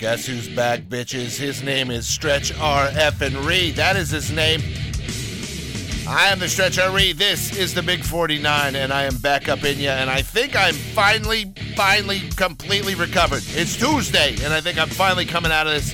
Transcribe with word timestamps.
guess 0.00 0.24
who's 0.24 0.48
back, 0.48 0.80
bitches? 0.80 1.38
His 1.38 1.62
name 1.62 1.90
is 1.90 2.06
Stretch 2.06 2.58
R. 2.58 2.88
F. 2.94 3.20
and 3.20 3.36
Reed. 3.36 3.76
That 3.76 3.96
is 3.96 4.08
his 4.08 4.32
name. 4.32 4.62
I 6.08 6.28
am 6.28 6.38
the 6.38 6.48
Stretch 6.48 6.78
R. 6.78 6.90
Reed. 6.90 7.18
This 7.18 7.54
is 7.54 7.74
the 7.74 7.82
Big 7.82 8.02
49, 8.02 8.76
and 8.76 8.94
I 8.94 9.02
am 9.02 9.18
back 9.18 9.50
up 9.50 9.62
in 9.62 9.78
ya. 9.78 9.90
And 9.90 10.08
I 10.08 10.22
think 10.22 10.56
I'm 10.56 10.72
finally, 10.72 11.52
finally, 11.76 12.20
completely 12.30 12.94
recovered. 12.94 13.42
It's 13.48 13.76
Tuesday, 13.76 14.36
and 14.42 14.54
I 14.54 14.62
think 14.62 14.78
I'm 14.78 14.88
finally 14.88 15.26
coming 15.26 15.52
out 15.52 15.66
of 15.66 15.74
this 15.74 15.92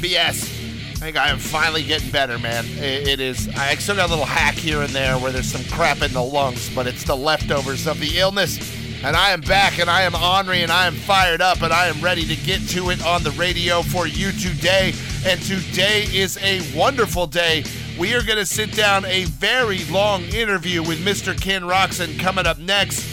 BS. 0.00 0.44
I 0.92 0.94
think 0.94 1.16
I 1.16 1.28
am 1.30 1.38
finally 1.38 1.82
getting 1.82 2.12
better, 2.12 2.38
man. 2.38 2.64
It, 2.76 3.08
it 3.08 3.20
is. 3.20 3.48
I 3.56 3.74
still 3.74 3.96
got 3.96 4.06
a 4.08 4.12
little 4.12 4.24
hack 4.24 4.54
here 4.54 4.82
and 4.82 4.90
there 4.90 5.18
where 5.18 5.32
there's 5.32 5.50
some 5.50 5.64
crap 5.64 6.00
in 6.00 6.12
the 6.12 6.22
lungs, 6.22 6.72
but 6.72 6.86
it's 6.86 7.02
the 7.02 7.16
leftovers 7.16 7.88
of 7.88 7.98
the 7.98 8.20
illness. 8.20 8.81
And 9.04 9.16
I 9.16 9.30
am 9.30 9.40
back, 9.40 9.80
and 9.80 9.90
I 9.90 10.02
am 10.02 10.14
ornery, 10.14 10.62
and 10.62 10.70
I 10.70 10.86
am 10.86 10.94
fired 10.94 11.40
up, 11.40 11.62
and 11.62 11.72
I 11.72 11.88
am 11.88 12.00
ready 12.00 12.24
to 12.24 12.36
get 12.36 12.60
to 12.68 12.90
it 12.90 13.04
on 13.04 13.24
the 13.24 13.32
radio 13.32 13.82
for 13.82 14.06
you 14.06 14.30
today. 14.30 14.94
And 15.26 15.42
today 15.42 16.04
is 16.12 16.38
a 16.38 16.60
wonderful 16.76 17.26
day. 17.26 17.64
We 17.98 18.14
are 18.14 18.22
going 18.22 18.38
to 18.38 18.46
sit 18.46 18.72
down 18.76 19.04
a 19.06 19.24
very 19.24 19.84
long 19.86 20.22
interview 20.26 20.84
with 20.84 21.04
Mr. 21.04 21.38
Ken 21.38 21.62
Roczen 21.62 22.16
coming 22.20 22.46
up 22.46 22.58
next. 22.58 23.04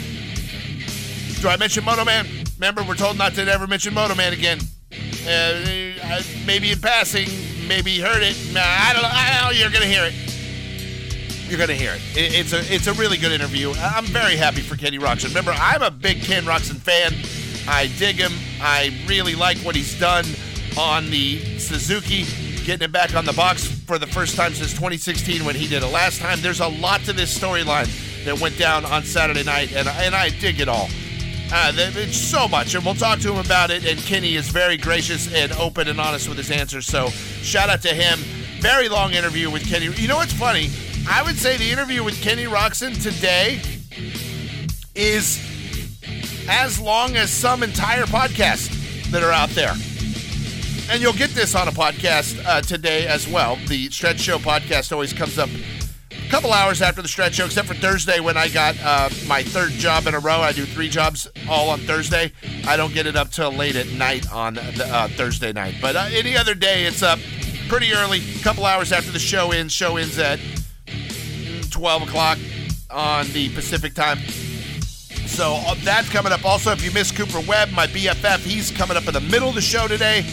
Do 1.42 1.48
I 1.48 1.58
mention 1.58 1.84
Moto 1.84 2.06
Man? 2.06 2.28
Remember, 2.58 2.84
we're 2.84 2.94
told 2.94 3.18
not 3.18 3.34
to 3.34 3.48
ever 3.48 3.66
mention 3.66 3.96
Moto 3.96 4.14
Man 4.14 4.32
again. 4.32 4.60
Uh, 5.28 6.22
maybe 6.46 6.72
in 6.72 6.80
passing, 6.80 7.28
maybe 7.68 8.00
heard 8.00 8.22
it. 8.22 8.38
I 8.56 8.94
don't 8.94 9.02
know. 9.02 9.10
I 9.12 9.40
don't 9.42 9.54
know. 9.54 9.60
You're 9.60 9.72
going 9.72 9.82
to 9.82 9.88
hear 9.88 10.06
it. 10.06 10.29
You're 11.50 11.58
going 11.58 11.70
to 11.70 11.76
hear 11.76 11.94
it. 11.94 12.02
it. 12.16 12.36
It's 12.36 12.54
a 12.54 12.60
it's 12.74 12.86
a 12.86 12.94
really 12.94 13.18
good 13.18 13.32
interview. 13.32 13.72
I'm 13.72 14.06
very 14.06 14.36
happy 14.36 14.62
for 14.62 14.78
Kenny 14.78 15.00
Roczen. 15.00 15.30
Remember, 15.30 15.52
I'm 15.52 15.82
a 15.82 15.90
big 15.90 16.22
Ken 16.22 16.44
Roczen 16.44 16.78
fan. 16.78 17.14
I 17.68 17.88
dig 17.98 18.18
him. 18.18 18.32
I 18.62 18.94
really 19.08 19.34
like 19.34 19.58
what 19.60 19.76
he's 19.76 20.00
done 20.00 20.26
on 20.78 21.10
the 21.10 21.40
Suzuki, 21.58 22.26
getting 22.66 22.86
it 22.86 22.92
back 22.92 23.16
on 23.16 23.26
the 23.26 23.34
box 23.34 23.66
for 23.66 23.98
the 23.98 24.06
first 24.06 24.36
time 24.36 24.54
since 24.54 24.74
2016 24.74 25.44
when 25.44 25.56
he 25.56 25.68
did 25.68 25.82
it 25.82 25.88
last 25.88 26.20
time. 26.20 26.40
There's 26.42 26.60
a 26.60 26.68
lot 26.68 27.02
to 27.02 27.14
this 27.14 27.36
storyline 27.36 27.88
that 28.26 28.40
went 28.40 28.58
down 28.60 28.86
on 28.86 29.04
Saturday 29.04 29.44
night, 29.44 29.74
and, 29.74 29.88
and 29.88 30.14
I 30.14 30.30
dig 30.30 30.60
it 30.60 30.70
all. 30.70 30.88
Uh, 31.52 31.72
it's 31.76 32.16
so 32.16 32.48
much, 32.48 32.76
and 32.76 32.86
we'll 32.86 32.94
talk 32.94 33.20
to 33.22 33.34
him 33.34 33.44
about 33.44 33.72
it. 33.72 33.84
And 33.86 34.00
Kenny 34.00 34.36
is 34.36 34.50
very 34.50 34.78
gracious 34.78 35.34
and 35.34 35.52
open 35.54 35.88
and 35.88 36.00
honest 36.00 36.30
with 36.30 36.38
his 36.38 36.52
answers. 36.52 36.86
So 36.86 37.10
shout 37.10 37.70
out 37.70 37.82
to 37.82 37.90
him. 37.90 38.20
Very 38.62 38.88
long 38.88 39.14
interview 39.14 39.50
with 39.50 39.68
Kenny. 39.68 39.88
You 39.88 40.08
know 40.08 40.18
what's 40.18 40.34
funny? 40.34 40.70
I 41.12 41.24
would 41.24 41.38
say 41.38 41.58
the 41.58 41.72
interview 41.72 42.04
with 42.04 42.22
Kenny 42.22 42.44
Roczen 42.44 43.02
today 43.02 43.60
is 44.94 45.44
as 46.48 46.80
long 46.80 47.16
as 47.16 47.32
some 47.32 47.64
entire 47.64 48.04
podcasts 48.04 49.10
that 49.10 49.24
are 49.24 49.32
out 49.32 49.50
there. 49.50 49.74
And 50.92 51.02
you'll 51.02 51.14
get 51.14 51.32
this 51.32 51.56
on 51.56 51.68
a 51.68 51.72
podcast 51.72 52.40
uh, 52.46 52.62
today 52.62 53.08
as 53.08 53.28
well. 53.28 53.58
The 53.68 53.90
Stretch 53.90 54.20
Show 54.20 54.38
podcast 54.38 54.92
always 54.92 55.12
comes 55.12 55.40
up 55.40 55.50
a 56.12 56.30
couple 56.30 56.54
hours 56.54 56.80
after 56.80 57.02
the 57.02 57.08
Stretch 57.08 57.34
Show, 57.34 57.46
except 57.46 57.68
for 57.68 57.74
Thursday 57.74 58.20
when 58.20 58.38
I 58.38 58.48
got 58.48 58.80
uh, 58.84 59.10
my 59.28 59.42
third 59.42 59.72
job 59.72 60.06
in 60.06 60.14
a 60.14 60.20
row. 60.20 60.42
I 60.42 60.52
do 60.52 60.64
three 60.64 60.90
jobs 60.90 61.28
all 61.50 61.70
on 61.72 61.80
Thursday. 61.80 62.32
I 62.68 62.78
don't 62.78 62.94
get 62.94 63.08
it 63.08 63.16
up 63.16 63.32
till 63.32 63.52
late 63.52 63.76
at 63.76 63.88
night 63.94 64.32
on 64.32 64.54
the, 64.54 64.88
uh, 64.88 65.08
Thursday 65.08 65.54
night. 65.54 65.74
But 65.82 65.96
uh, 65.96 66.08
any 66.12 66.38
other 66.38 66.54
day, 66.54 66.86
it's 66.86 67.02
up 67.02 67.18
pretty 67.68 67.94
early, 67.94 68.22
a 68.36 68.44
couple 68.44 68.64
hours 68.64 68.92
after 68.92 69.12
the 69.12 69.18
show 69.18 69.52
ends. 69.52 69.74
Show 69.74 69.98
ends 69.98 70.20
at 70.20 70.40
12 71.80 72.10
o'clock 72.10 72.38
on 72.90 73.26
the 73.32 73.48
Pacific 73.56 73.94
time. 73.94 74.20
So 75.28 75.54
uh, 75.66 75.76
that's 75.86 76.10
coming 76.10 76.34
up. 76.34 76.44
Also, 76.44 76.72
if 76.72 76.84
you 76.84 76.92
miss 76.92 77.10
Cooper 77.10 77.40
Webb, 77.48 77.72
my 77.72 77.88
BFF, 77.88 78.40
he's 78.40 78.70
coming 78.70 78.98
up 78.98 79.08
in 79.08 79.14
the 79.14 79.22
middle 79.22 79.48
of 79.48 79.56
the 79.56 79.62
show 79.62 79.88
today. 79.88 80.26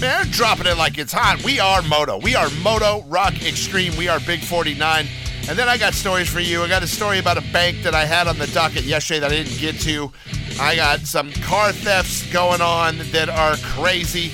Man, 0.00 0.28
dropping 0.30 0.66
it 0.66 0.78
like 0.78 0.96
it's 0.96 1.12
hot. 1.12 1.42
We 1.42 1.58
are 1.58 1.82
Moto. 1.82 2.18
We 2.18 2.36
are 2.36 2.48
Moto 2.62 3.02
Rock 3.08 3.44
Extreme. 3.44 3.96
We 3.96 4.06
are 4.06 4.20
Big 4.20 4.38
49. 4.38 5.08
And 5.48 5.58
then 5.58 5.68
I 5.68 5.76
got 5.78 5.94
stories 5.94 6.28
for 6.28 6.38
you. 6.38 6.62
I 6.62 6.68
got 6.68 6.84
a 6.84 6.86
story 6.86 7.18
about 7.18 7.38
a 7.38 7.52
bank 7.52 7.82
that 7.82 7.96
I 7.96 8.04
had 8.04 8.28
on 8.28 8.38
the 8.38 8.46
docket 8.46 8.84
yesterday 8.84 9.18
that 9.18 9.32
I 9.32 9.34
didn't 9.34 9.58
get 9.58 9.80
to. 9.80 10.12
I 10.60 10.76
got 10.76 11.00
some 11.00 11.32
car 11.32 11.72
thefts 11.72 12.32
going 12.32 12.60
on 12.60 12.98
that 13.10 13.28
are 13.28 13.56
crazy. 13.56 14.30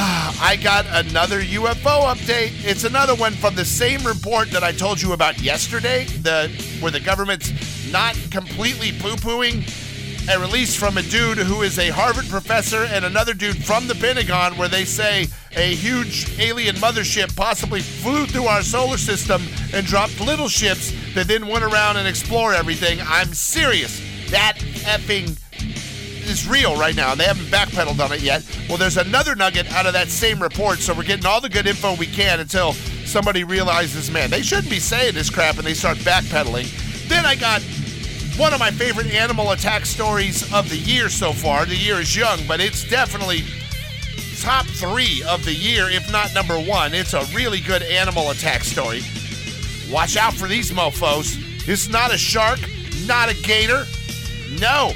I 0.40 0.56
got 0.62 0.86
another 0.86 1.42
UFO 1.42 2.04
update. 2.04 2.52
It's 2.64 2.84
another 2.84 3.14
one 3.14 3.34
from 3.34 3.54
the 3.54 3.66
same 3.66 4.02
report 4.02 4.50
that 4.50 4.64
I 4.64 4.72
told 4.72 4.98
you 4.98 5.12
about 5.12 5.38
yesterday, 5.42 6.04
the 6.04 6.48
where 6.80 6.90
the 6.90 7.00
government's 7.00 7.52
not 7.92 8.14
completely 8.30 8.92
poo-pooing 8.92 9.60
a 10.30 10.38
release 10.38 10.74
from 10.74 10.96
a 10.96 11.02
dude 11.02 11.36
who 11.36 11.60
is 11.60 11.78
a 11.78 11.90
Harvard 11.90 12.28
professor 12.30 12.84
and 12.84 13.04
another 13.04 13.34
dude 13.34 13.62
from 13.62 13.88
the 13.88 13.94
Pentagon 13.94 14.56
where 14.56 14.68
they 14.68 14.86
say 14.86 15.26
a 15.52 15.74
huge 15.74 16.38
alien 16.38 16.76
mothership 16.76 17.36
possibly 17.36 17.80
flew 17.80 18.24
through 18.24 18.46
our 18.46 18.62
solar 18.62 18.96
system 18.96 19.42
and 19.74 19.84
dropped 19.84 20.18
little 20.18 20.48
ships 20.48 20.94
that 21.14 21.28
then 21.28 21.46
went 21.46 21.64
around 21.64 21.98
and 21.98 22.08
explore 22.08 22.54
everything. 22.54 23.00
I'm 23.02 23.34
serious. 23.34 24.00
That 24.30 24.56
effing 24.84 25.38
is 26.30 26.48
real 26.48 26.78
right 26.78 26.94
now. 26.94 27.12
and 27.12 27.20
They 27.20 27.24
haven't 27.24 27.46
backpedaled 27.46 28.02
on 28.02 28.12
it 28.12 28.22
yet. 28.22 28.42
Well, 28.68 28.78
there's 28.78 28.96
another 28.96 29.34
nugget 29.34 29.70
out 29.72 29.86
of 29.86 29.92
that 29.92 30.08
same 30.08 30.40
report, 30.40 30.78
so 30.78 30.94
we're 30.94 31.02
getting 31.02 31.26
all 31.26 31.40
the 31.40 31.48
good 31.48 31.66
info 31.66 31.96
we 31.96 32.06
can 32.06 32.40
until 32.40 32.72
somebody 33.04 33.44
realizes, 33.44 34.10
man, 34.10 34.30
they 34.30 34.42
shouldn't 34.42 34.70
be 34.70 34.78
saying 34.78 35.14
this 35.14 35.28
crap 35.28 35.58
and 35.58 35.66
they 35.66 35.74
start 35.74 35.98
backpedaling. 35.98 36.68
Then 37.08 37.26
I 37.26 37.34
got 37.34 37.60
one 38.38 38.54
of 38.54 38.60
my 38.60 38.70
favorite 38.70 39.12
animal 39.12 39.50
attack 39.50 39.84
stories 39.84 40.50
of 40.54 40.70
the 40.70 40.76
year 40.76 41.08
so 41.08 41.32
far. 41.32 41.66
The 41.66 41.76
year 41.76 41.96
is 41.96 42.16
young, 42.16 42.38
but 42.46 42.60
it's 42.60 42.88
definitely 42.88 43.42
top 44.40 44.64
three 44.66 45.22
of 45.28 45.44
the 45.44 45.52
year, 45.52 45.90
if 45.90 46.10
not 46.10 46.32
number 46.34 46.58
one. 46.58 46.94
It's 46.94 47.12
a 47.12 47.24
really 47.34 47.60
good 47.60 47.82
animal 47.82 48.30
attack 48.30 48.62
story. 48.64 49.02
Watch 49.90 50.16
out 50.16 50.32
for 50.34 50.48
these 50.48 50.70
mofos. 50.70 51.36
It's 51.68 51.88
not 51.88 52.14
a 52.14 52.16
shark, 52.16 52.60
not 53.06 53.28
a 53.28 53.34
gator. 53.42 53.84
No, 54.58 54.92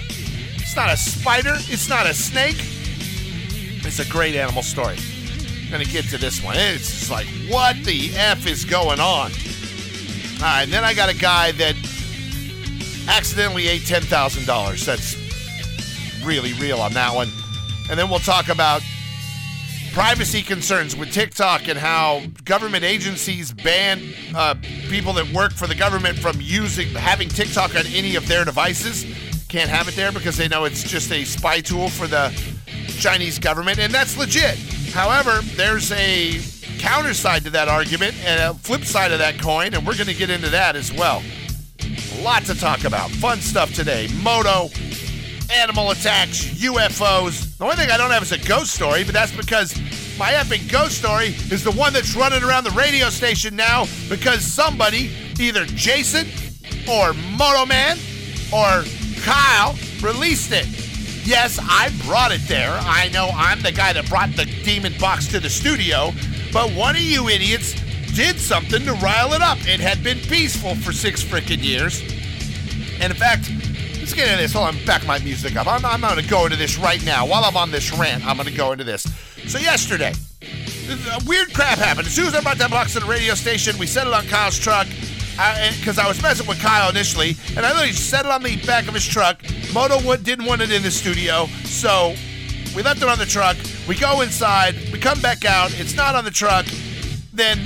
it's 0.75 0.81
not 0.81 0.93
a 0.93 0.97
spider. 0.97 1.55
It's 1.73 1.89
not 1.89 2.05
a 2.05 2.13
snake. 2.13 2.57
It's 3.87 4.01
a 4.01 4.11
great 4.11 4.35
animal 4.35 4.65
story. 4.65 4.97
I'm 5.63 5.71
gonna 5.71 5.85
get 5.85 6.07
to 6.07 6.19
this 6.19 6.43
one. 6.43 6.57
It's 6.59 6.91
just 6.91 7.13
like, 7.13 7.29
what 7.49 7.77
the 7.85 8.11
F 8.17 8.45
is 8.49 8.65
going 8.65 8.99
on? 8.99 9.31
All 9.31 10.41
right, 10.41 10.63
and 10.65 10.73
then 10.73 10.83
I 10.83 10.93
got 10.93 11.15
a 11.15 11.17
guy 11.17 11.53
that 11.53 11.77
accidentally 13.07 13.69
ate 13.69 13.83
$10,000. 13.83 14.85
That's 14.85 16.25
really 16.27 16.55
real 16.55 16.81
on 16.81 16.93
that 16.95 17.15
one. 17.15 17.29
And 17.89 17.97
then 17.97 18.11
we'll 18.11 18.19
talk 18.19 18.49
about 18.49 18.83
privacy 19.93 20.43
concerns 20.43 20.97
with 20.97 21.13
TikTok 21.13 21.69
and 21.69 21.79
how 21.79 22.21
government 22.45 22.83
agencies 22.83 23.53
ban 23.53 24.03
uh, 24.35 24.57
people 24.91 25.13
that 25.13 25.33
work 25.33 25.53
for 25.53 25.69
the 25.69 25.75
government 25.77 26.19
from 26.19 26.41
using 26.41 26.89
having 26.89 27.29
TikTok 27.29 27.77
on 27.77 27.87
any 27.87 28.17
of 28.17 28.27
their 28.27 28.45
devices. 28.45 29.05
Can't 29.49 29.71
have 29.71 29.89
it 29.89 29.95
there 29.95 30.13
because 30.13 30.37
they 30.37 30.49
know 30.49 30.65
it's 30.65 30.83
just 30.83 31.13
a 31.13 31.25
spy 31.25 31.61
tool 31.61 31.89
for 31.89 32.07
the 32.07 32.33
Chinese 32.99 33.39
government, 33.39 33.79
and 33.79 33.93
that's 33.93 34.17
legit. 34.17 34.57
However, 34.93 35.41
there's 35.57 35.93
a 35.93 36.41
counter 36.79 37.15
side 37.15 37.45
to 37.45 37.51
that 37.51 37.69
argument 37.69 38.15
and 38.25 38.41
a 38.41 38.55
flip 38.55 38.85
side 38.85 39.13
of 39.13 39.19
that 39.19 39.41
coin, 39.41 39.75
and 39.75 39.87
we're 39.87 39.95
going 39.97 40.09
to 40.09 40.15
get 40.15 40.31
into 40.31 40.49
that 40.51 40.77
as 40.77 40.93
well. 40.93 41.23
A 42.19 42.23
lot 42.23 42.45
to 42.45 42.55
talk 42.55 42.85
about. 42.85 43.11
Fun 43.11 43.39
stuff 43.39 43.73
today. 43.75 44.09
Moto, 44.23 44.69
animal 45.53 45.91
attacks, 45.91 46.45
UFOs. 46.61 47.57
The 47.59 47.65
only 47.65 47.77
thing 47.77 47.91
I 47.91 47.97
don't 47.97 48.11
have 48.11 48.23
is 48.23 48.33
a 48.33 48.39
ghost 48.39 48.73
story, 48.73 49.05
but 49.05 49.13
that's 49.13 49.35
because 49.37 49.75
my 50.19 50.33
epic 50.33 50.63
ghost 50.71 50.99
story 50.99 51.29
is 51.51 51.65
the 51.65 51.73
one 51.73 51.93
that's 51.93 52.15
running 52.15 52.43
around 52.43 52.65
the 52.65 52.71
radio 52.71 53.11
station 53.11 53.57
now 53.57 53.87
because 54.09 54.45
somebody, 54.45 55.11
either 55.39 55.65
Jason 55.67 56.27
or 56.89 57.13
Moto 57.37 57.67
Man 57.67 57.99
or 58.53 58.85
Kyle, 59.25 59.75
released 60.03 60.53
it. 60.53 60.67
Yes, 61.27 61.59
I 61.63 61.91
brought 62.05 62.31
it 62.31 62.43
there. 62.47 62.79
I 62.83 63.09
know 63.09 63.31
I'm 63.33 63.63
the 63.63 63.73
guy 63.73 63.95
that 63.95 64.07
brought 64.07 64.37
the 64.37 64.45
demon 64.45 64.93
box 65.01 65.27
to 65.29 65.41
the 65.41 65.49
studio, 65.49 66.13
but 66.53 66.71
one 66.73 66.95
of 66.95 67.01
you 67.01 67.31
idiots 67.31 67.73
did 68.15 68.39
something 68.39 68.85
to 68.85 68.93
rile 68.95 69.33
it 69.33 69.41
up. 69.41 69.57
It 69.67 69.81
had 69.81 70.05
been 70.05 70.19
peaceful 70.19 70.75
for 70.75 70.93
six 70.93 71.25
freaking 71.25 71.65
years. 71.65 72.03
And 73.01 73.11
in 73.11 73.19
fact, 73.19 73.51
let's 73.99 74.13
get 74.13 74.29
into 74.29 74.43
this. 74.43 74.53
Hold 74.53 74.69
on, 74.69 74.85
back 74.85 75.07
my 75.07 75.19
music 75.21 75.57
up. 75.57 75.67
I'm, 75.67 75.83
I'm 75.87 76.03
going 76.03 76.23
to 76.23 76.29
go 76.29 76.45
into 76.45 76.59
this 76.59 76.77
right 76.77 77.03
now. 77.07 77.27
While 77.27 77.45
I'm 77.45 77.57
on 77.57 77.71
this 77.71 77.91
rant, 77.97 78.27
I'm 78.27 78.37
going 78.37 78.49
to 78.49 78.55
go 78.55 78.73
into 78.73 78.85
this. 78.85 79.05
So, 79.49 79.59
yesterday, 79.59 80.13
weird 81.27 81.55
crap 81.55 81.79
happened. 81.79 82.07
As 82.07 82.15
soon 82.15 82.27
as 82.27 82.35
I 82.35 82.43
brought 82.43 82.59
that 82.59 82.71
box 82.71 82.93
to 82.93 83.01
the 83.01 83.07
radio 83.07 83.35
station, 83.35 83.79
we 83.79 83.87
set 83.87 84.07
it 84.07 84.13
on 84.13 84.27
Kyle's 84.27 84.59
truck 84.59 84.87
because 85.35 85.99
I, 85.99 86.03
eh, 86.03 86.07
I, 86.07 86.09
was 86.09 86.23
messing 86.23 86.47
with 86.47 86.61
Kyle 86.61 86.89
initially, 86.89 87.37
and 87.57 87.67
I 87.67 87.71
literally 87.73 87.93
set 87.93 88.25
it 88.25 88.31
on 88.31 88.43
the 88.43 88.57
back 88.65 88.87
of 88.87 88.95
his 88.95 89.05
truck. 89.05 89.43
Moto 89.73 90.17
didn't 90.17 90.47
want 90.47 90.63
it 90.63 90.71
in 90.71 90.83
the 90.83 90.91
studio, 90.91 91.47
so 91.65 92.15
we 92.77 92.83
left 92.83 93.03
it 93.03 93.09
on 93.09 93.19
the 93.19 93.27
truck. 93.27 93.57
We 93.89 93.97
go 93.97 94.21
inside, 94.21 94.77
we 94.93 95.01
come 95.01 95.21
back 95.21 95.45
out, 95.45 95.79
it's 95.79 95.97
not 95.97 96.15
on 96.15 96.25
the 96.25 96.31
truck. 96.31 96.67
Then 97.33 97.59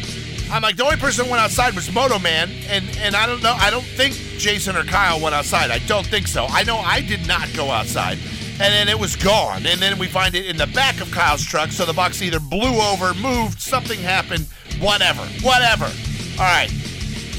I'm 0.50 0.62
like, 0.62 0.76
the 0.76 0.85
only 0.85 0.97
person 0.97 1.25
that 1.25 1.31
went 1.31 1.43
outside 1.43 1.75
was 1.75 1.93
Moto 1.93 2.19
Man, 2.19 2.50
and 2.69 2.88
and 3.00 3.15
I 3.15 3.26
don't 3.26 3.43
know, 3.43 3.53
I 3.53 3.71
don't 3.71 3.85
think 3.85 4.14
Jason 4.38 4.75
or 4.75 4.85
Kyle 4.85 5.21
went 5.21 5.35
outside. 5.35 5.71
I 5.71 5.79
don't 5.81 6.06
think 6.06 6.26
so. 6.26 6.47
I 6.49 6.62
know 6.62 6.79
I 6.79 7.03
did 7.03 7.26
not 7.29 7.53
go 7.55 7.71
outside. 7.71 8.19
and 8.61 8.75
then 8.75 8.88
it 8.88 8.99
was 8.99 9.14
gone. 9.14 9.67
And 9.67 9.81
then 9.81 9.99
we 9.99 10.09
find 10.09 10.35
it 10.35 10.47
in 10.47 10.56
the 10.56 10.67
back 10.69 11.00
of 11.00 11.12
Kyle's 11.12 11.44
truck, 11.44 11.71
so 11.71 11.85
the 11.85 11.93
box 11.93 12.23
either 12.23 12.41
blew 12.41 12.81
over, 12.81 13.14
moved, 13.14 13.61
something 13.61 14.00
happened, 14.00 14.47
whatever, 14.81 15.23
whatever. 15.43 15.85
All 15.85 16.44
right, 16.44 16.69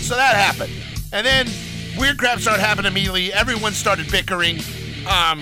so 0.09 0.15
that 0.15 0.35
happened, 0.35 0.73
and 1.13 1.23
then 1.23 1.47
weird 1.95 2.17
crap 2.17 2.39
started 2.39 2.63
happening 2.63 2.91
immediately. 2.91 3.31
Everyone 3.31 3.73
started 3.73 4.09
bickering. 4.09 4.57
Um, 5.07 5.39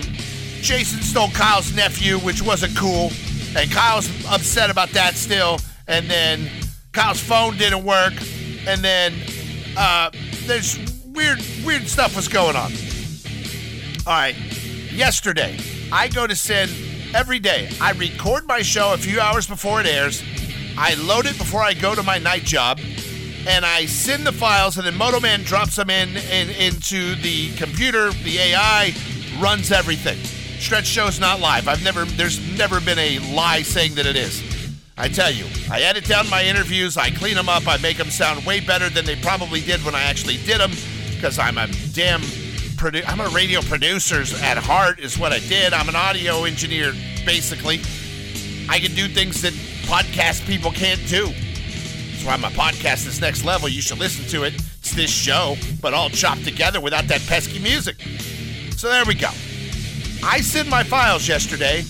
Jason 0.60 1.00
stole 1.00 1.30
Kyle's 1.30 1.74
nephew, 1.74 2.18
which 2.18 2.42
wasn't 2.42 2.76
cool, 2.76 3.10
and 3.56 3.70
Kyle's 3.72 4.10
upset 4.26 4.68
about 4.68 4.90
that 4.90 5.14
still. 5.14 5.58
And 5.86 6.10
then 6.10 6.50
Kyle's 6.92 7.18
phone 7.18 7.56
didn't 7.56 7.82
work, 7.82 8.12
and 8.66 8.82
then 8.82 9.14
uh, 9.74 10.10
there's 10.44 10.78
weird, 11.06 11.42
weird 11.64 11.88
stuff 11.88 12.14
was 12.14 12.28
going 12.28 12.54
on. 12.54 12.70
All 14.06 14.12
right, 14.12 14.36
yesterday 14.92 15.58
I 15.90 16.08
go 16.08 16.26
to 16.26 16.36
send 16.36 16.70
every 17.14 17.38
day. 17.38 17.70
I 17.80 17.92
record 17.92 18.46
my 18.46 18.60
show 18.60 18.92
a 18.92 18.98
few 18.98 19.18
hours 19.18 19.46
before 19.46 19.80
it 19.80 19.86
airs. 19.86 20.22
I 20.76 20.92
load 20.92 21.24
it 21.24 21.38
before 21.38 21.62
I 21.62 21.72
go 21.72 21.94
to 21.94 22.02
my 22.02 22.18
night 22.18 22.44
job, 22.44 22.78
and 23.48 23.64
I 23.64 23.86
send 23.86 24.26
the 24.26 24.32
files, 24.32 24.76
and 24.76 24.86
then 24.86 24.94
Moto 24.94 25.20
Man 25.20 25.42
drops 25.42 25.76
them 25.76 25.88
in, 25.88 26.16
in 26.30 26.50
into 26.50 27.14
the 27.16 27.56
computer. 27.56 28.10
The 28.10 28.38
AI 28.38 28.94
runs 29.40 29.72
everything. 29.72 30.18
Stretch 30.60 30.86
show's 30.86 31.18
not 31.18 31.40
live. 31.40 31.66
I've 31.66 31.82
never, 31.82 32.04
there's 32.04 32.38
never 32.58 32.78
been 32.80 32.98
a 32.98 33.18
lie 33.34 33.62
saying 33.62 33.94
that 33.94 34.04
it 34.04 34.16
is. 34.16 34.42
I 34.98 35.08
tell 35.08 35.30
you, 35.30 35.46
I 35.70 35.80
edit 35.80 36.04
down 36.04 36.28
my 36.28 36.44
interviews, 36.44 36.96
I 36.96 37.10
clean 37.10 37.36
them 37.36 37.48
up, 37.48 37.66
I 37.66 37.78
make 37.78 37.96
them 37.96 38.10
sound 38.10 38.44
way 38.44 38.60
better 38.60 38.90
than 38.90 39.06
they 39.06 39.16
probably 39.16 39.60
did 39.60 39.82
when 39.84 39.94
I 39.94 40.02
actually 40.02 40.38
did 40.38 40.60
them, 40.60 40.72
because 41.14 41.38
I'm 41.38 41.56
a 41.56 41.68
damn 41.94 42.20
produ- 42.76 43.04
I'm 43.06 43.20
a 43.20 43.28
radio 43.28 43.62
producer 43.62 44.24
at 44.42 44.58
heart, 44.58 44.98
is 44.98 45.16
what 45.18 45.32
I 45.32 45.38
did. 45.38 45.72
I'm 45.72 45.88
an 45.88 45.96
audio 45.96 46.44
engineer, 46.44 46.92
basically. 47.24 47.80
I 48.68 48.78
can 48.78 48.94
do 48.94 49.08
things 49.08 49.40
that 49.42 49.52
podcast 49.86 50.44
people 50.46 50.72
can't 50.72 51.00
do. 51.06 51.32
That's 52.18 52.26
why 52.26 52.50
my 52.50 52.50
podcast 52.50 53.06
is 53.06 53.20
next 53.20 53.44
level. 53.44 53.68
You 53.68 53.80
should 53.80 54.00
listen 54.00 54.26
to 54.30 54.42
it. 54.42 54.54
It's 54.54 54.92
this 54.92 55.08
show, 55.08 55.54
but 55.80 55.94
all 55.94 56.10
chopped 56.10 56.42
together 56.42 56.80
without 56.80 57.04
that 57.04 57.24
pesky 57.28 57.60
music. 57.60 58.00
So 58.76 58.88
there 58.88 59.04
we 59.04 59.14
go. 59.14 59.28
I 60.24 60.40
send 60.40 60.68
my 60.68 60.82
files 60.82 61.28
yesterday, 61.28 61.84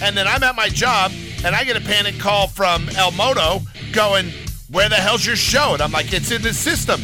and 0.00 0.16
then 0.16 0.28
I'm 0.28 0.40
at 0.44 0.54
my 0.54 0.68
job, 0.68 1.10
and 1.44 1.56
I 1.56 1.64
get 1.64 1.76
a 1.76 1.80
panic 1.80 2.20
call 2.20 2.46
from 2.46 2.88
El 2.90 3.10
Moto 3.10 3.58
going, 3.90 4.30
Where 4.70 4.88
the 4.88 4.94
hell's 4.94 5.26
your 5.26 5.34
show? 5.34 5.72
And 5.72 5.82
I'm 5.82 5.90
like, 5.90 6.12
It's 6.12 6.30
in 6.30 6.42
the 6.42 6.54
system. 6.54 7.00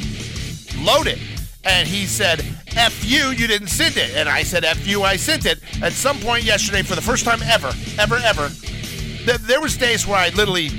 Load 0.85 1.09
it. 1.09 1.19
And 1.65 1.89
he 1.89 2.07
said, 2.07 2.47
F 2.77 3.05
you, 3.05 3.31
you 3.31 3.49
didn't 3.49 3.69
send 3.69 3.97
it. 3.97 4.15
And 4.15 4.29
I 4.29 4.45
said, 4.45 4.65
F 4.65 4.87
you, 4.87 5.03
I 5.03 5.17
sent 5.17 5.47
it. 5.47 5.59
At 5.83 5.95
some 5.95 6.21
point 6.21 6.45
yesterday, 6.45 6.83
for 6.83 6.95
the 6.95 7.03
first 7.03 7.25
time 7.25 7.43
ever, 7.43 7.73
ever, 7.99 8.19
ever, 8.19 8.51
th- 8.51 9.39
there 9.49 9.61
was 9.61 9.77
days 9.77 10.07
where 10.07 10.19
I 10.19 10.29
literally 10.29 10.71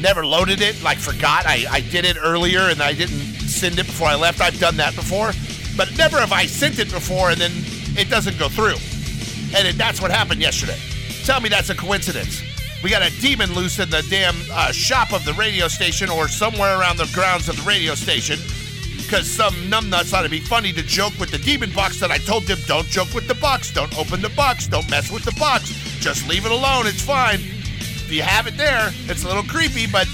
never 0.00 0.24
loaded 0.24 0.60
it, 0.60 0.82
like 0.82 0.98
forgot. 0.98 1.46
I, 1.46 1.64
I 1.70 1.80
did 1.80 2.04
it 2.04 2.16
earlier 2.20 2.60
and 2.60 2.82
I 2.82 2.92
didn't 2.92 3.20
send 3.48 3.78
it 3.78 3.86
before 3.86 4.08
I 4.08 4.14
left. 4.14 4.40
I've 4.40 4.58
done 4.58 4.76
that 4.76 4.94
before. 4.94 5.32
But 5.76 5.96
never 5.96 6.18
have 6.18 6.32
I 6.32 6.46
sent 6.46 6.78
it 6.78 6.90
before 6.90 7.30
and 7.30 7.40
then 7.40 7.52
it 7.96 8.10
doesn't 8.10 8.38
go 8.38 8.48
through. 8.48 8.76
And 9.56 9.68
it, 9.68 9.76
that's 9.76 10.00
what 10.00 10.10
happened 10.10 10.40
yesterday. 10.40 10.78
Tell 11.24 11.40
me 11.40 11.48
that's 11.48 11.70
a 11.70 11.74
coincidence. 11.74 12.42
We 12.82 12.90
got 12.90 13.02
a 13.02 13.20
demon 13.20 13.52
loose 13.54 13.78
in 13.78 13.90
the 13.90 14.06
damn 14.08 14.36
uh, 14.52 14.72
shop 14.72 15.12
of 15.12 15.24
the 15.24 15.34
radio 15.34 15.68
station 15.68 16.08
or 16.08 16.28
somewhere 16.28 16.78
around 16.78 16.96
the 16.96 17.10
grounds 17.12 17.48
of 17.48 17.56
the 17.56 17.62
radio 17.62 17.94
station 17.94 18.38
because 19.10 19.28
some 19.28 19.52
numbnuts 19.68 20.10
thought 20.10 20.20
it'd 20.20 20.30
be 20.30 20.38
funny 20.38 20.72
to 20.72 20.82
joke 20.82 21.12
with 21.18 21.30
the 21.32 21.38
demon 21.38 21.70
box 21.72 21.98
that 21.98 22.12
I 22.12 22.18
told 22.18 22.44
them 22.44 22.58
don't 22.66 22.86
joke 22.86 23.12
with 23.12 23.26
the 23.26 23.34
box, 23.34 23.72
don't 23.72 23.96
open 23.98 24.22
the 24.22 24.28
box, 24.30 24.68
don't 24.68 24.88
mess 24.88 25.10
with 25.10 25.24
the 25.24 25.32
box, 25.32 25.70
just 25.98 26.28
leave 26.28 26.46
it 26.46 26.52
alone, 26.52 26.86
it's 26.86 27.02
fine. 27.02 27.40
You 28.10 28.22
have 28.22 28.46
it 28.46 28.56
there, 28.56 28.90
it's 29.06 29.24
a 29.24 29.28
little 29.28 29.42
creepy, 29.42 29.86
but 29.86 30.06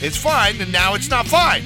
it's 0.00 0.16
fine, 0.16 0.60
and 0.60 0.72
now 0.72 0.94
it's 0.94 1.08
not 1.08 1.26
fine. 1.26 1.64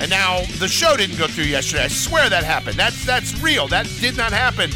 And 0.00 0.10
now 0.10 0.42
the 0.58 0.68
show 0.68 0.96
didn't 0.96 1.18
go 1.18 1.26
through 1.26 1.44
yesterday. 1.44 1.84
I 1.84 1.88
swear 1.88 2.28
that 2.28 2.44
happened. 2.44 2.76
That's 2.76 3.04
that's 3.04 3.38
real. 3.40 3.68
That 3.68 3.86
did 4.00 4.16
not 4.16 4.32
happen. 4.32 4.70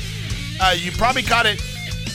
Uh, 0.61 0.75
you 0.77 0.93
probably 0.93 1.23
got 1.23 1.47
it. 1.47 1.61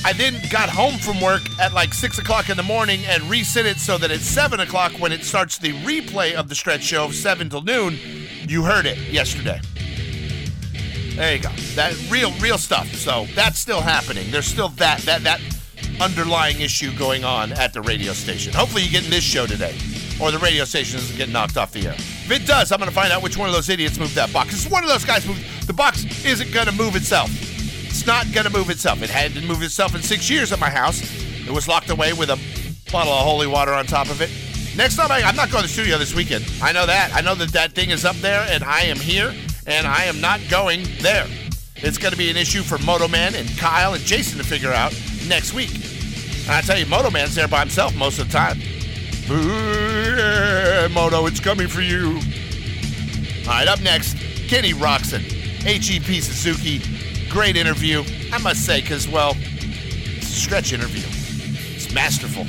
I 0.04 0.14
then 0.14 0.42
got 0.50 0.70
home 0.70 0.98
from 0.98 1.22
work 1.22 1.42
at 1.60 1.74
like 1.74 1.94
six 1.94 2.18
o'clock 2.18 2.50
in 2.50 2.58
the 2.58 2.64
morning 2.64 3.06
and 3.06 3.22
reset 3.24 3.66
it 3.66 3.78
so 3.78 3.98
that 4.00 4.10
at 4.12 4.20
seven 4.20 4.60
o'clock, 4.60 4.94
when 4.94 5.12
it 5.12 5.24
starts 5.24 5.58
the 5.58 5.74
replay 5.84 6.34
of 6.34 6.50
the 6.50 6.56
stretch 6.56 6.84
show, 6.84 7.12
seven 7.12 7.50
till 7.50 7.62
noon, 7.62 7.98
you 8.48 8.64
heard 8.64 8.86
it 8.86 8.98
yesterday. 9.12 9.60
There 11.16 11.36
you 11.36 11.42
go. 11.42 11.50
That 11.76 11.96
real, 12.10 12.32
real 12.40 12.58
stuff. 12.58 12.88
So 12.96 13.28
that's 13.36 13.60
still 13.60 13.82
happening. 13.82 14.32
There's 14.32 14.48
still 14.48 14.70
that 14.70 15.02
that 15.02 15.24
that 15.24 15.40
underlying 16.00 16.62
issue 16.62 16.96
going 16.98 17.24
on 17.24 17.52
at 17.54 17.74
the 17.74 17.82
radio 17.82 18.14
station. 18.14 18.54
Hopefully, 18.54 18.84
you're 18.84 18.92
getting 18.92 19.10
this 19.10 19.24
show 19.24 19.46
today, 19.46 19.76
or 20.22 20.32
the 20.32 20.40
radio 20.40 20.66
station 20.66 21.00
doesn't 21.00 21.18
get 21.18 21.30
knocked 21.30 21.58
off 21.58 21.72
the 21.72 21.88
air. 21.88 21.94
If 21.94 22.32
it 22.32 22.46
does, 22.48 22.72
I'm 22.72 22.80
going 22.80 22.90
to 22.90 22.96
find 22.96 23.12
out 23.12 23.22
which 23.22 23.38
one 23.38 23.50
of 23.50 23.56
those 23.56 23.70
idiots 23.70 24.00
moved 24.00 24.16
that 24.16 24.32
box. 24.34 24.54
It's 24.54 24.72
one 24.72 24.84
of 24.84 24.90
those 24.90 25.06
guys 25.06 25.26
moved. 25.28 25.68
The 25.68 25.74
box 25.74 26.06
isn't 26.26 26.52
going 26.52 26.68
to 26.68 26.74
move 26.74 26.96
itself. 26.96 27.30
It's 27.86 28.06
not 28.06 28.32
going 28.32 28.46
to 28.46 28.52
move 28.52 28.70
itself. 28.70 29.02
It 29.04 29.10
hadn't 29.10 29.46
moved 29.46 29.64
itself 29.64 29.96
in 29.96 30.02
six 30.02 30.30
years 30.30 30.52
at 30.52 30.60
my 30.60 30.70
house. 30.70 31.02
It 31.46 31.52
was 31.52 31.68
locked 31.68 31.90
away 31.90 32.14
with 32.14 32.30
a 32.30 32.40
bottle 32.92 33.14
of 33.14 33.24
holy 33.24 33.48
water 33.48 33.74
on 33.74 33.86
top 33.86 34.10
of 34.10 34.22
it. 34.22 34.30
Next 34.76 34.96
time, 34.96 35.12
I, 35.12 35.22
I'm 35.22 35.36
not 35.36 35.52
going 35.52 35.64
to 35.64 35.68
the 35.68 35.74
studio 35.74 35.98
this 35.98 36.16
weekend. 36.16 36.50
I 36.62 36.72
know 36.72 36.86
that. 36.86 37.14
I 37.14 37.22
know 37.22 37.36
that 37.36 37.50
that 37.50 37.74
thing 37.74 37.90
is 37.90 38.06
up 38.06 38.16
there, 38.18 38.48
and 38.50 38.64
I 38.64 38.82
am 38.84 38.98
here, 38.98 39.34
and 39.68 39.86
I 39.86 40.06
am 40.06 40.22
not 40.22 40.40
going 40.50 40.88
there. 41.02 41.28
It's 41.76 41.98
going 41.98 42.12
to 42.12 42.18
be 42.18 42.30
an 42.30 42.38
issue 42.38 42.62
for 42.62 42.78
Moto 42.78 43.08
Man 43.08 43.36
and 43.36 43.50
Kyle 43.58 43.94
and 43.94 44.04
Jason 44.04 44.38
to 44.38 44.44
figure 44.44 44.72
out 44.72 44.94
next 45.32 45.54
week. 45.54 45.74
And 46.42 46.52
I 46.52 46.60
tell 46.60 46.78
you, 46.78 46.86
Moto 46.86 47.10
Man's 47.10 47.36
there 47.36 47.48
by 47.48 47.62
himself 47.62 47.96
most 47.96 48.20
of 48.20 48.28
the 48.28 48.34
time. 48.34 48.60
Ooh, 49.30 50.18
yeah, 50.18 50.90
Moto, 50.92 51.26
it's 51.26 51.40
coming 51.40 51.70
for 51.70 51.80
you. 51.80 52.20
All 53.48 53.54
right, 53.54 53.68
up 53.68 53.82
next, 53.82 54.18
Kenny 54.50 54.74
Roczen, 54.74 55.22
HEP 55.64 56.22
Suzuki. 56.22 56.82
Great 57.30 57.56
interview, 57.56 58.04
I 58.34 58.40
must 58.40 58.66
say, 58.66 58.82
because, 58.82 59.08
well, 59.08 59.38
it's 59.38 60.28
a 60.28 60.40
stretch 60.40 60.74
interview. 60.74 61.04
It's 61.76 61.94
masterful. 61.94 62.46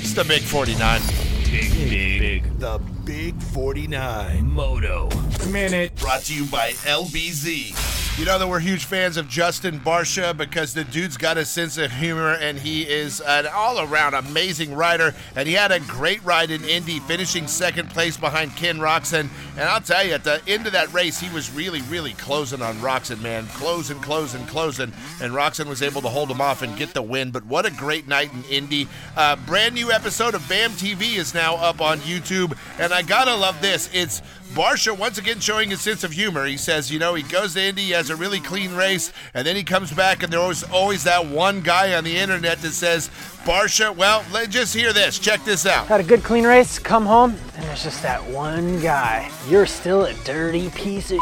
It's 0.00 0.14
the 0.14 0.24
Big 0.24 0.40
49. 0.40 1.02
Big, 1.44 1.72
big, 1.90 2.20
big. 2.20 2.58
The 2.58 2.78
Big 3.04 3.38
49. 3.42 4.46
Moto. 4.46 5.10
minute. 5.46 5.94
Brought 5.96 6.22
to 6.22 6.34
you 6.34 6.46
by 6.46 6.70
LBZ. 6.70 8.01
You 8.18 8.26
know 8.26 8.38
that 8.38 8.46
we're 8.46 8.60
huge 8.60 8.84
fans 8.84 9.16
of 9.16 9.26
Justin 9.26 9.80
Barcia 9.80 10.36
because 10.36 10.74
the 10.74 10.84
dude's 10.84 11.16
got 11.16 11.38
a 11.38 11.46
sense 11.46 11.78
of 11.78 11.90
humor 11.90 12.34
and 12.34 12.58
he 12.58 12.82
is 12.82 13.22
an 13.22 13.46
all 13.46 13.80
around 13.80 14.12
amazing 14.12 14.74
rider. 14.74 15.14
And 15.34 15.48
he 15.48 15.54
had 15.54 15.72
a 15.72 15.80
great 15.80 16.22
ride 16.22 16.50
in 16.50 16.62
Indy, 16.62 17.00
finishing 17.00 17.46
second 17.46 17.88
place 17.88 18.18
behind 18.18 18.54
Ken 18.54 18.76
Roczen. 18.76 19.30
And 19.56 19.60
I'll 19.60 19.80
tell 19.80 20.04
you, 20.06 20.12
at 20.12 20.24
the 20.24 20.42
end 20.46 20.66
of 20.66 20.72
that 20.72 20.92
race, 20.92 21.18
he 21.18 21.34
was 21.34 21.50
really, 21.52 21.80
really 21.82 22.12
closing 22.12 22.60
on 22.60 22.76
Roczen, 22.76 23.22
man. 23.22 23.46
Closing, 23.46 23.98
closing, 24.00 24.44
closing. 24.44 24.92
And 25.22 25.32
Roczen 25.32 25.66
was 25.66 25.80
able 25.80 26.02
to 26.02 26.08
hold 26.08 26.30
him 26.30 26.42
off 26.42 26.60
and 26.60 26.76
get 26.76 26.92
the 26.92 27.02
win. 27.02 27.30
But 27.30 27.46
what 27.46 27.64
a 27.64 27.70
great 27.70 28.06
night 28.06 28.30
in 28.34 28.44
Indy. 28.44 28.88
Uh, 29.16 29.36
brand 29.36 29.74
new 29.74 29.90
episode 29.90 30.34
of 30.34 30.46
BAM 30.50 30.72
TV 30.72 31.16
is 31.16 31.32
now 31.32 31.54
up 31.56 31.80
on 31.80 31.98
YouTube. 32.00 32.58
And 32.78 32.92
I 32.92 33.00
gotta 33.00 33.34
love 33.34 33.62
this. 33.62 33.88
It's 33.94 34.20
Barcia 34.54 34.96
once 34.96 35.16
again 35.16 35.40
showing 35.40 35.70
his 35.70 35.80
sense 35.80 36.04
of 36.04 36.12
humor. 36.12 36.44
He 36.44 36.58
says, 36.58 36.90
you 36.90 36.98
know, 36.98 37.14
he 37.14 37.22
goes 37.22 37.54
to 37.54 37.62
Indy, 37.62 37.92
has 37.92 38.10
a 38.10 38.16
really 38.16 38.38
clean 38.38 38.74
race, 38.74 39.10
and 39.32 39.46
then 39.46 39.56
he 39.56 39.64
comes 39.64 39.90
back, 39.90 40.22
and 40.22 40.30
there 40.30 40.46
was 40.46 40.62
always 40.64 41.04
that 41.04 41.26
one 41.26 41.62
guy 41.62 41.94
on 41.94 42.04
the 42.04 42.14
internet 42.14 42.58
that 42.58 42.72
says, 42.72 43.08
Barcia, 43.44 43.96
well, 43.96 44.22
let 44.30 44.50
just 44.50 44.74
hear 44.74 44.92
this. 44.92 45.18
Check 45.18 45.42
this 45.44 45.64
out. 45.64 45.86
Had 45.86 46.00
a 46.00 46.04
good 46.04 46.22
clean 46.22 46.44
race, 46.44 46.78
come 46.78 47.06
home, 47.06 47.34
and 47.56 47.64
there's 47.64 47.82
just 47.82 48.02
that 48.02 48.22
one 48.24 48.78
guy. 48.80 49.30
You're 49.48 49.64
still 49.64 50.04
a 50.04 50.12
dirty 50.24 50.68
piece 50.70 51.10
of 51.10 51.18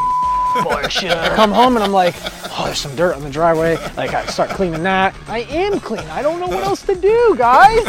Porsche. 0.51 1.11
I 1.11 1.35
come 1.35 1.53
home 1.53 1.77
and 1.77 1.85
I'm 1.85 1.93
like, 1.93 2.15
oh, 2.59 2.63
there's 2.65 2.79
some 2.79 2.95
dirt 2.97 3.15
on 3.15 3.23
the 3.23 3.31
driveway. 3.31 3.77
Like, 3.97 4.15
I 4.15 4.27
start 4.27 4.51
cleaning 4.51 4.83
that. 4.83 5.15
I 5.29 5.41
am 5.41 5.81
clean. 5.81 6.07
I 6.09 6.23
don't 6.23 6.41
know 6.41 6.49
what 6.49 6.65
else 6.65 6.83
to 6.87 6.95
do, 6.95 7.35
guys. 7.37 7.85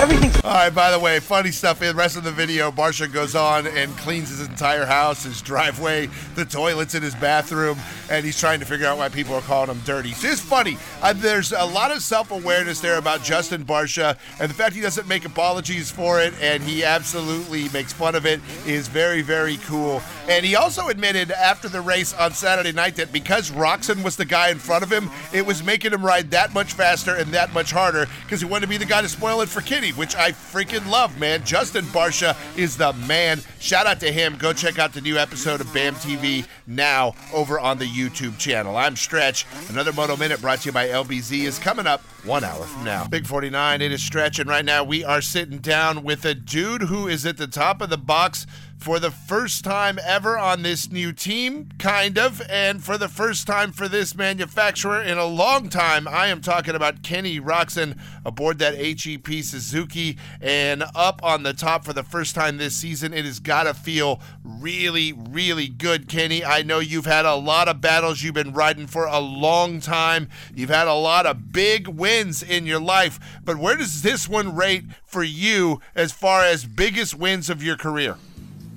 Everything's 0.00 0.36
All 0.44 0.52
right, 0.52 0.74
by 0.74 0.90
the 0.90 0.98
way, 0.98 1.20
funny 1.20 1.50
stuff 1.50 1.80
in 1.82 1.88
the 1.88 1.94
rest 1.94 2.16
of 2.16 2.24
the 2.24 2.32
video, 2.32 2.70
Barcia 2.70 3.12
goes 3.12 3.34
on 3.34 3.66
and 3.66 3.96
cleans 3.96 4.28
his 4.28 4.46
entire 4.46 4.84
house, 4.84 5.24
his 5.24 5.40
driveway, 5.40 6.08
the 6.34 6.44
toilets 6.44 6.94
in 6.94 7.02
his 7.02 7.14
bathroom, 7.14 7.78
and 8.10 8.24
he's 8.24 8.38
trying 8.38 8.60
to 8.60 8.66
figure 8.66 8.86
out 8.86 8.98
why 8.98 9.08
people 9.08 9.34
are 9.34 9.40
calling 9.42 9.70
him 9.70 9.80
dirty. 9.84 10.10
It's 10.10 10.22
just 10.22 10.42
funny. 10.42 10.76
Uh, 11.02 11.12
there's 11.14 11.52
a 11.52 11.64
lot 11.64 11.90
of 11.90 12.02
self 12.02 12.30
awareness 12.30 12.80
there 12.80 12.98
about 12.98 13.22
Justin 13.22 13.64
Barcia, 13.64 14.18
and 14.38 14.50
the 14.50 14.54
fact 14.54 14.74
he 14.74 14.80
doesn't 14.80 15.08
make 15.08 15.24
apologies 15.24 15.90
for 15.90 16.20
it 16.20 16.34
and 16.40 16.62
he 16.62 16.84
absolutely 16.84 17.68
makes 17.70 17.92
fun 17.92 18.14
of 18.14 18.26
it 18.26 18.40
is 18.66 18.88
very, 18.88 19.22
very 19.22 19.56
cool. 19.58 20.02
And 20.28 20.44
he 20.44 20.56
also 20.56 20.88
admitted 20.88 21.30
after 21.30 21.68
the 21.68 21.75
race 21.80 22.12
on 22.14 22.32
Saturday 22.32 22.72
night 22.72 22.96
that 22.96 23.12
because 23.12 23.52
Roczen 23.52 24.02
was 24.02 24.16
the 24.16 24.24
guy 24.24 24.50
in 24.50 24.58
front 24.58 24.82
of 24.82 24.90
him, 24.90 25.10
it 25.32 25.46
was 25.46 25.62
making 25.62 25.92
him 25.92 26.04
ride 26.04 26.32
that 26.32 26.52
much 26.52 26.72
faster 26.72 27.14
and 27.14 27.32
that 27.32 27.54
much 27.54 27.70
harder 27.70 28.06
because 28.22 28.40
he 28.40 28.46
wanted 28.46 28.62
to 28.62 28.70
be 28.70 28.76
the 28.76 28.84
guy 28.84 29.00
to 29.00 29.08
spoil 29.08 29.42
it 29.42 29.48
for. 29.48 29.60
City, 29.76 29.90
which 29.92 30.16
I 30.16 30.32
freaking 30.32 30.88
love, 30.90 31.20
man. 31.20 31.44
Justin 31.44 31.84
Barcia 31.86 32.34
is 32.56 32.78
the 32.78 32.94
man. 32.94 33.42
Shout 33.58 33.86
out 33.86 34.00
to 34.00 34.10
him. 34.10 34.38
Go 34.38 34.54
check 34.54 34.78
out 34.78 34.94
the 34.94 35.02
new 35.02 35.18
episode 35.18 35.60
of 35.60 35.70
BAM 35.74 35.94
TV 35.96 36.46
now 36.66 37.14
over 37.34 37.60
on 37.60 37.76
the 37.76 37.84
YouTube 37.84 38.38
channel. 38.38 38.74
I'm 38.74 38.96
Stretch. 38.96 39.44
Another 39.68 39.92
Moto 39.92 40.16
Minute 40.16 40.40
brought 40.40 40.60
to 40.60 40.70
you 40.70 40.72
by 40.72 40.88
LBZ 40.88 41.44
is 41.44 41.58
coming 41.58 41.86
up 41.86 42.00
one 42.24 42.42
hour 42.42 42.64
from 42.64 42.84
now. 42.84 43.06
Big 43.06 43.26
49, 43.26 43.82
it 43.82 43.92
is 43.92 44.02
Stretch, 44.02 44.38
and 44.38 44.48
right 44.48 44.64
now 44.64 44.82
we 44.82 45.04
are 45.04 45.20
sitting 45.20 45.58
down 45.58 46.02
with 46.02 46.24
a 46.24 46.34
dude 46.34 46.82
who 46.82 47.06
is 47.06 47.26
at 47.26 47.36
the 47.36 47.46
top 47.46 47.82
of 47.82 47.90
the 47.90 47.98
box 47.98 48.46
for 48.78 49.00
the 49.00 49.10
first 49.10 49.64
time 49.64 49.98
ever 50.04 50.38
on 50.38 50.62
this 50.62 50.90
new 50.90 51.12
team, 51.12 51.68
kind 51.78 52.18
of, 52.18 52.40
and 52.48 52.82
for 52.82 52.96
the 52.98 53.08
first 53.08 53.46
time 53.46 53.72
for 53.72 53.88
this 53.88 54.14
manufacturer 54.14 55.02
in 55.02 55.18
a 55.18 55.24
long 55.24 55.68
time. 55.68 56.06
I 56.06 56.28
am 56.28 56.40
talking 56.40 56.74
about 56.74 57.02
Kenny 57.02 57.40
Roczen 57.40 57.98
aboard 58.24 58.58
that 58.58 58.76
HEP 58.76 59.42
Suzuki 59.42 60.18
and 60.40 60.84
up 60.94 61.22
on 61.24 61.42
the 61.42 61.52
top 61.52 61.84
for 61.84 61.92
the 61.92 62.02
first 62.02 62.34
time 62.34 62.58
this 62.58 62.76
season. 62.76 63.12
It 63.12 63.24
has 63.24 63.40
got 63.40 63.64
to 63.64 63.74
feel 63.74 64.20
really, 64.44 65.12
really 65.12 65.68
good, 65.68 66.08
Kenny. 66.08 66.44
I 66.44 66.62
know 66.62 66.78
you've 66.78 67.06
had 67.06 67.24
a 67.24 67.34
lot 67.34 67.68
of 67.68 67.80
battles 67.80 68.22
you've 68.22 68.34
been 68.34 68.52
riding 68.52 68.86
for 68.86 69.06
a 69.06 69.18
long 69.18 69.80
time. 69.80 70.28
You've 70.54 70.70
had 70.70 70.86
a 70.86 70.94
lot 70.94 71.26
of 71.26 71.52
big 71.52 71.88
wins 71.88 72.42
in 72.42 72.66
your 72.66 72.80
life, 72.80 73.18
but 73.44 73.56
where 73.56 73.76
does 73.76 74.02
this 74.02 74.28
one 74.28 74.54
rate 74.54 74.84
for 75.04 75.22
you 75.22 75.80
as 75.94 76.12
far 76.12 76.44
as 76.44 76.64
biggest 76.64 77.14
wins 77.14 77.50
of 77.50 77.62
your 77.62 77.76
career? 77.76 78.16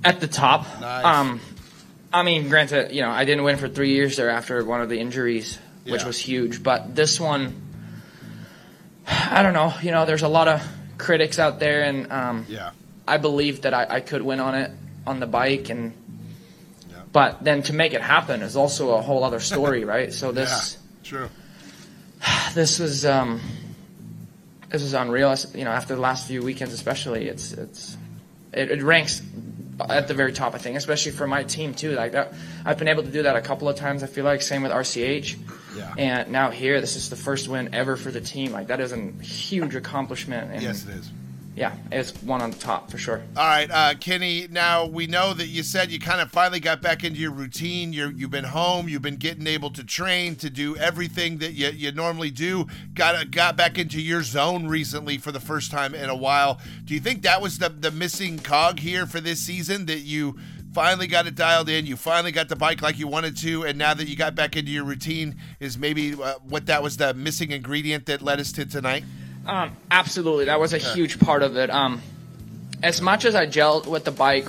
At 0.04 0.20
the 0.20 0.26
top. 0.26 0.66
Nice. 0.80 1.04
Um, 1.04 1.40
I 2.12 2.22
mean, 2.22 2.48
granted, 2.48 2.92
you 2.92 3.02
know, 3.02 3.10
I 3.10 3.24
didn't 3.24 3.44
win 3.44 3.56
for 3.56 3.68
three 3.68 3.90
years 3.92 4.16
there 4.16 4.30
after 4.30 4.64
one 4.64 4.80
of 4.80 4.88
the 4.88 4.98
injuries, 4.98 5.58
which 5.84 6.00
Yeah. 6.02 6.06
was 6.06 6.18
huge. 6.18 6.62
But 6.62 6.94
this 6.96 7.20
one, 7.20 7.54
I 9.06 9.42
don't 9.42 9.52
know. 9.52 9.72
You 9.82 9.90
know, 9.90 10.06
there's 10.06 10.22
a 10.22 10.28
lot 10.28 10.48
of 10.48 10.66
critics 10.98 11.38
out 11.38 11.60
there, 11.60 11.82
and 11.82 12.10
um, 12.12 12.46
Yeah. 12.48 12.70
I 13.06 13.18
believed 13.18 13.62
that 13.62 13.74
I, 13.74 13.86
I 13.96 14.00
could 14.00 14.22
win 14.22 14.40
on 14.40 14.54
it 14.54 14.70
on 15.06 15.20
the 15.20 15.26
bike, 15.26 15.68
and 15.70 15.92
Yeah. 16.90 16.96
but 17.12 17.42
then 17.44 17.62
to 17.64 17.72
make 17.72 17.92
it 17.92 18.00
happen 18.02 18.42
is 18.42 18.56
also 18.56 18.94
a 18.94 19.02
whole 19.02 19.22
other 19.24 19.40
story, 19.40 19.84
right? 19.94 20.12
So 20.12 20.32
this 20.32 20.78
True. 21.04 21.28
this 22.54 22.78
was 22.78 23.04
um, 23.04 23.40
this 24.70 24.82
was 24.82 24.94
unreal. 24.94 25.34
You 25.54 25.64
know, 25.64 25.70
after 25.72 25.94
the 25.94 26.00
last 26.00 26.26
few 26.26 26.42
weekends, 26.42 26.72
especially, 26.74 27.28
it's 27.28 27.52
it's 27.52 27.96
it, 28.52 28.70
it 28.70 28.82
ranks 28.82 29.22
at 29.88 30.08
the 30.08 30.14
very 30.14 30.32
top. 30.32 30.54
I 30.54 30.58
think, 30.58 30.76
especially 30.76 31.12
for 31.12 31.26
my 31.26 31.44
team 31.44 31.74
too. 31.74 31.92
Like 31.92 32.12
that, 32.12 32.32
I've 32.64 32.78
been 32.78 32.88
able 32.88 33.02
to 33.04 33.10
do 33.10 33.22
that 33.22 33.36
a 33.36 33.40
couple 33.40 33.68
of 33.68 33.76
times. 33.76 34.02
I 34.02 34.06
feel 34.06 34.24
like 34.24 34.42
same 34.42 34.62
with 34.62 34.72
RCH, 34.72 35.36
Yeah. 35.76 35.94
and 35.96 36.30
now 36.32 36.50
here, 36.50 36.80
this 36.80 36.96
is 36.96 37.10
the 37.10 37.16
first 37.16 37.48
win 37.48 37.74
ever 37.74 37.96
for 37.96 38.10
the 38.10 38.20
team. 38.20 38.52
Like 38.52 38.66
that 38.68 38.80
is 38.80 38.92
a 38.92 39.10
huge 39.22 39.74
accomplishment. 39.74 40.52
And 40.52 40.62
Yes, 40.62 40.84
it 40.84 40.90
is. 40.96 41.10
Yeah, 41.56 41.74
it's 41.90 42.14
one 42.22 42.40
on 42.40 42.52
top 42.52 42.90
for 42.90 42.96
sure. 42.96 43.22
All 43.36 43.46
right, 43.46 43.68
uh, 43.70 43.94
Kenny. 43.98 44.46
Now 44.50 44.86
we 44.86 45.06
know 45.06 45.34
that 45.34 45.48
you 45.48 45.62
said 45.62 45.90
you 45.90 45.98
kind 45.98 46.20
of 46.20 46.30
finally 46.30 46.60
got 46.60 46.80
back 46.80 47.02
into 47.02 47.18
your 47.18 47.32
routine. 47.32 47.92
You're, 47.92 48.12
you've 48.12 48.30
been 48.30 48.44
home. 48.44 48.88
You've 48.88 49.02
been 49.02 49.16
getting 49.16 49.46
able 49.46 49.70
to 49.70 49.82
train 49.82 50.36
to 50.36 50.48
do 50.48 50.76
everything 50.76 51.38
that 51.38 51.52
you, 51.52 51.68
you 51.70 51.90
normally 51.92 52.30
do. 52.30 52.66
Got 52.94 53.30
got 53.32 53.56
back 53.56 53.78
into 53.78 54.00
your 54.00 54.22
zone 54.22 54.68
recently 54.68 55.18
for 55.18 55.32
the 55.32 55.40
first 55.40 55.70
time 55.72 55.94
in 55.94 56.08
a 56.08 56.16
while. 56.16 56.60
Do 56.84 56.94
you 56.94 57.00
think 57.00 57.22
that 57.22 57.42
was 57.42 57.58
the 57.58 57.68
the 57.68 57.90
missing 57.90 58.38
cog 58.38 58.78
here 58.78 59.04
for 59.04 59.20
this 59.20 59.40
season? 59.40 59.86
That 59.86 60.00
you 60.00 60.38
finally 60.72 61.08
got 61.08 61.26
it 61.26 61.34
dialed 61.34 61.68
in. 61.68 61.84
You 61.84 61.96
finally 61.96 62.32
got 62.32 62.48
the 62.48 62.56
bike 62.56 62.80
like 62.80 62.98
you 62.98 63.08
wanted 63.08 63.36
to, 63.38 63.64
and 63.64 63.76
now 63.76 63.92
that 63.94 64.06
you 64.06 64.16
got 64.16 64.36
back 64.36 64.56
into 64.56 64.70
your 64.70 64.84
routine, 64.84 65.36
is 65.58 65.76
maybe 65.76 66.14
uh, 66.14 66.34
what 66.48 66.66
that 66.66 66.82
was 66.82 66.96
the 66.96 67.12
missing 67.14 67.50
ingredient 67.50 68.06
that 68.06 68.22
led 68.22 68.38
us 68.38 68.52
to 68.52 68.64
tonight. 68.64 69.04
Um, 69.46 69.76
absolutely, 69.90 70.46
that 70.46 70.60
was 70.60 70.74
a 70.74 70.78
huge 70.78 71.18
part 71.18 71.42
of 71.42 71.56
it. 71.56 71.70
Um, 71.70 72.02
as 72.82 73.00
much 73.00 73.24
as 73.24 73.34
I 73.34 73.46
gelled 73.46 73.86
with 73.86 74.04
the 74.04 74.10
bike, 74.10 74.46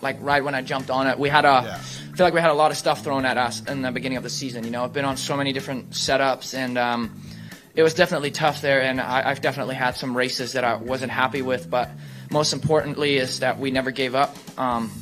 like 0.00 0.18
right 0.20 0.44
when 0.44 0.54
I 0.54 0.62
jumped 0.62 0.90
on 0.90 1.06
it, 1.06 1.18
we 1.18 1.28
had 1.28 1.44
a. 1.44 1.62
Yeah. 1.64 1.80
I 2.12 2.16
feel 2.16 2.26
like 2.26 2.34
we 2.34 2.40
had 2.40 2.50
a 2.50 2.54
lot 2.54 2.70
of 2.70 2.76
stuff 2.76 3.02
thrown 3.02 3.24
at 3.24 3.36
us 3.36 3.64
in 3.66 3.82
the 3.82 3.90
beginning 3.90 4.18
of 4.18 4.22
the 4.22 4.30
season. 4.30 4.62
You 4.62 4.70
know, 4.70 4.84
I've 4.84 4.92
been 4.92 5.04
on 5.04 5.16
so 5.16 5.36
many 5.36 5.52
different 5.52 5.90
setups, 5.90 6.54
and 6.54 6.78
um, 6.78 7.20
it 7.74 7.82
was 7.82 7.92
definitely 7.94 8.30
tough 8.30 8.62
there. 8.62 8.82
And 8.82 9.00
I, 9.00 9.30
I've 9.30 9.40
definitely 9.40 9.74
had 9.74 9.96
some 9.96 10.16
races 10.16 10.52
that 10.52 10.62
I 10.62 10.76
wasn't 10.76 11.10
happy 11.10 11.42
with, 11.42 11.68
but 11.68 11.90
most 12.30 12.52
importantly 12.52 13.16
is 13.16 13.40
that 13.40 13.58
we 13.58 13.72
never 13.72 13.90
gave 13.90 14.14
up. 14.14 14.36
Um, 14.56 14.92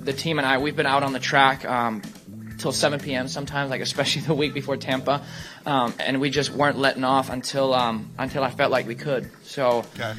the 0.00 0.12
team 0.12 0.38
and 0.38 0.46
I, 0.46 0.58
we've 0.58 0.74
been 0.74 0.86
out 0.86 1.02
on 1.02 1.12
the 1.12 1.20
track 1.20 1.64
um, 1.64 2.02
till 2.60 2.72
7 2.72 3.00
p.m. 3.00 3.26
sometimes, 3.28 3.70
like 3.70 3.80
especially 3.80 4.22
the 4.30 4.34
week 4.34 4.54
before 4.54 4.76
Tampa, 4.76 5.22
um, 5.66 5.94
and 5.98 6.20
we 6.20 6.30
just 6.30 6.50
weren't 6.50 6.78
letting 6.78 7.04
off 7.04 7.30
until 7.30 7.74
um, 7.74 8.10
until 8.18 8.42
I 8.44 8.50
felt 8.50 8.70
like 8.70 8.86
we 8.86 8.94
could. 8.94 9.30
So 9.42 9.84
Okay. 9.96 10.12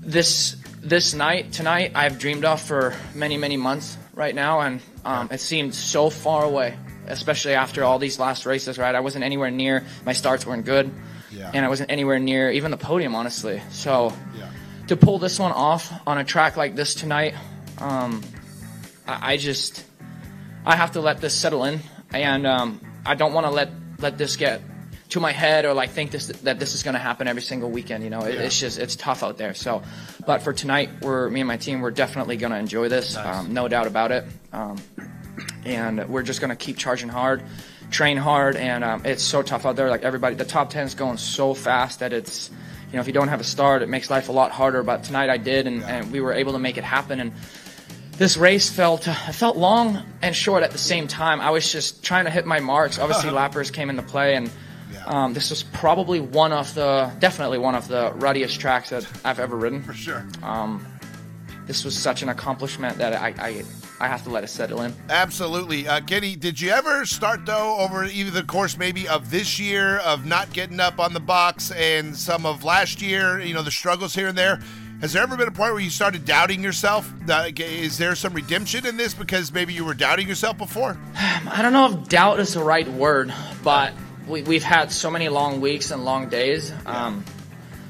this 0.00 0.56
this 0.82 1.14
night 1.14 1.52
tonight, 1.52 1.92
I've 1.94 2.18
dreamed 2.18 2.44
of 2.44 2.60
for 2.60 2.94
many 3.14 3.36
many 3.36 3.56
months 3.56 3.96
right 4.14 4.34
now, 4.34 4.60
and 4.60 4.80
um, 5.04 5.28
it 5.30 5.40
seemed 5.40 5.74
so 5.74 6.10
far 6.10 6.44
away, 6.44 6.76
especially 7.06 7.54
after 7.54 7.84
all 7.84 7.98
these 7.98 8.18
last 8.18 8.46
races. 8.46 8.78
Right, 8.78 8.94
I 8.94 9.00
wasn't 9.00 9.24
anywhere 9.24 9.50
near. 9.50 9.84
My 10.04 10.12
starts 10.12 10.44
weren't 10.46 10.64
good, 10.64 10.90
Yeah. 11.30 11.50
and 11.54 11.64
I 11.64 11.68
wasn't 11.68 11.90
anywhere 11.90 12.18
near 12.18 12.50
even 12.50 12.70
the 12.70 12.76
podium, 12.76 13.14
honestly. 13.14 13.62
So 13.70 14.12
Yeah. 14.36 14.46
to 14.88 14.96
pull 14.96 15.18
this 15.18 15.38
one 15.38 15.52
off 15.52 15.92
on 16.06 16.18
a 16.18 16.24
track 16.24 16.56
like 16.56 16.74
this 16.74 16.94
tonight, 16.94 17.34
um, 17.78 18.22
I, 19.06 19.34
I 19.34 19.36
just 19.36 19.84
I 20.64 20.76
have 20.76 20.92
to 20.92 21.00
let 21.00 21.20
this 21.20 21.34
settle 21.34 21.64
in, 21.64 21.80
and 22.12 22.46
um, 22.46 22.80
I 23.04 23.14
don't 23.14 23.32
want 23.32 23.46
to 23.46 23.50
let 23.50 23.70
let 23.98 24.18
this 24.18 24.36
get 24.36 24.60
to 25.10 25.20
my 25.20 25.32
head 25.32 25.64
or 25.64 25.74
like 25.74 25.90
think 25.90 26.10
this 26.10 26.28
that 26.28 26.58
this 26.58 26.74
is 26.74 26.82
going 26.82 26.94
to 26.94 27.00
happen 27.00 27.26
every 27.28 27.42
single 27.42 27.70
weekend. 27.70 28.04
You 28.04 28.10
know, 28.10 28.22
it, 28.22 28.36
it's 28.36 28.58
just 28.58 28.78
it's 28.78 28.96
tough 28.96 29.22
out 29.22 29.38
there. 29.38 29.54
So, 29.54 29.82
but 30.24 30.42
for 30.42 30.52
tonight, 30.52 30.90
we're 31.02 31.28
me 31.28 31.40
and 31.40 31.48
my 31.48 31.56
team, 31.56 31.80
we're 31.80 31.90
definitely 31.90 32.36
going 32.36 32.52
to 32.52 32.58
enjoy 32.58 32.88
this, 32.88 33.16
um, 33.16 33.52
no 33.52 33.68
doubt 33.68 33.86
about 33.86 34.12
it. 34.12 34.24
Um, 34.52 34.78
and 35.64 36.08
we're 36.08 36.22
just 36.22 36.40
going 36.40 36.50
to 36.50 36.56
keep 36.56 36.76
charging 36.78 37.08
hard, 37.08 37.42
train 37.90 38.16
hard, 38.16 38.56
and 38.56 38.84
um, 38.84 39.02
it's 39.04 39.22
so 39.22 39.42
tough 39.42 39.66
out 39.66 39.76
there. 39.76 39.90
Like 39.90 40.02
everybody, 40.02 40.36
the 40.36 40.44
top 40.44 40.70
ten 40.70 40.86
is 40.86 40.94
going 40.94 41.18
so 41.18 41.54
fast 41.54 42.00
that 42.00 42.12
it's, 42.12 42.50
you 42.90 42.94
know, 42.94 43.00
if 43.00 43.06
you 43.06 43.12
don't 43.12 43.28
have 43.28 43.40
a 43.40 43.44
start, 43.44 43.82
it 43.82 43.88
makes 43.88 44.10
life 44.10 44.28
a 44.28 44.32
lot 44.32 44.52
harder. 44.52 44.82
But 44.82 45.04
tonight 45.04 45.28
I 45.28 45.38
did, 45.38 45.66
and, 45.66 45.82
and 45.82 46.12
we 46.12 46.20
were 46.20 46.32
able 46.32 46.52
to 46.52 46.58
make 46.58 46.78
it 46.78 46.84
happen. 46.84 47.20
And 47.20 47.32
this 48.18 48.36
race 48.36 48.70
felt 48.70 49.04
felt 49.04 49.56
long 49.56 50.02
and 50.22 50.34
short 50.34 50.62
at 50.62 50.70
the 50.70 50.78
same 50.78 51.08
time. 51.08 51.40
I 51.40 51.50
was 51.50 51.70
just 51.70 52.02
trying 52.02 52.24
to 52.24 52.30
hit 52.30 52.46
my 52.46 52.60
marks. 52.60 52.98
Obviously, 52.98 53.30
lappers 53.40 53.70
came 53.70 53.90
into 53.90 54.02
play, 54.02 54.34
and 54.36 54.50
um, 55.06 55.34
this 55.34 55.50
was 55.50 55.62
probably 55.62 56.20
one 56.20 56.52
of 56.52 56.72
the, 56.74 57.10
definitely 57.18 57.58
one 57.58 57.74
of 57.74 57.88
the 57.88 58.12
ruddiest 58.14 58.60
tracks 58.60 58.90
that 58.90 59.06
I've 59.24 59.40
ever 59.40 59.56
ridden. 59.56 59.82
For 59.82 59.94
sure. 59.94 60.24
This 61.66 61.84
was 61.84 61.96
such 61.96 62.22
an 62.22 62.28
accomplishment 62.28 62.98
that 62.98 63.14
I, 63.14 63.34
I, 63.38 63.62
I 64.00 64.08
have 64.08 64.24
to 64.24 64.30
let 64.30 64.42
it 64.42 64.48
settle 64.48 64.82
in. 64.82 64.94
Absolutely. 65.08 65.86
Uh, 65.86 66.00
Kenny, 66.00 66.34
did 66.34 66.60
you 66.60 66.70
ever 66.70 67.06
start, 67.06 67.46
though, 67.46 67.78
over 67.78 68.04
either 68.04 68.30
the 68.30 68.42
course 68.42 68.76
maybe 68.76 69.06
of 69.08 69.30
this 69.30 69.60
year, 69.60 69.98
of 69.98 70.26
not 70.26 70.52
getting 70.52 70.80
up 70.80 70.98
on 70.98 71.12
the 71.12 71.20
box, 71.20 71.70
and 71.70 72.16
some 72.16 72.46
of 72.46 72.64
last 72.64 73.00
year, 73.00 73.40
you 73.40 73.54
know, 73.54 73.62
the 73.62 73.70
struggles 73.70 74.14
here 74.14 74.26
and 74.26 74.36
there? 74.36 74.60
Has 75.02 75.14
there 75.14 75.22
ever 75.24 75.36
been 75.36 75.48
a 75.48 75.50
point 75.50 75.72
where 75.72 75.80
you 75.82 75.90
started 75.90 76.24
doubting 76.24 76.62
yourself? 76.62 77.12
Uh, 77.28 77.50
is 77.58 77.98
there 77.98 78.14
some 78.14 78.34
redemption 78.34 78.86
in 78.86 78.96
this 78.96 79.14
because 79.14 79.52
maybe 79.52 79.74
you 79.74 79.84
were 79.84 79.94
doubting 79.94 80.28
yourself 80.28 80.56
before? 80.56 80.96
I 81.16 81.60
don't 81.60 81.72
know 81.72 81.90
if 81.90 82.08
doubt 82.08 82.38
is 82.38 82.54
the 82.54 82.62
right 82.62 82.86
word, 82.86 83.34
but 83.64 83.94
we, 84.28 84.42
we've 84.42 84.62
had 84.62 84.92
so 84.92 85.10
many 85.10 85.28
long 85.28 85.60
weeks 85.60 85.90
and 85.90 86.04
long 86.04 86.28
days. 86.28 86.72
Um, 86.86 87.24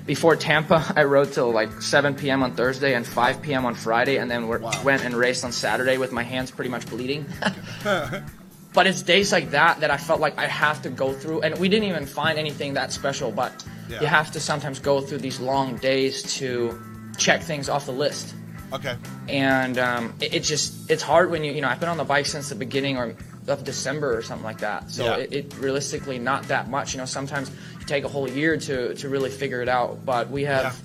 before 0.07 0.37
Tampa, 0.37 0.91
I 0.97 1.05
rode 1.05 1.35
till 1.35 1.53
like 1.53 1.83
7 1.83 2.15
p.m. 2.15 2.43
on 2.43 2.53
Thursday 2.53 2.95
and 2.95 3.07
5 3.07 3.43
p.m. 3.43 3.67
on 3.67 3.75
Friday, 3.75 4.17
and 4.17 4.31
then 4.31 4.49
we 4.49 4.57
went 4.83 5.05
and 5.05 5.15
raced 5.15 5.45
on 5.45 5.53
Saturday 5.53 5.99
with 5.99 6.13
my 6.13 6.23
hands 6.23 6.51
pretty 6.51 6.71
much 6.71 6.87
bleeding. 6.87 7.27
but 7.85 8.87
it's 8.87 9.03
days 9.03 9.33
like 9.33 9.51
that 9.51 9.81
that 9.81 9.91
I 9.91 9.99
felt 9.99 10.21
like 10.21 10.39
I 10.39 10.47
have 10.47 10.81
to 10.81 10.89
go 10.89 11.13
through, 11.13 11.43
and 11.43 11.59
we 11.59 11.69
didn't 11.69 11.91
even 11.91 12.07
find 12.07 12.39
anything 12.39 12.73
that 12.73 12.91
special, 12.91 13.31
but 13.31 13.63
Yeah. 13.91 14.01
you 14.01 14.07
have 14.07 14.31
to 14.33 14.41
sometimes 14.41 14.79
go 14.79 15.03
through 15.03 15.19
these 15.19 15.41
long 15.41 15.77
days 15.77 16.23
to 16.39 16.81
check 17.19 17.43
things 17.43 17.69
off 17.69 17.87
the 17.87 17.93
list 17.93 18.35
Okay. 18.73 18.97
and 19.29 19.79
um, 19.79 20.15
it, 20.21 20.35
it 20.35 20.43
just 20.43 20.91
it's 20.91 21.03
hard 21.03 21.31
when 21.31 21.45
you 21.45 21.53
you 21.53 21.61
know 21.61 21.69
I've 21.69 21.79
been 21.81 21.91
on 21.91 21.99
the 21.99 22.05
bike 22.05 22.27
since 22.27 22.49
the 22.49 22.55
beginning 22.55 22.97
or 22.97 23.15
of 23.49 23.65
December 23.65 24.17
or 24.17 24.23
something 24.23 24.45
like 24.45 24.59
that. 24.59 24.89
So 24.91 25.05
Yeah. 25.05 25.17
it, 25.17 25.33
it 25.33 25.59
realistically 25.59 26.19
not 26.19 26.45
that 26.45 26.71
much. 26.71 26.95
You 26.95 26.99
know, 26.99 27.07
sometimes 27.07 27.51
you 27.81 27.85
take 27.87 28.05
a 28.05 28.09
whole 28.09 28.31
year 28.31 28.57
to 28.57 28.95
to 28.95 29.09
really 29.09 29.31
figure 29.31 29.61
it 29.63 29.69
out. 29.69 30.07
But 30.07 30.31
we 30.31 30.45
have 30.45 30.81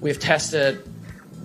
we've 0.00 0.18
tested 0.18 0.82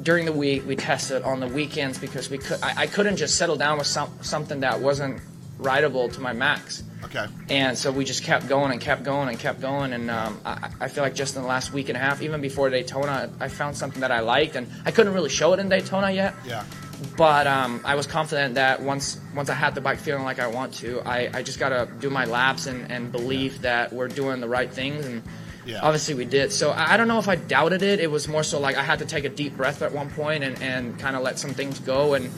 during 0.01 0.25
the 0.25 0.31
week. 0.31 0.65
We 0.65 0.75
tested 0.77 1.21
on 1.23 1.39
the 1.41 1.47
weekends 1.47 1.99
because 1.99 2.29
we 2.29 2.37
could 2.39 2.59
I, 2.63 2.73
I 2.83 2.87
couldn't 2.87 3.17
just 3.17 3.35
settle 3.35 3.55
down 3.57 3.77
with 3.77 3.87
some, 3.87 4.09
something 4.21 4.61
that 4.61 4.79
wasn't 4.79 5.21
rideable 5.59 6.09
to 6.09 6.21
my 6.21 6.33
max. 6.33 6.81
Okay. 7.05 7.25
And 7.49 7.77
so 7.77 7.91
we 7.91 8.05
just 8.05 8.23
kept 8.23 8.47
going 8.47 8.71
and 8.71 8.79
kept 8.81 9.03
going 9.03 9.29
and 9.29 9.37
kept 9.39 9.59
going. 9.61 9.93
And 9.93 10.09
um, 10.09 10.39
I, 10.45 10.69
I 10.81 10.87
feel 10.87 11.03
like 11.03 11.15
just 11.15 11.35
in 11.35 11.41
the 11.41 11.47
last 11.47 11.73
week 11.73 11.89
and 11.89 11.97
a 11.97 11.99
half, 11.99 12.21
even 12.21 12.41
before 12.41 12.69
Daytona, 12.69 13.29
I 13.39 13.47
found 13.49 13.75
something 13.75 14.01
that 14.01 14.11
I 14.11 14.19
liked. 14.21 14.55
And 14.55 14.67
I 14.85 14.91
couldn't 14.91 15.13
really 15.13 15.29
show 15.29 15.53
it 15.53 15.59
in 15.59 15.69
Daytona 15.69 16.11
yet. 16.11 16.33
Yeah. 16.47 16.63
But 17.17 17.47
um, 17.47 17.81
I 17.83 17.95
was 17.95 18.07
confident 18.07 18.55
that 18.55 18.81
once 18.81 19.19
once 19.35 19.49
I 19.49 19.53
had 19.55 19.75
the 19.75 19.81
bike 19.81 19.99
feeling 19.99 20.23
like 20.23 20.39
I 20.39 20.47
want 20.47 20.73
to, 20.75 21.01
I, 21.01 21.29
I 21.33 21.43
just 21.43 21.59
got 21.59 21.69
to 21.69 21.89
do 21.99 22.09
my 22.09 22.25
laps 22.25 22.65
and, 22.67 22.89
and 22.91 23.11
believe 23.11 23.61
that 23.63 23.91
we're 23.91 24.07
doing 24.07 24.39
the 24.39 24.47
right 24.47 24.71
things. 24.71 25.05
And 25.05 25.21
Yeah. 25.65 25.79
obviously 25.81 26.13
we 26.13 26.25
did. 26.25 26.51
So 26.51 26.71
I 26.71 26.93
I 26.93 26.97
don't 26.97 27.07
know 27.07 27.19
if 27.19 27.27
I 27.27 27.35
doubted 27.35 27.81
it. 27.81 27.99
It 27.99 28.09
was 28.11 28.27
more 28.27 28.43
so 28.43 28.59
like 28.59 28.77
I 28.77 28.83
had 28.83 28.99
to 28.99 29.05
take 29.05 29.25
a 29.25 29.29
deep 29.29 29.57
breath 29.57 29.81
at 29.81 29.91
one 29.91 30.09
point 30.11 30.43
and, 30.43 30.61
and 30.61 30.97
kind 30.99 31.15
of 31.17 31.23
let 31.23 31.39
some 31.39 31.53
things 31.53 31.79
go 31.79 32.13
and 32.13 32.29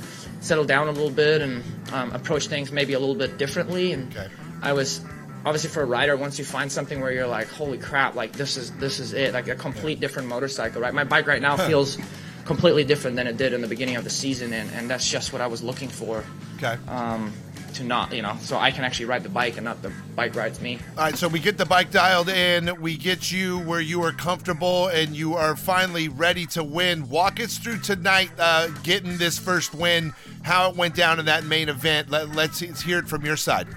settle 0.41 0.65
down 0.65 0.87
a 0.87 0.91
little 0.91 1.09
bit 1.11 1.41
and 1.41 1.63
um, 1.91 2.11
approach 2.13 2.47
things 2.47 2.71
maybe 2.71 2.93
a 2.93 2.99
little 2.99 3.15
bit 3.15 3.37
differently. 3.37 3.93
And 3.93 4.15
Okay. 4.15 4.29
I 4.61 4.73
was 4.73 5.01
obviously 5.45 5.69
for 5.69 5.83
a 5.83 5.85
rider 5.85 6.17
once 6.17 6.39
you 6.39 6.45
find 6.45 6.71
something 6.71 6.99
where 6.99 7.11
you're 7.11 7.27
like, 7.27 7.47
holy 7.47 7.77
crap, 7.77 8.15
like 8.15 8.31
this 8.33 8.57
is 8.57 8.71
this 8.73 8.99
is 8.99 9.13
it, 9.13 9.33
like 9.33 9.47
a 9.47 9.55
complete 9.55 9.99
different 9.99 10.27
motorcycle, 10.27 10.81
right? 10.81 10.93
My 10.93 11.03
bike 11.03 11.27
right 11.27 11.41
now 11.41 11.57
feels 11.57 11.97
completely 12.45 12.83
different 12.83 13.15
than 13.15 13.27
it 13.27 13.37
did 13.37 13.53
in 13.53 13.61
the 13.61 13.67
beginning 13.67 13.95
of 13.95 14.03
the 14.03 14.09
season, 14.09 14.53
and, 14.53 14.69
and 14.71 14.89
that's 14.89 15.09
just 15.09 15.33
what 15.33 15.41
I 15.41 15.47
was 15.47 15.63
looking 15.63 15.89
for 15.89 16.23
Okay. 16.57 16.77
Um, 16.87 17.33
to 17.73 17.83
not, 17.83 18.13
you 18.13 18.21
know, 18.21 18.37
so 18.39 18.57
I 18.57 18.71
can 18.71 18.85
actually 18.85 19.07
ride 19.07 19.23
the 19.23 19.29
bike 19.29 19.57
and 19.57 19.65
not 19.65 19.81
the 19.81 19.91
bike 20.15 20.33
rides 20.33 20.61
me. 20.61 20.79
All 20.97 21.03
right, 21.03 21.17
so 21.17 21.27
we 21.27 21.39
get 21.39 21.57
the 21.57 21.65
bike 21.65 21.91
dialed 21.91 22.29
in. 22.29 22.79
We 22.79 22.95
get 22.95 23.33
you 23.33 23.59
where 23.59 23.81
you 23.81 24.01
are 24.03 24.13
comfortable 24.13 24.87
and 24.87 25.13
you 25.13 25.33
are 25.33 25.57
finally 25.57 26.07
ready 26.07 26.45
to 26.47 26.63
win. 26.63 27.09
Walk 27.09 27.41
us 27.41 27.57
through 27.57 27.79
tonight, 27.79 28.31
uh, 28.39 28.69
getting 28.83 29.17
this 29.17 29.37
first 29.37 29.75
win, 29.75 30.13
how 30.43 30.69
it 30.69 30.77
went 30.77 30.95
down 30.95 31.19
in 31.19 31.25
that 31.25 31.43
main 31.43 31.67
event. 31.67 32.09
Let, 32.09 32.29
let's, 32.29 32.61
let's 32.61 32.81
hear 32.81 32.99
it 32.99 33.09
from 33.09 33.25
your 33.25 33.37
side. 33.37 33.67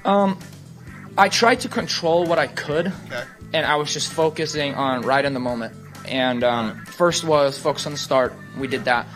I 1.18 1.28
tried 1.28 1.60
to 1.60 1.68
control 1.68 2.24
what 2.26 2.38
I 2.38 2.46
could, 2.46 2.86
Okay. 3.06 3.24
and 3.52 3.66
I 3.66 3.76
was 3.76 3.92
just 3.92 4.12
focusing 4.12 4.74
on 4.74 5.02
right 5.02 5.24
in 5.24 5.34
the 5.34 5.40
moment. 5.40 5.74
And 6.06 6.42
um, 6.44 6.84
first 6.86 7.24
was 7.24 7.58
focus 7.58 7.84
on 7.86 7.92
the 7.92 7.98
start. 7.98 8.32
We 8.58 8.66
did 8.68 8.84
that. 8.86 9.06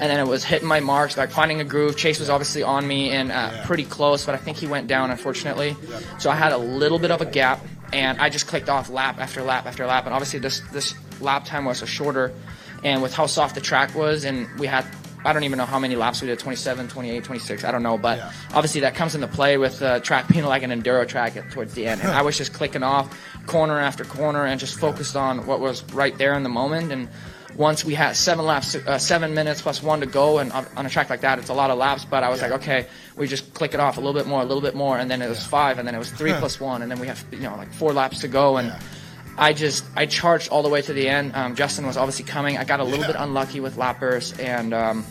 And 0.00 0.08
then 0.08 0.20
it 0.20 0.28
was 0.28 0.44
hitting 0.44 0.68
my 0.68 0.78
marks, 0.80 1.16
like 1.16 1.30
finding 1.32 1.60
a 1.60 1.64
groove. 1.64 1.96
Chase 1.96 2.20
was 2.20 2.30
obviously 2.30 2.62
on 2.62 2.86
me 2.86 3.10
and 3.10 3.32
uh, 3.32 3.34
Yeah. 3.52 3.66
pretty 3.66 3.84
close, 3.84 4.24
but 4.24 4.34
I 4.36 4.38
think 4.38 4.56
he 4.56 4.66
went 4.68 4.86
down, 4.86 5.10
unfortunately. 5.10 5.76
So 6.20 6.30
I 6.30 6.36
had 6.36 6.52
a 6.52 6.56
little 6.58 7.00
bit 7.00 7.10
of 7.10 7.20
a 7.20 7.26
gap, 7.26 7.58
and 7.92 8.18
I 8.20 8.28
just 8.30 8.46
clicked 8.46 8.68
off 8.68 8.88
lap 8.88 9.18
after 9.18 9.42
lap 9.42 9.66
after 9.66 9.84
lap. 9.86 10.04
And 10.06 10.14
obviously, 10.14 10.38
this 10.38 10.60
this 10.72 10.94
lap 11.20 11.44
time 11.44 11.64
was 11.64 11.82
a 11.82 11.86
shorter, 11.86 12.32
and 12.84 13.02
with 13.02 13.12
how 13.12 13.26
soft 13.26 13.56
the 13.56 13.60
track 13.60 13.94
was, 13.96 14.24
and 14.24 14.46
we 14.60 14.68
had 14.68 14.86
I 15.28 15.32
don't 15.34 15.44
even 15.44 15.58
know 15.58 15.66
how 15.66 15.78
many 15.78 15.94
laps 15.94 16.22
we 16.22 16.28
did 16.28 16.38
27, 16.38 16.88
28, 16.88 17.22
26. 17.24 17.64
I 17.64 17.70
don't 17.70 17.82
know, 17.82 17.98
but 17.98 18.16
Yeah. 18.18 18.32
obviously 18.54 18.80
that 18.80 18.94
comes 18.94 19.14
into 19.14 19.28
play 19.28 19.58
with 19.58 19.82
uh, 19.82 20.00
track 20.00 20.26
being 20.28 20.44
like 20.44 20.62
an 20.62 20.70
enduro 20.70 21.06
track 21.06 21.36
at, 21.36 21.50
towards 21.50 21.74
the 21.74 21.86
end. 21.86 22.00
And 22.00 22.10
I 22.10 22.22
was 22.22 22.38
just 22.38 22.54
clicking 22.54 22.82
off 22.82 23.14
corner 23.46 23.78
after 23.78 24.04
corner 24.04 24.46
and 24.46 24.58
just 24.58 24.78
focused 24.78 25.16
on 25.16 25.46
what 25.46 25.60
was 25.60 25.84
right 25.92 26.16
there 26.16 26.32
in 26.34 26.44
the 26.44 26.48
moment. 26.48 26.92
And 26.92 27.08
once 27.56 27.84
we 27.84 27.92
had 27.94 28.16
seven 28.16 28.46
laps, 28.46 28.74
uh, 28.74 28.96
seven 28.98 29.34
minutes 29.34 29.60
plus 29.60 29.82
one 29.82 30.00
to 30.00 30.06
go, 30.06 30.38
and 30.38 30.50
on, 30.52 30.64
on 30.76 30.86
a 30.86 30.88
track 30.88 31.10
like 31.10 31.20
that, 31.20 31.38
it's 31.38 31.50
a 31.50 31.54
lot 31.54 31.70
of 31.70 31.76
laps. 31.78 32.04
But 32.06 32.22
I 32.24 32.30
was 32.30 32.40
Yeah. 32.40 32.46
like, 32.48 32.60
okay, 32.62 32.86
we 33.16 33.26
just 33.26 33.52
click 33.52 33.74
it 33.74 33.80
off 33.80 33.98
a 33.98 34.00
little 34.00 34.14
bit 34.18 34.26
more, 34.26 34.40
a 34.40 34.44
little 34.44 34.62
bit 34.62 34.74
more, 34.74 34.96
and 34.98 35.10
then 35.10 35.20
it 35.20 35.28
was 35.28 35.44
five, 35.44 35.78
and 35.78 35.86
then 35.86 35.94
it 35.94 35.98
was 35.98 36.10
three 36.10 36.32
plus 36.34 36.58
one, 36.58 36.80
and 36.82 36.90
then 36.90 36.98
we 37.00 37.06
have 37.06 37.22
you 37.32 37.40
know 37.40 37.54
like 37.56 37.70
four 37.74 37.92
laps 37.92 38.20
to 38.20 38.28
go, 38.28 38.56
and. 38.56 38.68
Yeah. 38.68 38.78
I 39.40 39.52
just 39.52 39.84
I 39.94 40.06
charged 40.06 40.48
all 40.48 40.64
the 40.64 40.68
way 40.68 40.82
to 40.82 40.92
the 40.92 41.08
end. 41.08 41.30
Um, 41.36 41.54
Justin 41.54 41.86
was 41.86 41.96
obviously 41.96 42.24
coming. 42.24 42.58
I 42.58 42.64
got 42.64 42.80
a 42.80 42.82
little 42.82 43.02
Yeah. 43.02 43.12
bit 43.12 43.16
unlucky 43.20 43.60
with 43.60 43.76
lappers, 43.76 44.32
and 44.40 44.74
um, 44.74 45.04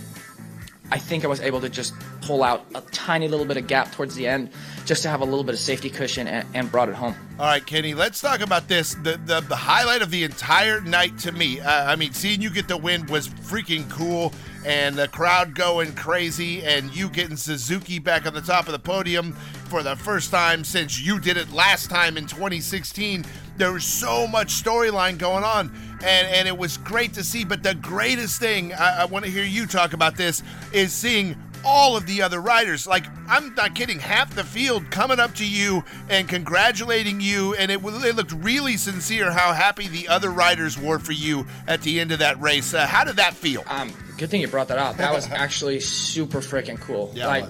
I 0.91 0.97
think 0.97 1.25
I 1.25 1.27
was 1.27 1.41
able 1.41 1.59
to 1.61 1.69
just 1.69 1.93
pull 2.21 2.43
out 2.43 2.65
a 2.75 2.81
tiny 2.91 3.27
little 3.27 3.45
bit 3.45 3.57
of 3.57 3.67
gap 3.67 3.91
towards 3.91 4.15
the 4.15 4.27
end, 4.27 4.49
just 4.85 5.03
to 5.03 5.09
have 5.09 5.21
a 5.21 5.25
little 5.25 5.43
bit 5.43 5.53
of 5.53 5.59
safety 5.59 5.89
cushion, 5.89 6.27
and, 6.27 6.47
and 6.53 6.71
brought 6.71 6.89
it 6.89 6.95
home. 6.95 7.15
All 7.39 7.45
right, 7.45 7.65
Kenny, 7.65 7.93
let's 7.93 8.21
talk 8.21 8.39
about 8.39 8.67
this. 8.67 8.95
The 8.95 9.19
the, 9.25 9.41
the 9.41 9.55
highlight 9.55 10.01
of 10.01 10.11
the 10.11 10.23
entire 10.23 10.81
night 10.81 11.17
to 11.19 11.31
me, 11.31 11.59
uh, 11.59 11.91
I 11.91 11.95
mean, 11.95 12.13
seeing 12.13 12.41
you 12.41 12.49
get 12.49 12.67
the 12.67 12.77
win 12.77 13.05
was 13.07 13.27
freaking 13.27 13.89
cool, 13.89 14.33
and 14.65 14.95
the 14.95 15.07
crowd 15.07 15.55
going 15.55 15.93
crazy, 15.93 16.63
and 16.63 16.95
you 16.95 17.09
getting 17.09 17.37
Suzuki 17.37 17.99
back 17.99 18.25
on 18.25 18.33
the 18.33 18.41
top 18.41 18.67
of 18.67 18.71
the 18.71 18.79
podium 18.79 19.33
for 19.69 19.83
the 19.83 19.95
first 19.95 20.31
time 20.31 20.63
since 20.63 20.99
you 20.99 21.19
did 21.19 21.37
it 21.37 21.51
last 21.51 21.89
time 21.89 22.17
in 22.17 22.25
2016. 22.25 23.25
There 23.57 23.73
was 23.73 23.83
so 23.83 24.27
much 24.27 24.63
storyline 24.63 25.17
going 25.17 25.43
on, 25.43 25.71
and, 26.03 26.27
and 26.27 26.47
it 26.47 26.57
was 26.57 26.77
great 26.77 27.13
to 27.15 27.23
see. 27.23 27.43
But 27.43 27.63
the 27.63 27.75
greatest 27.75 28.39
thing, 28.39 28.73
I, 28.73 29.01
I 29.01 29.05
want 29.05 29.25
to 29.25 29.31
hear 29.31 29.43
you 29.43 29.65
talk 29.65 29.93
about 29.93 30.15
this, 30.17 30.43
is 30.71 30.93
seeing 30.93 31.35
all 31.65 31.97
of 31.97 32.05
the 32.05 32.21
other 32.21 32.39
riders. 32.39 32.85
Like, 32.87 33.05
I'm 33.27 33.53
not 33.55 33.73
kidding, 33.75 33.99
half 33.99 34.33
the 34.35 34.43
field 34.43 34.89
coming 34.91 35.19
up 35.19 35.33
to 35.35 35.45
you 35.45 35.83
and 36.07 36.29
congratulating 36.29 37.19
you, 37.19 37.55
and 37.55 37.71
it, 37.71 37.81
it 37.83 38.15
looked 38.15 38.31
really 38.31 38.77
sincere 38.77 39.31
how 39.31 39.51
happy 39.53 39.87
the 39.87 40.07
other 40.07 40.29
riders 40.29 40.79
were 40.79 40.99
for 40.99 41.11
you 41.13 41.45
at 41.67 41.81
the 41.81 41.99
end 41.99 42.11
of 42.11 42.19
that 42.19 42.39
race. 42.39 42.73
Uh, 42.73 42.85
how 42.85 43.03
did 43.03 43.15
that 43.17 43.33
feel? 43.33 43.63
Um, 43.67 43.91
good 44.17 44.29
thing 44.29 44.39
you 44.41 44.47
brought 44.47 44.67
that 44.69 44.77
up. 44.77 44.97
That 44.97 45.11
was 45.13 45.27
actually 45.31 45.79
super 45.79 46.39
freaking 46.39 46.79
cool. 46.79 47.11
like 47.15 47.45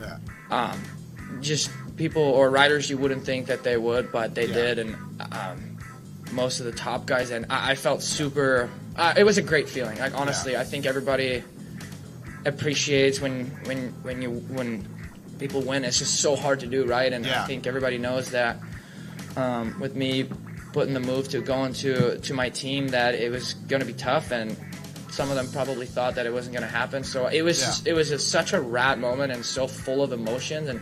Yeah. 0.00 0.18
Um, 0.50 0.82
just 1.40 1.70
people 1.96 2.22
or 2.22 2.50
riders 2.50 2.90
you 2.90 2.98
wouldn't 2.98 3.24
think 3.24 3.46
that 3.46 3.62
they 3.62 3.76
would, 3.76 4.12
but 4.12 4.34
they 4.34 4.46
Yeah. 4.46 4.54
did, 4.54 4.78
and 4.80 4.96
um, 5.32 5.71
most 6.32 6.60
of 6.60 6.66
the 6.66 6.72
top 6.72 7.06
guys. 7.06 7.30
And 7.30 7.46
I, 7.50 7.72
I 7.72 7.74
felt 7.74 8.02
super. 8.02 8.68
Uh, 8.96 9.14
it 9.16 9.24
was 9.24 9.38
a 9.38 9.42
great 9.42 9.68
feeling. 9.68 9.98
Like 9.98 10.14
honestly, 10.18 10.52
Yeah. 10.52 10.60
I 10.60 10.64
think 10.64 10.86
everybody 10.86 11.42
appreciates 12.44 13.20
when 13.20 13.46
when 13.66 13.88
when 14.02 14.22
you 14.22 14.30
when 14.30 14.86
people 15.38 15.60
win. 15.62 15.84
It's 15.84 15.98
just 15.98 16.20
so 16.20 16.36
hard 16.36 16.60
to 16.60 16.66
do, 16.66 16.84
right? 16.86 17.12
And 17.12 17.24
Yeah. 17.24 17.42
I 17.42 17.46
think 17.46 17.66
everybody 17.66 17.98
knows 17.98 18.30
that. 18.30 18.58
Um, 19.36 19.80
with 19.80 19.96
me 19.96 20.28
putting 20.74 20.92
the 20.94 21.00
move 21.00 21.28
to 21.30 21.40
going 21.40 21.72
to 21.74 22.18
to 22.18 22.34
my 22.34 22.50
team, 22.50 22.88
that 22.88 23.14
it 23.14 23.30
was 23.30 23.54
going 23.54 23.80
to 23.80 23.86
be 23.86 23.94
tough, 23.94 24.30
and 24.30 24.56
some 25.10 25.30
of 25.30 25.36
them 25.36 25.48
probably 25.52 25.86
thought 25.86 26.14
that 26.16 26.26
it 26.26 26.32
wasn't 26.32 26.54
going 26.54 26.66
to 26.68 26.74
happen. 26.74 27.02
So 27.04 27.26
it 27.28 27.42
was 27.42 27.58
Yeah. 27.60 27.66
just, 27.66 27.86
it 27.86 27.92
was 27.94 28.08
just 28.10 28.28
such 28.30 28.52
a 28.52 28.60
rad 28.60 28.98
moment 28.98 29.32
and 29.32 29.44
so 29.44 29.66
full 29.66 30.02
of 30.02 30.12
emotions 30.12 30.68
and 30.68 30.80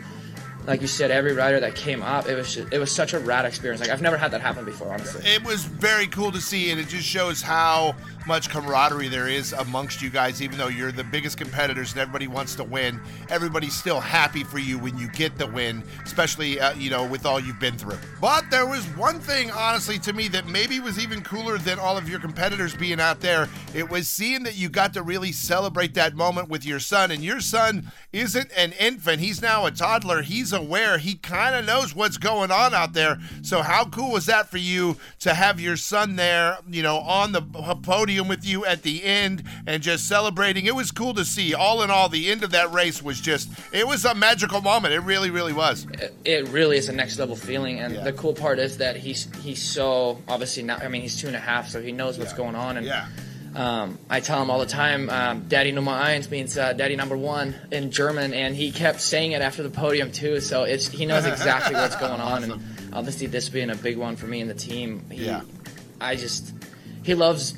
like 0.71 0.81
you 0.81 0.87
said, 0.87 1.11
every 1.11 1.33
rider 1.33 1.59
that 1.59 1.75
came 1.75 2.01
up, 2.01 2.29
it 2.29 2.37
was 2.37 2.55
just, 2.55 2.73
it 2.73 2.79
was 2.79 2.93
such 2.93 3.13
a 3.13 3.19
rad 3.19 3.45
experience. 3.45 3.81
Like 3.81 3.91
I've 3.91 4.01
never 4.01 4.17
had 4.17 4.31
that 4.31 4.41
happen 4.41 4.65
before, 4.65 4.93
honestly. 4.93 5.27
It 5.27 5.43
was 5.43 5.65
very 5.65 6.07
cool 6.07 6.31
to 6.31 6.41
see, 6.41 6.71
and 6.71 6.79
it 6.81 6.87
just 6.87 7.05
shows 7.05 7.43
how 7.43 7.97
much 8.27 8.51
camaraderie 8.51 9.09
there 9.09 9.29
is 9.29 9.53
amongst 9.53 10.01
you 10.03 10.11
guys. 10.11 10.41
Even 10.41 10.59
though 10.59 10.69
you're 10.69 10.93
the 10.93 11.05
biggest 11.05 11.37
competitors 11.37 11.91
and 11.91 12.01
everybody 12.01 12.29
wants 12.29 12.55
to 12.55 12.63
win, 12.63 13.01
everybody's 13.29 13.75
still 13.75 13.99
happy 13.99 14.45
for 14.45 14.59
you 14.59 14.79
when 14.79 14.97
you 14.97 15.09
get 15.09 15.37
the 15.39 15.47
win, 15.49 15.83
especially 16.05 16.61
uh, 16.61 16.73
you 16.75 16.91
know 16.91 17.05
with 17.05 17.27
all 17.27 17.41
you've 17.41 17.59
been 17.59 17.77
through. 17.77 17.99
But 18.21 18.49
there 18.51 18.67
was 18.67 18.85
one 18.97 19.19
thing, 19.19 19.51
honestly, 19.51 19.99
to 20.01 20.13
me 20.13 20.29
that 20.29 20.47
maybe 20.47 20.79
was 20.79 20.99
even 20.99 21.23
cooler 21.23 21.59
than 21.59 21.81
all 21.81 21.97
of 21.97 22.09
your 22.09 22.21
competitors 22.21 22.77
being 22.77 23.01
out 23.01 23.21
there. 23.21 23.49
It 23.75 23.91
was 23.91 24.07
seeing 24.07 24.45
that 24.45 24.57
you 24.57 24.69
got 24.69 24.95
to 24.95 25.03
really 25.03 25.33
celebrate 25.33 25.95
that 25.95 26.15
moment 26.15 26.49
with 26.49 26.65
your 26.65 26.79
son, 26.79 27.11
and 27.11 27.25
your 27.25 27.41
son 27.41 27.91
isn't 28.13 28.53
an 28.57 28.73
infant; 28.79 29.21
he's 29.21 29.43
now 29.43 29.67
a 29.67 29.71
toddler. 29.71 30.23
He's 30.23 30.53
aware. 30.61 30.99
He 30.99 31.15
kind 31.15 31.55
of 31.57 31.65
knows 31.65 31.95
what's 31.95 32.17
going 32.19 32.51
on 32.51 32.75
out 32.75 32.93
there. 32.93 33.19
So 33.43 33.63
how 33.63 33.85
cool 33.87 34.13
was 34.13 34.27
that 34.27 34.49
for 34.51 34.59
you 34.59 34.97
to 35.21 35.35
have 35.35 35.59
your 35.61 35.77
son 35.77 36.17
there, 36.17 36.59
you 36.69 36.83
know, 36.83 36.99
on 36.99 37.33
the 37.33 37.43
podium 37.43 38.29
with 38.29 38.45
you 38.45 38.65
at 38.65 38.83
the 38.83 39.03
end 39.05 39.43
and 39.67 39.83
just 39.83 40.07
celebrating? 40.07 40.67
It 40.67 40.75
was 40.75 40.91
cool 40.91 41.15
to 41.15 41.25
see. 41.25 41.55
All 41.55 41.83
in 41.83 41.91
all, 41.91 42.09
the 42.09 42.31
end 42.31 42.45
of 42.45 42.51
that 42.53 42.73
race 42.73 43.03
was 43.03 43.21
just 43.21 43.49
it 43.73 43.87
was 43.87 44.05
a 44.05 44.15
magical 44.15 44.61
moment. 44.61 44.95
It 44.95 45.01
really, 45.01 45.31
really 45.31 45.53
was. 45.53 45.87
It, 46.25 46.49
really 46.49 46.77
is 46.77 46.89
a 46.89 46.93
next 46.93 47.19
level 47.19 47.37
feeling, 47.37 47.79
and 47.81 47.95
Yeah. 47.95 48.05
the 48.05 48.13
cool 48.13 48.35
part 48.35 48.59
is 48.59 48.79
that 48.79 48.97
he's 48.97 49.29
he's 49.43 49.63
so 49.63 50.21
obviously 50.29 50.63
not. 50.63 50.83
I 50.83 50.89
mean, 50.89 51.03
he's 51.03 51.17
two 51.21 51.27
and 51.29 51.37
a 51.37 51.41
half, 51.41 51.69
so 51.69 51.81
he 51.81 51.93
knows 51.93 52.19
what's 52.19 52.33
Yeah. 52.33 52.37
going 52.39 52.55
on. 52.55 52.77
And 52.77 52.87
Yeah. 52.87 53.07
Um, 53.55 53.99
I 54.09 54.21
tell 54.21 54.41
him 54.41 54.51
all 54.51 54.59
the 54.61 54.67
time, 54.67 55.11
um, 55.11 55.45
"Daddy 55.49 55.73
Nummer 55.73 55.93
eins" 55.93 56.31
means 56.31 56.57
uh, 56.57 56.73
"Daddy 56.73 56.97
Number 56.97 57.17
One" 57.17 57.55
in 57.73 57.91
German, 57.91 58.33
and 58.35 58.55
he 58.55 58.71
kept 58.73 59.01
saying 59.01 59.33
it 59.33 59.43
after 59.43 59.63
the 59.63 59.71
podium 59.71 60.13
too. 60.13 60.41
So 60.41 60.63
it's 60.65 60.89
he 60.89 61.07
knows 61.07 61.27
exactly 61.27 61.75
what's 61.75 61.97
going 62.07 62.21
on, 62.21 62.45
and 62.45 62.63
obviously 62.93 63.27
this 63.27 63.49
being 63.49 63.71
a 63.71 63.75
big 63.77 63.97
one 63.97 64.17
for 64.17 64.27
me 64.27 64.41
and 64.41 64.49
the 64.51 64.55
team. 64.55 65.05
He, 65.11 65.25
Yeah. 65.27 65.43
I 66.01 66.17
just 66.17 66.55
he 67.03 67.15
loves 67.15 67.55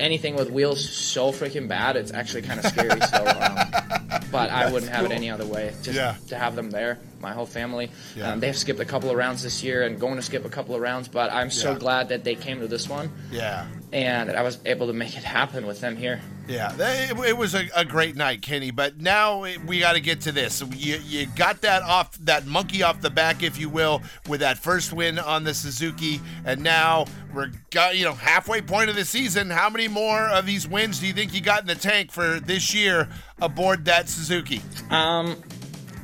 anything 0.00 0.34
with 0.36 0.50
wheels 0.50 0.88
so 0.88 1.30
freaking 1.32 1.68
bad. 1.68 1.96
It's 1.96 2.12
actually 2.12 2.42
kind 2.42 2.58
of 2.60 2.66
scary. 2.66 3.00
so, 3.00 3.16
um, 3.26 4.20
but 4.32 4.50
I 4.50 4.70
wouldn't 4.72 4.90
have 4.90 5.04
it 5.04 5.12
any 5.12 5.30
other 5.30 5.46
way. 5.46 5.72
Just 5.82 5.96
Yeah. 5.96 6.16
to 6.28 6.36
have 6.38 6.56
them 6.56 6.70
there, 6.70 6.98
my 7.20 7.32
whole 7.32 7.46
family. 7.46 7.90
Yeah. 8.16 8.32
Um, 8.32 8.40
they 8.40 8.48
have 8.48 8.56
skipped 8.56 8.80
a 8.80 8.84
couple 8.84 9.10
of 9.10 9.16
rounds 9.16 9.42
this 9.44 9.62
year 9.62 9.82
and 9.84 10.00
going 10.00 10.16
to 10.16 10.22
skip 10.22 10.44
a 10.44 10.48
couple 10.48 10.74
of 10.74 10.80
rounds, 10.80 11.06
but 11.08 11.32
I'm 11.32 11.50
so 11.50 11.72
Yeah. 11.72 11.78
glad 11.78 12.08
that 12.08 12.24
they 12.24 12.34
came 12.34 12.58
to 12.60 12.66
this 12.66 12.88
one 12.88 13.10
Yeah. 13.30 13.66
And 13.94 14.28
I 14.32 14.42
was 14.42 14.58
able 14.66 14.88
to 14.88 14.92
make 14.92 15.16
it 15.16 15.22
happen 15.22 15.68
with 15.68 15.80
them 15.80 15.96
here. 15.96 16.20
Yeah, 16.48 16.74
it, 16.76 17.16
it 17.28 17.36
was 17.36 17.54
a, 17.54 17.68
a 17.76 17.84
great 17.84 18.16
night, 18.16 18.42
Kenny. 18.42 18.72
But 18.72 19.00
now 19.00 19.46
we 19.66 19.78
got 19.78 19.92
to 19.92 20.00
get 20.00 20.22
to 20.22 20.32
this. 20.32 20.62
You, 20.76 20.96
you 20.96 21.26
got 21.36 21.62
that 21.62 21.82
off, 21.82 22.12
that 22.18 22.44
monkey 22.44 22.82
off 22.82 23.00
the 23.00 23.08
back, 23.08 23.44
if 23.44 23.56
you 23.56 23.68
will, 23.68 24.02
with 24.28 24.40
that 24.40 24.58
first 24.58 24.92
win 24.92 25.20
on 25.20 25.44
the 25.44 25.54
Suzuki, 25.54 26.20
and 26.44 26.60
now 26.60 27.06
we're 27.32 27.52
got 27.70 27.96
you 27.96 28.04
know 28.04 28.14
halfway 28.14 28.60
point 28.60 28.90
of 28.90 28.96
the 28.96 29.04
season. 29.04 29.48
How 29.48 29.70
many 29.70 29.86
more 29.86 30.28
of 30.28 30.44
these 30.44 30.66
wins 30.66 30.98
do 30.98 31.06
you 31.06 31.12
think 31.12 31.32
you 31.32 31.40
got 31.40 31.60
in 31.60 31.68
the 31.68 31.76
tank 31.76 32.10
for 32.10 32.40
this 32.40 32.74
year 32.74 33.08
aboard 33.40 33.84
that 33.84 34.08
Suzuki? 34.08 34.60
Um, 34.90 35.36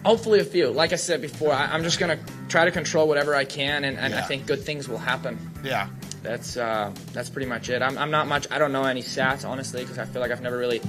Hopefully, 0.04 0.38
a 0.38 0.44
few. 0.44 0.70
Like 0.70 0.92
I 0.92 0.96
said 0.96 1.20
before, 1.20 1.52
I, 1.52 1.66
I'm 1.66 1.82
just 1.82 1.98
gonna 1.98 2.18
try 2.48 2.64
to 2.64 2.70
control 2.70 3.08
whatever 3.08 3.34
I 3.34 3.44
can, 3.44 3.84
and, 3.84 3.98
and 3.98 4.14
I 4.14 4.22
think 4.22 4.46
good 4.46 4.62
things 4.62 4.88
will 4.88 4.96
happen. 4.96 5.38
Yeah, 5.62 5.88
That's 6.22 6.56
uh, 6.56 6.92
that's 7.12 7.30
pretty 7.30 7.48
much 7.48 7.68
it. 7.68 7.82
I'm, 7.82 7.96
I'm 7.98 8.10
not 8.10 8.26
much. 8.26 8.46
I 8.50 8.58
don't 8.58 8.72
know 8.72 8.84
any 8.84 9.02
stats 9.02 9.48
honestly, 9.48 9.82
because 9.82 9.98
I 9.98 10.04
feel 10.04 10.20
like 10.20 10.30
I've 10.30 10.42
never 10.42 10.58
really 10.58 10.80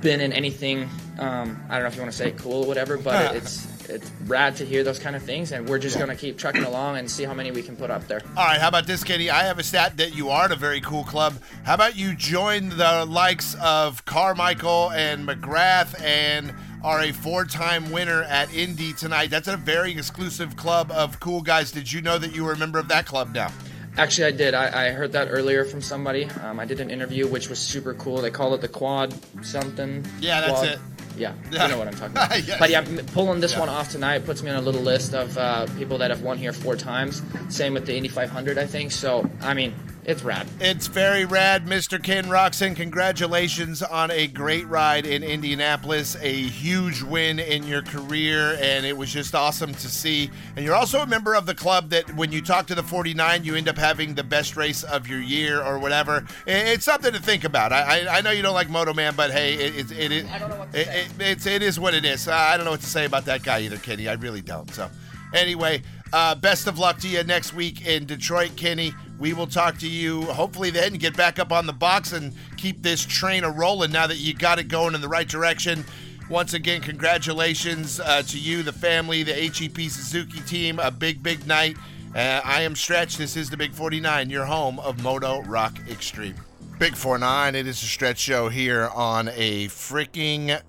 been 0.00 0.20
in 0.20 0.32
anything. 0.32 0.88
Um, 1.18 1.62
I 1.68 1.74
don't 1.74 1.82
know 1.82 1.88
if 1.88 1.96
you 1.96 2.02
want 2.02 2.12
to 2.12 2.18
say 2.18 2.32
cool 2.32 2.64
or 2.64 2.66
whatever, 2.66 2.96
but 2.96 3.36
it's 3.36 3.66
it's 3.88 4.10
rad 4.26 4.56
to 4.56 4.64
hear 4.64 4.84
those 4.84 4.98
kind 4.98 5.16
of 5.16 5.22
things, 5.22 5.52
and 5.52 5.68
we're 5.68 5.78
just 5.78 5.98
gonna 5.98 6.16
keep 6.16 6.38
trucking 6.38 6.64
along 6.64 6.98
and 6.98 7.10
see 7.10 7.24
how 7.24 7.34
many 7.34 7.50
we 7.50 7.62
can 7.62 7.76
put 7.76 7.90
up 7.90 8.06
there. 8.06 8.22
All 8.36 8.44
right, 8.44 8.60
how 8.60 8.68
about 8.68 8.86
this, 8.86 9.02
Kenny? 9.02 9.30
I 9.30 9.44
have 9.44 9.58
a 9.58 9.62
stat 9.62 9.96
that 9.96 10.14
you 10.14 10.28
are 10.30 10.44
at 10.44 10.52
a 10.52 10.56
very 10.56 10.80
cool 10.80 11.04
club. 11.04 11.34
How 11.64 11.74
about 11.74 11.96
you 11.96 12.14
join 12.14 12.70
the 12.70 13.04
likes 13.08 13.56
of 13.62 14.04
Carmichael 14.04 14.90
and 14.92 15.26
McGrath 15.26 16.00
and 16.02 16.54
are 16.82 17.02
a 17.02 17.12
four-time 17.12 17.90
winner 17.90 18.22
at 18.22 18.52
Indy 18.54 18.92
tonight. 18.94 19.28
That's 19.28 19.48
a 19.48 19.56
very 19.58 19.92
exclusive 19.92 20.56
club 20.56 20.90
of 20.90 21.20
cool 21.20 21.42
guys. 21.42 21.72
Did 21.72 21.92
you 21.92 22.00
know 22.00 22.16
that 22.18 22.34
you 22.34 22.44
were 22.44 22.52
a 22.52 22.58
member 22.58 22.78
of 22.78 22.88
that 22.88 23.06
club 23.06 23.34
now? 23.34 23.52
Actually, 24.00 24.28
I 24.28 24.30
did. 24.30 24.54
I, 24.54 24.86
I 24.86 24.90
heard 24.92 25.12
that 25.12 25.28
earlier 25.30 25.64
from 25.66 25.82
somebody. 25.82 26.24
Um, 26.24 26.58
I 26.58 26.64
did 26.64 26.80
an 26.80 26.88
interview, 26.90 27.26
which 27.28 27.50
was 27.50 27.58
super 27.58 27.92
cool. 27.94 28.22
They 28.22 28.30
call 28.30 28.54
it 28.54 28.62
the 28.62 28.68
quad 28.68 29.14
something. 29.44 30.06
Yeah, 30.20 30.40
that's 30.40 30.52
quad. 30.52 30.66
it. 30.68 30.78
Yeah, 31.18 31.34
Yeah. 31.50 31.64
you 31.66 31.72
know 31.72 31.78
what 31.78 31.86
I'm 31.88 31.94
talking 31.94 32.12
about. 32.12 32.46
Yes. 32.46 32.58
But 32.58 32.70
yeah, 32.70 32.82
pulling 33.12 33.40
this 33.40 33.52
Yeah. 33.52 33.60
one 33.60 33.68
off 33.68 33.90
tonight 33.90 34.24
puts 34.24 34.42
me 34.42 34.48
on 34.50 34.56
a 34.56 34.62
little 34.62 34.80
list 34.80 35.12
of 35.12 35.36
uh, 35.36 35.66
people 35.76 35.98
that 35.98 36.10
have 36.10 36.22
won 36.22 36.38
here 36.38 36.52
four 36.54 36.76
times. 36.76 37.20
Same 37.50 37.74
with 37.74 37.84
the 37.84 37.94
Indy 37.94 38.08
500, 38.08 38.56
I 38.56 38.64
think. 38.66 38.90
So, 38.90 39.28
I 39.42 39.52
mean, 39.52 39.74
it's 40.10 40.22
rad. 40.22 40.46
It's 40.60 40.88
very 40.88 41.24
rad, 41.24 41.66
Mr. 41.66 42.02
Ken 42.02 42.24
Roczen. 42.26 42.74
Congratulations 42.74 43.82
on 43.82 44.10
a 44.10 44.26
great 44.26 44.66
ride 44.66 45.06
in 45.06 45.22
Indianapolis, 45.22 46.16
a 46.20 46.32
huge 46.32 47.02
win 47.02 47.38
in 47.38 47.62
your 47.62 47.82
career, 47.82 48.58
and 48.60 48.84
it 48.84 48.96
was 48.96 49.12
just 49.12 49.34
awesome 49.34 49.72
to 49.72 49.88
see. 49.88 50.30
And 50.56 50.64
you're 50.64 50.74
also 50.74 51.00
a 51.00 51.06
member 51.06 51.34
of 51.34 51.46
the 51.46 51.54
club 51.54 51.90
that 51.90 52.14
when 52.16 52.32
you 52.32 52.42
talk 52.42 52.66
to 52.66 52.74
the 52.74 52.82
49, 52.82 53.44
you 53.44 53.54
end 53.54 53.68
up 53.68 53.78
having 53.78 54.14
the 54.14 54.24
best 54.24 54.56
race 54.56 54.82
of 54.82 55.06
your 55.06 55.20
year 55.20 55.62
or 55.62 55.78
whatever. 55.78 56.26
It's 56.46 56.84
something 56.84 57.12
to 57.12 57.20
think 57.20 57.44
about. 57.44 57.72
I, 57.72 58.00
I, 58.00 58.18
I 58.18 58.20
know 58.20 58.32
you 58.32 58.42
don't 58.42 58.54
like 58.54 58.68
Moto 58.68 58.92
Man, 58.92 59.14
but 59.14 59.30
hey, 59.30 59.54
it, 59.54 59.76
it, 59.76 59.92
it, 59.92 60.12
it, 60.12 60.26
I 60.32 60.38
don't 60.38 60.50
know 60.50 60.56
what 60.56 60.72
to 60.72 60.80
it, 60.80 60.86
say. 60.86 61.00
it, 61.02 61.10
it's, 61.20 61.46
it 61.46 61.62
is 61.62 61.78
what 61.78 61.94
it 61.94 62.04
is. 62.04 62.26
I 62.26 62.56
don't 62.56 62.64
know 62.64 62.72
what 62.72 62.80
to 62.80 62.86
say 62.86 63.04
about 63.04 63.26
that 63.26 63.42
guy 63.42 63.60
either, 63.60 63.76
Kenny. 63.76 64.08
I 64.08 64.14
really 64.14 64.42
don't. 64.42 64.72
So, 64.74 64.90
anyway, 65.32 65.82
uh, 66.12 66.34
best 66.34 66.66
of 66.66 66.78
luck 66.78 66.98
to 67.00 67.08
you 67.08 67.22
next 67.22 67.54
week 67.54 67.86
in 67.86 68.06
Detroit, 68.06 68.56
Kenny. 68.56 68.92
We 69.20 69.34
will 69.34 69.46
talk 69.46 69.76
to 69.80 69.88
you 69.88 70.22
hopefully 70.22 70.70
then, 70.70 70.94
get 70.94 71.14
back 71.14 71.38
up 71.38 71.52
on 71.52 71.66
the 71.66 71.74
box 71.74 72.12
and 72.12 72.32
keep 72.56 72.82
this 72.82 73.04
train 73.04 73.44
a 73.44 73.50
rolling 73.50 73.92
now 73.92 74.06
that 74.06 74.16
you 74.16 74.32
got 74.32 74.58
it 74.58 74.68
going 74.68 74.94
in 74.94 75.02
the 75.02 75.08
right 75.08 75.28
direction. 75.28 75.84
Once 76.30 76.54
again, 76.54 76.80
congratulations 76.80 78.00
uh, 78.00 78.22
to 78.22 78.38
you, 78.38 78.62
the 78.62 78.72
family, 78.72 79.22
the 79.22 79.34
HEP 79.34 79.76
Suzuki 79.90 80.40
team. 80.40 80.78
A 80.78 80.90
big, 80.90 81.22
big 81.22 81.46
night. 81.46 81.76
Uh, 82.14 82.40
I 82.42 82.62
am 82.62 82.74
Stretch. 82.74 83.18
This 83.18 83.36
is 83.36 83.50
the 83.50 83.58
Big 83.58 83.72
49, 83.72 84.30
your 84.30 84.46
home 84.46 84.80
of 84.80 85.02
Moto 85.02 85.42
Rock 85.42 85.76
Extreme. 85.90 86.36
Big 86.78 86.96
49, 86.96 87.54
it 87.54 87.66
is 87.66 87.82
a 87.82 87.86
Stretch 87.86 88.18
show 88.18 88.48
here 88.48 88.88
on 88.94 89.28
a 89.34 89.66
freaking 89.66 90.62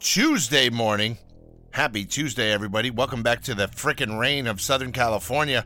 Tuesday 0.00 0.68
morning. 0.68 1.16
Happy 1.70 2.04
Tuesday, 2.04 2.50
everybody. 2.50 2.90
Welcome 2.90 3.22
back 3.22 3.40
to 3.42 3.54
the 3.54 3.68
freaking 3.68 4.18
rain 4.18 4.48
of 4.48 4.60
Southern 4.60 4.90
California. 4.90 5.64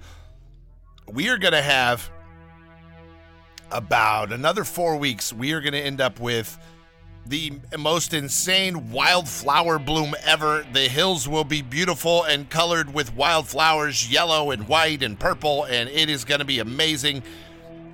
We 1.10 1.30
are 1.30 1.38
going 1.38 1.54
to 1.54 1.62
have 1.62 2.10
about 3.70 4.32
another 4.32 4.64
four 4.64 4.96
weeks. 4.96 5.32
We 5.32 5.52
are 5.52 5.60
going 5.60 5.72
to 5.72 5.80
end 5.80 6.00
up 6.00 6.20
with 6.20 6.58
the 7.26 7.52
most 7.78 8.14
insane 8.14 8.90
wildflower 8.90 9.78
bloom 9.78 10.14
ever. 10.24 10.66
The 10.72 10.88
hills 10.88 11.28
will 11.28 11.44
be 11.44 11.60
beautiful 11.62 12.24
and 12.24 12.48
colored 12.48 12.92
with 12.94 13.14
wildflowers, 13.14 14.10
yellow 14.10 14.50
and 14.50 14.66
white 14.66 15.02
and 15.02 15.18
purple, 15.18 15.64
and 15.64 15.88
it 15.90 16.08
is 16.08 16.24
going 16.24 16.40
to 16.40 16.46
be 16.46 16.58
amazing. 16.58 17.22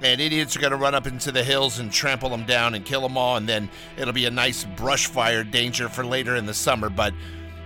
And 0.02 0.20
idiots 0.20 0.56
are 0.56 0.60
going 0.60 0.72
to 0.72 0.76
run 0.76 0.94
up 0.94 1.06
into 1.06 1.32
the 1.32 1.42
hills 1.42 1.78
and 1.78 1.90
trample 1.90 2.28
them 2.28 2.44
down 2.44 2.74
and 2.74 2.84
kill 2.84 3.00
them 3.00 3.16
all, 3.16 3.36
and 3.36 3.48
then 3.48 3.70
it'll 3.96 4.12
be 4.12 4.26
a 4.26 4.30
nice 4.30 4.64
brush 4.76 5.06
fire 5.06 5.42
danger 5.42 5.88
for 5.88 6.04
later 6.04 6.36
in 6.36 6.46
the 6.46 6.54
summer. 6.54 6.90
But 6.90 7.14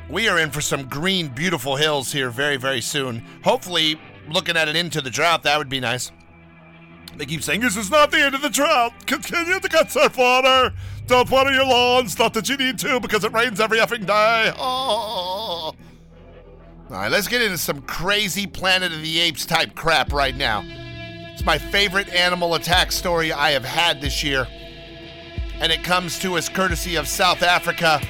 we 0.09 0.29
are 0.29 0.39
in 0.39 0.51
for 0.51 0.61
some 0.61 0.89
green, 0.89 1.29
beautiful 1.29 1.77
hills 1.77 2.13
here 2.13 2.31
very, 2.31 2.57
very 2.57 2.81
soon. 2.81 3.25
Hopefully, 3.45 4.01
looking 4.29 4.57
at 4.57 4.69
it 4.69 4.77
into 4.77 5.01
the 5.01 5.11
drought, 5.11 5.43
that 5.43 5.59
would 5.59 5.69
be 5.69 5.81
nice. 5.81 6.13
They 7.19 7.27
keep 7.27 7.43
saying 7.43 7.61
this 7.63 7.77
is 7.77 7.91
not 7.91 8.13
the 8.13 8.19
end 8.19 8.37
of 8.37 8.43
the 8.43 8.49
drought. 8.49 8.93
Continue 9.07 9.59
to 9.59 9.69
conserve 9.69 10.17
water. 10.17 10.73
Don't 11.09 11.29
water 11.29 11.51
your 11.51 11.67
lawns. 11.67 12.17
Not 12.17 12.33
that 12.35 12.49
you 12.49 12.57
need 12.57 12.79
to 12.79 13.01
because 13.01 13.25
it 13.25 13.33
rains 13.33 13.59
every 13.59 13.79
effing 13.79 14.07
day. 14.07 14.53
Oh. 14.57 15.75
All 15.75 15.75
right, 16.89 17.11
let's 17.11 17.27
get 17.27 17.43
into 17.43 17.59
some 17.59 17.83
crazy 17.83 18.47
Planet 18.47 18.93
of 18.93 19.03
the 19.03 19.19
Apes 19.19 19.45
type 19.45 19.75
crap 19.75 20.13
right 20.13 20.35
now. 20.37 20.63
It's 21.33 21.45
my 21.45 21.59
favorite 21.59 22.09
animal 22.11 22.55
attack 22.55 22.93
story 22.93 23.33
I 23.33 23.51
have 23.51 23.65
had 23.65 24.01
this 24.01 24.23
year. 24.23 24.47
And 25.61 25.73
it 25.73 25.83
comes 25.83 26.21
to 26.21 26.37
us 26.37 26.49
courtesy 26.49 26.95
of 26.95 27.09
South 27.09 27.43
Africa. 27.43 28.01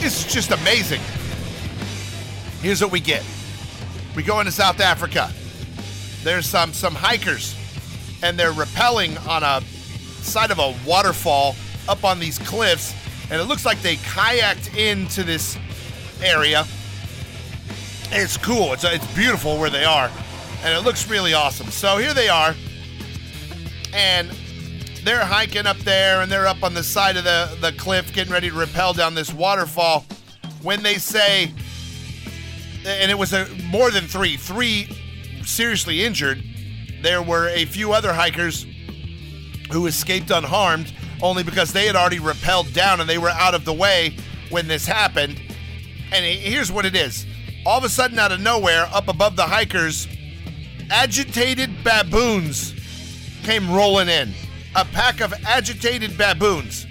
It's 0.00 0.30
just 0.30 0.50
amazing. 0.50 1.00
Here's 2.60 2.82
what 2.82 2.90
we 2.90 2.98
get. 2.98 3.24
We 4.16 4.24
go 4.24 4.40
into 4.40 4.52
South 4.52 4.80
Africa. 4.80 5.32
There's 6.24 6.46
some 6.46 6.72
some 6.72 6.94
hikers 6.94 7.54
and 8.22 8.38
they're 8.38 8.52
rappelling 8.52 9.24
on 9.28 9.42
a 9.42 9.60
side 10.22 10.50
of 10.50 10.58
a 10.58 10.74
waterfall 10.86 11.54
up 11.86 12.02
on 12.02 12.18
these 12.18 12.38
cliffs 12.38 12.94
and 13.30 13.40
it 13.40 13.44
looks 13.44 13.66
like 13.66 13.80
they 13.82 13.96
kayaked 13.96 14.74
into 14.76 15.22
this 15.22 15.58
area. 16.22 16.64
It's 18.10 18.38
cool. 18.38 18.72
It's 18.72 18.84
it's 18.84 19.14
beautiful 19.14 19.58
where 19.58 19.70
they 19.70 19.84
are 19.84 20.10
and 20.64 20.72
it 20.72 20.80
looks 20.80 21.10
really 21.10 21.34
awesome. 21.34 21.70
So 21.70 21.98
here 21.98 22.14
they 22.14 22.30
are. 22.30 22.54
And 23.92 24.30
they're 25.04 25.26
hiking 25.26 25.66
up 25.66 25.76
there 25.78 26.22
and 26.22 26.32
they're 26.32 26.46
up 26.46 26.62
on 26.62 26.72
the 26.72 26.82
side 26.82 27.18
of 27.18 27.24
the, 27.24 27.54
the 27.60 27.72
cliff 27.72 28.14
getting 28.14 28.32
ready 28.32 28.48
to 28.48 28.56
rappel 28.56 28.94
down 28.94 29.14
this 29.14 29.32
waterfall 29.32 30.06
when 30.62 30.82
they 30.82 30.94
say 30.94 31.52
and 32.86 33.10
it 33.10 33.18
was 33.18 33.34
a, 33.34 33.46
more 33.70 33.90
than 33.90 34.04
three 34.04 34.38
three 34.38 34.88
seriously 35.46 36.04
injured 36.04 36.42
there 37.04 37.22
were 37.22 37.48
a 37.48 37.66
few 37.66 37.92
other 37.92 38.14
hikers 38.14 38.66
who 39.70 39.86
escaped 39.86 40.30
unharmed 40.30 40.92
only 41.22 41.42
because 41.42 41.70
they 41.70 41.86
had 41.86 41.96
already 41.96 42.18
rappelled 42.18 42.72
down 42.72 42.98
and 42.98 43.08
they 43.08 43.18
were 43.18 43.28
out 43.28 43.54
of 43.54 43.66
the 43.66 43.72
way 43.74 44.16
when 44.48 44.66
this 44.68 44.86
happened. 44.86 45.40
And 46.12 46.24
here's 46.24 46.72
what 46.72 46.86
it 46.86 46.96
is. 46.96 47.26
All 47.66 47.76
of 47.76 47.84
a 47.84 47.90
sudden 47.90 48.18
out 48.18 48.32
of 48.32 48.40
nowhere 48.40 48.88
up 48.92 49.08
above 49.08 49.36
the 49.36 49.42
hikers 49.42 50.08
agitated 50.90 51.84
baboons 51.84 52.74
came 53.42 53.70
rolling 53.70 54.08
in. 54.08 54.32
A 54.74 54.86
pack 54.86 55.20
of 55.20 55.34
agitated 55.46 56.16
baboons. 56.16 56.86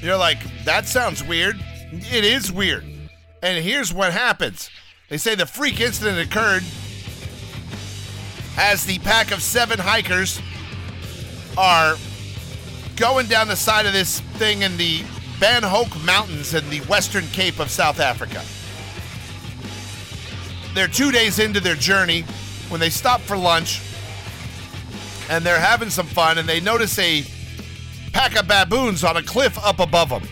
You're 0.00 0.16
like 0.16 0.38
that 0.64 0.86
sounds 0.86 1.22
weird. 1.22 1.56
It 1.90 2.24
is 2.24 2.52
weird. 2.52 2.84
And 3.42 3.64
here's 3.64 3.92
what 3.92 4.12
happens. 4.12 4.70
They 5.08 5.18
say 5.18 5.34
the 5.34 5.46
freak 5.46 5.80
incident 5.80 6.18
occurred 6.18 6.62
as 8.56 8.84
the 8.84 8.98
pack 9.00 9.30
of 9.30 9.42
seven 9.42 9.78
hikers 9.78 10.40
are 11.56 11.96
going 12.96 13.26
down 13.26 13.48
the 13.48 13.56
side 13.56 13.86
of 13.86 13.92
this 13.92 14.20
thing 14.20 14.62
in 14.62 14.76
the 14.76 15.02
Van 15.38 15.62
Hoek 15.62 15.88
Mountains 16.04 16.54
in 16.54 16.68
the 16.70 16.80
Western 16.82 17.26
Cape 17.28 17.58
of 17.58 17.70
South 17.70 18.00
Africa. 18.00 18.42
They're 20.74 20.88
two 20.88 21.10
days 21.10 21.38
into 21.38 21.60
their 21.60 21.74
journey 21.74 22.22
when 22.68 22.80
they 22.80 22.90
stop 22.90 23.20
for 23.20 23.36
lunch 23.36 23.80
and 25.28 25.44
they're 25.44 25.60
having 25.60 25.90
some 25.90 26.06
fun 26.06 26.38
and 26.38 26.48
they 26.48 26.60
notice 26.60 26.98
a 26.98 27.24
pack 28.12 28.38
of 28.38 28.46
baboons 28.46 29.04
on 29.04 29.16
a 29.16 29.22
cliff 29.22 29.58
up 29.64 29.80
above 29.80 30.10
them. 30.10 30.22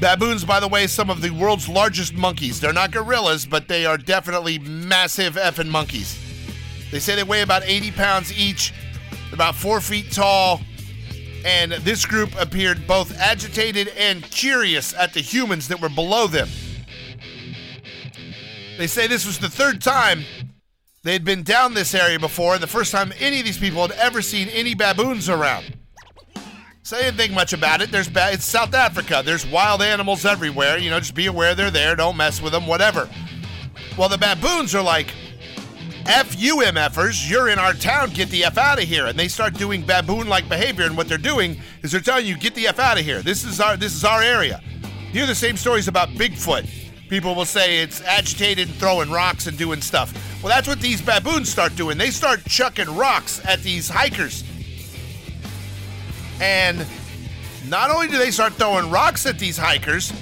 Baboons, 0.00 0.44
by 0.44 0.58
the 0.60 0.68
way, 0.68 0.86
some 0.86 1.10
of 1.10 1.20
the 1.20 1.30
world's 1.30 1.68
largest 1.68 2.14
monkeys. 2.14 2.60
They're 2.60 2.72
not 2.72 2.90
gorillas, 2.90 3.46
but 3.46 3.68
they 3.68 3.86
are 3.86 3.96
definitely 3.96 4.58
massive 4.58 5.34
effing 5.36 5.68
monkeys. 5.68 6.21
They 6.92 7.00
say 7.00 7.16
they 7.16 7.24
weigh 7.24 7.40
about 7.40 7.62
80 7.64 7.90
pounds 7.92 8.32
each, 8.38 8.72
about 9.32 9.56
four 9.56 9.80
feet 9.80 10.12
tall, 10.12 10.60
and 11.44 11.72
this 11.72 12.04
group 12.04 12.30
appeared 12.38 12.86
both 12.86 13.18
agitated 13.18 13.88
and 13.96 14.22
curious 14.22 14.94
at 14.94 15.14
the 15.14 15.20
humans 15.20 15.68
that 15.68 15.80
were 15.80 15.88
below 15.88 16.26
them. 16.26 16.48
They 18.76 18.86
say 18.86 19.06
this 19.06 19.26
was 19.26 19.38
the 19.38 19.48
third 19.48 19.80
time 19.80 20.24
they 21.02 21.14
had 21.14 21.24
been 21.24 21.42
down 21.42 21.72
this 21.72 21.94
area 21.94 22.18
before, 22.18 22.54
and 22.54 22.62
the 22.62 22.68
first 22.68 22.92
time 22.92 23.12
any 23.18 23.40
of 23.40 23.46
these 23.46 23.58
people 23.58 23.80
had 23.80 23.92
ever 23.92 24.20
seen 24.20 24.48
any 24.48 24.74
baboons 24.74 25.30
around. 25.30 25.76
So 26.82 26.96
they 26.96 27.04
didn't 27.04 27.16
think 27.16 27.32
much 27.32 27.54
about 27.54 27.80
it. 27.80 27.90
There's 27.90 28.08
ba- 28.08 28.32
it's 28.32 28.44
South 28.44 28.74
Africa. 28.74 29.22
There's 29.24 29.46
wild 29.46 29.80
animals 29.80 30.26
everywhere. 30.26 30.78
You 30.78 30.90
know, 30.90 30.98
just 30.98 31.14
be 31.14 31.26
aware 31.26 31.54
they're 31.54 31.70
there. 31.70 31.96
Don't 31.96 32.16
mess 32.16 32.42
with 32.42 32.52
them. 32.52 32.66
Whatever. 32.66 33.08
Well, 33.96 34.08
the 34.08 34.18
baboons 34.18 34.74
are 34.74 34.82
like, 34.82 35.12
"F 36.06 36.38
you, 36.38 36.56
MFers. 36.58 37.28
You're 37.28 37.48
in 37.48 37.58
our 37.58 37.72
town. 37.72 38.10
Get 38.10 38.28
the 38.30 38.44
f 38.44 38.58
out 38.58 38.82
of 38.82 38.88
here." 38.88 39.06
And 39.06 39.18
they 39.18 39.28
start 39.28 39.54
doing 39.54 39.82
baboon-like 39.82 40.48
behavior. 40.48 40.84
And 40.84 40.96
what 40.96 41.08
they're 41.08 41.18
doing 41.18 41.60
is 41.82 41.92
they're 41.92 42.00
telling 42.00 42.26
you, 42.26 42.36
"Get 42.36 42.54
the 42.54 42.68
f 42.68 42.78
out 42.78 42.98
of 42.98 43.04
here. 43.04 43.22
This 43.22 43.44
is 43.44 43.60
our 43.60 43.76
this 43.76 43.94
is 43.94 44.04
our 44.04 44.22
area." 44.22 44.60
You 45.12 45.20
hear 45.20 45.26
the 45.26 45.34
same 45.34 45.56
stories 45.56 45.88
about 45.88 46.08
Bigfoot. 46.10 46.68
People 47.08 47.34
will 47.34 47.44
say 47.44 47.82
it's 47.82 48.00
agitated 48.00 48.68
and 48.68 48.76
throwing 48.78 49.10
rocks 49.10 49.46
and 49.46 49.58
doing 49.58 49.82
stuff. 49.82 50.14
Well, 50.42 50.48
that's 50.48 50.66
what 50.66 50.80
these 50.80 51.02
baboons 51.02 51.50
start 51.50 51.76
doing. 51.76 51.98
They 51.98 52.10
start 52.10 52.42
chucking 52.46 52.96
rocks 52.96 53.40
at 53.44 53.62
these 53.62 53.90
hikers. 53.90 54.42
And 56.40 56.86
not 57.68 57.90
only 57.90 58.08
do 58.08 58.16
they 58.16 58.30
start 58.30 58.54
throwing 58.54 58.90
rocks 58.90 59.26
at 59.26 59.38
these 59.38 59.58
hikers, 59.58 60.12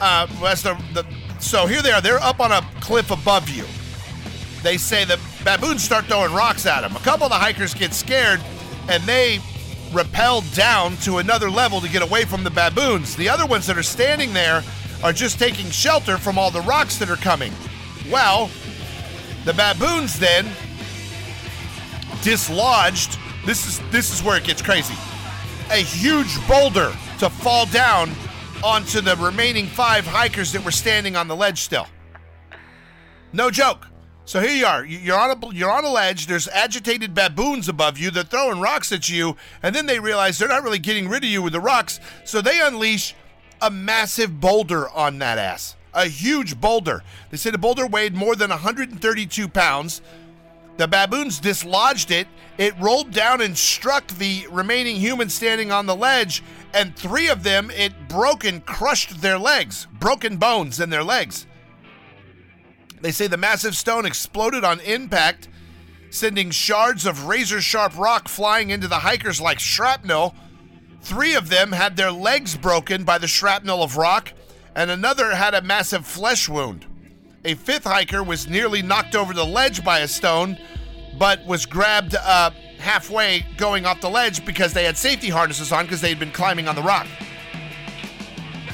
uh, 0.00 0.26
as 0.46 0.62
the, 0.62 0.74
the 0.94 1.04
so 1.38 1.66
here 1.66 1.82
they 1.82 1.92
are. 1.92 2.00
They're 2.00 2.22
up 2.22 2.40
on 2.40 2.52
a 2.52 2.62
cliff 2.80 3.10
above 3.10 3.48
you. 3.48 3.64
They 4.62 4.76
say 4.76 5.04
the 5.04 5.18
baboons 5.44 5.82
start 5.82 6.04
throwing 6.06 6.32
rocks 6.32 6.66
at 6.66 6.82
them. 6.82 6.94
A 6.96 7.00
couple 7.00 7.24
of 7.24 7.30
the 7.30 7.36
hikers 7.36 7.74
get 7.74 7.94
scared, 7.94 8.40
and 8.88 9.02
they 9.04 9.40
rappel 9.92 10.42
down 10.54 10.96
to 10.98 11.18
another 11.18 11.50
level 11.50 11.80
to 11.80 11.88
get 11.88 12.02
away 12.02 12.24
from 12.24 12.44
the 12.44 12.50
baboons. 12.50 13.16
The 13.16 13.28
other 13.28 13.46
ones 13.46 13.66
that 13.66 13.76
are 13.76 13.82
standing 13.82 14.32
there 14.32 14.62
are 15.02 15.12
just 15.12 15.38
taking 15.38 15.70
shelter 15.70 16.18
from 16.18 16.38
all 16.38 16.50
the 16.50 16.60
rocks 16.62 16.98
that 16.98 17.10
are 17.10 17.16
coming. 17.16 17.52
Well, 18.10 18.50
the 19.44 19.54
baboons 19.54 20.18
then 20.18 20.46
dislodged. 22.22 23.18
This 23.46 23.66
is 23.66 23.90
this 23.90 24.12
is 24.12 24.22
where 24.22 24.36
it 24.36 24.44
gets 24.44 24.60
crazy. 24.60 24.94
A 25.70 25.82
huge 25.82 26.36
boulder 26.46 26.92
to 27.18 27.30
fall 27.30 27.66
down 27.66 28.10
onto 28.62 29.00
the 29.00 29.16
remaining 29.16 29.66
five 29.66 30.06
hikers 30.06 30.52
that 30.52 30.64
were 30.64 30.70
standing 30.70 31.16
on 31.16 31.28
the 31.28 31.36
ledge 31.36 31.60
still. 31.60 31.86
No 33.32 33.50
joke. 33.50 33.86
So 34.30 34.38
here 34.38 34.52
you 34.52 34.64
are. 34.64 34.84
You're 34.84 35.18
on 35.18 35.30
a 35.32 35.52
you're 35.52 35.72
on 35.72 35.84
a 35.84 35.90
ledge. 35.90 36.28
There's 36.28 36.46
agitated 36.46 37.16
baboons 37.16 37.68
above 37.68 37.98
you. 37.98 38.12
They're 38.12 38.22
throwing 38.22 38.60
rocks 38.60 38.92
at 38.92 39.08
you, 39.08 39.36
and 39.60 39.74
then 39.74 39.86
they 39.86 39.98
realize 39.98 40.38
they're 40.38 40.46
not 40.46 40.62
really 40.62 40.78
getting 40.78 41.08
rid 41.08 41.24
of 41.24 41.28
you 41.28 41.42
with 41.42 41.52
the 41.52 41.58
rocks. 41.60 41.98
So 42.24 42.40
they 42.40 42.60
unleash 42.60 43.16
a 43.60 43.72
massive 43.72 44.40
boulder 44.40 44.88
on 44.88 45.18
that 45.18 45.38
ass. 45.38 45.74
A 45.94 46.06
huge 46.06 46.60
boulder. 46.60 47.02
They 47.30 47.38
say 47.38 47.50
the 47.50 47.58
boulder 47.58 47.88
weighed 47.88 48.14
more 48.14 48.36
than 48.36 48.50
132 48.50 49.48
pounds. 49.48 50.00
The 50.76 50.86
baboons 50.86 51.40
dislodged 51.40 52.12
it. 52.12 52.28
It 52.56 52.78
rolled 52.78 53.10
down 53.10 53.40
and 53.40 53.58
struck 53.58 54.06
the 54.06 54.46
remaining 54.48 54.94
humans 54.94 55.34
standing 55.34 55.72
on 55.72 55.86
the 55.86 55.96
ledge, 55.96 56.44
and 56.72 56.94
three 56.94 57.26
of 57.26 57.42
them 57.42 57.68
it 57.72 58.08
broke 58.08 58.44
and 58.44 58.64
crushed 58.64 59.22
their 59.22 59.40
legs, 59.40 59.88
broken 59.98 60.36
bones 60.36 60.78
in 60.78 60.88
their 60.88 61.02
legs. 61.02 61.48
They 63.00 63.12
say 63.12 63.26
the 63.26 63.36
massive 63.36 63.76
stone 63.76 64.04
exploded 64.04 64.64
on 64.64 64.80
impact, 64.80 65.48
sending 66.10 66.50
shards 66.50 67.06
of 67.06 67.26
razor 67.26 67.60
sharp 67.60 67.96
rock 67.96 68.28
flying 68.28 68.70
into 68.70 68.88
the 68.88 68.98
hikers 68.98 69.40
like 69.40 69.58
shrapnel. 69.58 70.34
Three 71.02 71.34
of 71.34 71.48
them 71.48 71.72
had 71.72 71.96
their 71.96 72.12
legs 72.12 72.56
broken 72.56 73.04
by 73.04 73.18
the 73.18 73.26
shrapnel 73.26 73.82
of 73.82 73.96
rock, 73.96 74.32
and 74.74 74.90
another 74.90 75.34
had 75.34 75.54
a 75.54 75.62
massive 75.62 76.06
flesh 76.06 76.48
wound. 76.48 76.86
A 77.44 77.54
fifth 77.54 77.84
hiker 77.84 78.22
was 78.22 78.48
nearly 78.48 78.82
knocked 78.82 79.14
over 79.14 79.32
the 79.32 79.44
ledge 79.44 79.82
by 79.82 80.00
a 80.00 80.08
stone, 80.08 80.58
but 81.18 81.44
was 81.46 81.64
grabbed 81.64 82.14
uh, 82.14 82.50
halfway 82.78 83.46
going 83.56 83.86
off 83.86 84.02
the 84.02 84.10
ledge 84.10 84.44
because 84.44 84.74
they 84.74 84.84
had 84.84 84.98
safety 84.98 85.30
harnesses 85.30 85.72
on 85.72 85.86
because 85.86 86.02
they 86.02 86.10
had 86.10 86.18
been 86.18 86.32
climbing 86.32 86.68
on 86.68 86.74
the 86.74 86.82
rock. 86.82 87.06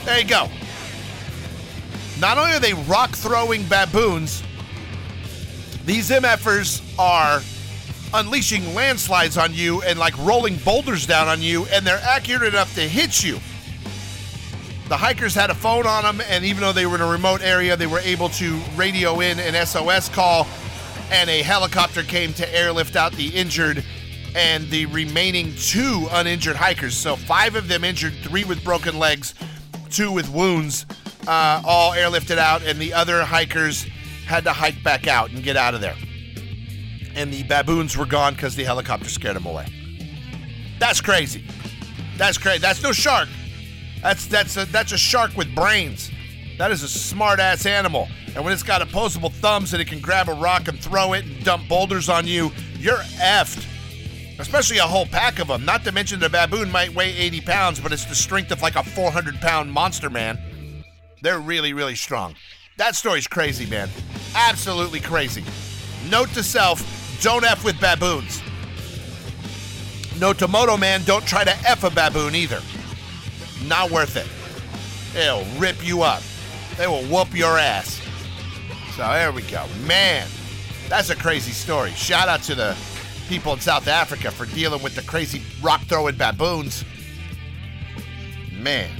There 0.04 0.18
you 0.18 0.26
go. 0.26 0.48
Not 2.20 2.38
only 2.38 2.52
are 2.52 2.60
they 2.60 2.72
rock 2.72 3.10
throwing 3.10 3.64
baboons, 3.64 4.42
these 5.84 6.08
MFers 6.10 6.82
are 6.98 7.42
unleashing 8.14 8.74
landslides 8.74 9.36
on 9.36 9.52
you 9.52 9.82
and 9.82 9.98
like 9.98 10.16
rolling 10.18 10.56
boulders 10.58 11.06
down 11.06 11.28
on 11.28 11.42
you, 11.42 11.66
and 11.66 11.86
they're 11.86 12.00
accurate 12.02 12.54
enough 12.54 12.74
to 12.74 12.80
hit 12.80 13.22
you. 13.22 13.38
The 14.88 14.96
hikers 14.96 15.34
had 15.34 15.50
a 15.50 15.54
phone 15.54 15.86
on 15.86 16.04
them, 16.04 16.26
and 16.28 16.44
even 16.44 16.62
though 16.62 16.72
they 16.72 16.86
were 16.86 16.94
in 16.94 17.00
a 17.02 17.06
remote 17.06 17.42
area, 17.42 17.76
they 17.76 17.86
were 17.86 17.98
able 18.00 18.28
to 18.30 18.60
radio 18.76 19.20
in 19.20 19.38
an 19.38 19.66
SOS 19.66 20.08
call, 20.08 20.46
and 21.10 21.28
a 21.28 21.42
helicopter 21.42 22.02
came 22.02 22.32
to 22.34 22.54
airlift 22.54 22.96
out 22.96 23.12
the 23.12 23.28
injured 23.28 23.84
and 24.34 24.68
the 24.70 24.86
remaining 24.86 25.54
two 25.56 26.06
uninjured 26.12 26.56
hikers. 26.56 26.96
So, 26.96 27.16
five 27.16 27.56
of 27.56 27.68
them 27.68 27.84
injured, 27.84 28.14
three 28.22 28.44
with 28.44 28.62
broken 28.62 28.98
legs, 28.98 29.34
two 29.90 30.12
with 30.12 30.28
wounds, 30.30 30.86
uh, 31.26 31.62
all 31.64 31.92
airlifted 31.92 32.38
out, 32.38 32.62
and 32.62 32.78
the 32.78 32.92
other 32.92 33.24
hikers 33.24 33.86
had 34.26 34.44
to 34.44 34.52
hike 34.52 34.82
back 34.82 35.06
out 35.06 35.30
and 35.30 35.42
get 35.42 35.56
out 35.56 35.74
of 35.74 35.80
there. 35.80 35.96
And 37.14 37.32
the 37.32 37.42
baboons 37.44 37.96
were 37.96 38.06
gone 38.06 38.34
because 38.34 38.56
the 38.56 38.64
helicopter 38.64 39.08
scared 39.08 39.36
them 39.36 39.46
away. 39.46 39.66
That's 40.78 41.00
crazy. 41.00 41.44
That's 42.16 42.38
crazy. 42.38 42.58
That's 42.58 42.82
no 42.82 42.92
shark. 42.92 43.28
That's 44.02 44.26
that's 44.26 44.56
a 44.56 44.66
that's 44.66 44.92
a 44.92 44.98
shark 44.98 45.36
with 45.36 45.54
brains. 45.54 46.10
That 46.58 46.70
is 46.70 46.82
a 46.82 46.88
smart 46.88 47.40
ass 47.40 47.66
animal. 47.66 48.08
And 48.34 48.44
when 48.44 48.52
it's 48.52 48.62
got 48.62 48.82
opposable 48.82 49.30
thumbs 49.30 49.72
and 49.72 49.80
it 49.80 49.86
can 49.86 50.00
grab 50.00 50.28
a 50.28 50.34
rock 50.34 50.68
and 50.68 50.78
throw 50.78 51.14
it 51.14 51.24
and 51.24 51.42
dump 51.44 51.68
boulders 51.68 52.08
on 52.08 52.26
you, 52.26 52.52
you're 52.78 52.98
effed. 53.18 53.66
Especially 54.38 54.78
a 54.78 54.82
whole 54.82 55.06
pack 55.06 55.38
of 55.38 55.48
them. 55.48 55.64
Not 55.64 55.84
to 55.84 55.92
mention 55.92 56.20
the 56.20 56.28
baboon 56.28 56.70
might 56.70 56.94
weigh 56.94 57.16
80 57.16 57.40
pounds, 57.42 57.80
but 57.80 57.92
it's 57.92 58.04
the 58.04 58.14
strength 58.14 58.50
of 58.52 58.60
like 58.60 58.76
a 58.76 58.82
400 58.82 59.40
pound 59.40 59.72
monster 59.72 60.10
man. 60.10 60.38
They're 61.22 61.40
really, 61.40 61.72
really 61.72 61.94
strong. 61.94 62.34
That 62.76 62.94
story's 62.94 63.26
crazy, 63.26 63.66
man. 63.66 63.88
Absolutely 64.34 65.00
crazy. 65.00 65.42
Note 66.10 66.28
to 66.30 66.42
self 66.42 66.82
don't 67.22 67.44
F 67.44 67.64
with 67.64 67.80
baboons. 67.80 68.42
Note 70.20 70.38
to 70.38 70.48
Moto 70.48 70.76
Man 70.76 71.02
don't 71.04 71.26
try 71.26 71.44
to 71.44 71.54
F 71.66 71.84
a 71.84 71.90
baboon 71.90 72.34
either. 72.34 72.60
Not 73.64 73.90
worth 73.90 74.16
it. 74.16 74.26
They'll 75.14 75.44
rip 75.58 75.84
you 75.84 76.02
up, 76.02 76.22
they 76.76 76.86
will 76.86 77.04
whoop 77.04 77.34
your 77.34 77.58
ass. 77.58 78.00
So 78.94 79.02
there 79.02 79.32
we 79.32 79.42
go. 79.42 79.64
Man, 79.86 80.28
that's 80.88 81.10
a 81.10 81.16
crazy 81.16 81.52
story. 81.52 81.90
Shout 81.92 82.28
out 82.28 82.42
to 82.44 82.54
the 82.54 82.76
people 83.28 83.52
in 83.54 83.60
South 83.60 83.88
Africa 83.88 84.30
for 84.30 84.46
dealing 84.46 84.82
with 84.82 84.94
the 84.94 85.02
crazy 85.02 85.42
rock 85.62 85.80
throwing 85.82 86.16
baboons. 86.16 86.84
Man. 88.52 88.90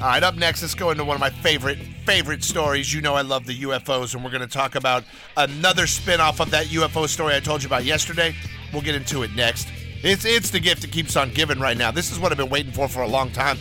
All 0.00 0.06
right, 0.06 0.22
up 0.22 0.36
next, 0.36 0.62
let's 0.62 0.74
go 0.74 0.90
into 0.90 1.04
one 1.04 1.14
of 1.14 1.20
my 1.20 1.30
favorite 1.30 1.78
favorite 2.06 2.42
stories. 2.42 2.92
You 2.92 3.00
know 3.00 3.14
I 3.14 3.22
love 3.22 3.46
the 3.46 3.58
UFOs, 3.60 4.14
and 4.14 4.24
we're 4.24 4.30
going 4.30 4.40
to 4.40 4.46
talk 4.46 4.74
about 4.74 5.04
another 5.36 5.86
spin-off 5.86 6.40
of 6.40 6.50
that 6.50 6.66
UFO 6.66 7.06
story 7.06 7.34
I 7.34 7.40
told 7.40 7.62
you 7.62 7.68
about 7.68 7.84
yesterday. 7.84 8.34
We'll 8.72 8.82
get 8.82 8.94
into 8.94 9.22
it 9.22 9.34
next. 9.34 9.68
It's 10.02 10.24
it's 10.24 10.50
the 10.50 10.60
gift 10.60 10.80
that 10.82 10.90
keeps 10.90 11.16
on 11.16 11.30
giving 11.32 11.60
right 11.60 11.76
now. 11.76 11.90
This 11.90 12.10
is 12.10 12.18
what 12.18 12.32
I've 12.32 12.38
been 12.38 12.48
waiting 12.48 12.72
for 12.72 12.88
for 12.88 13.02
a 13.02 13.08
long 13.08 13.30
time. 13.30 13.58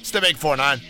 It's 0.00 0.10
the 0.10 0.20
Big 0.20 0.36
4-9. 0.36 0.80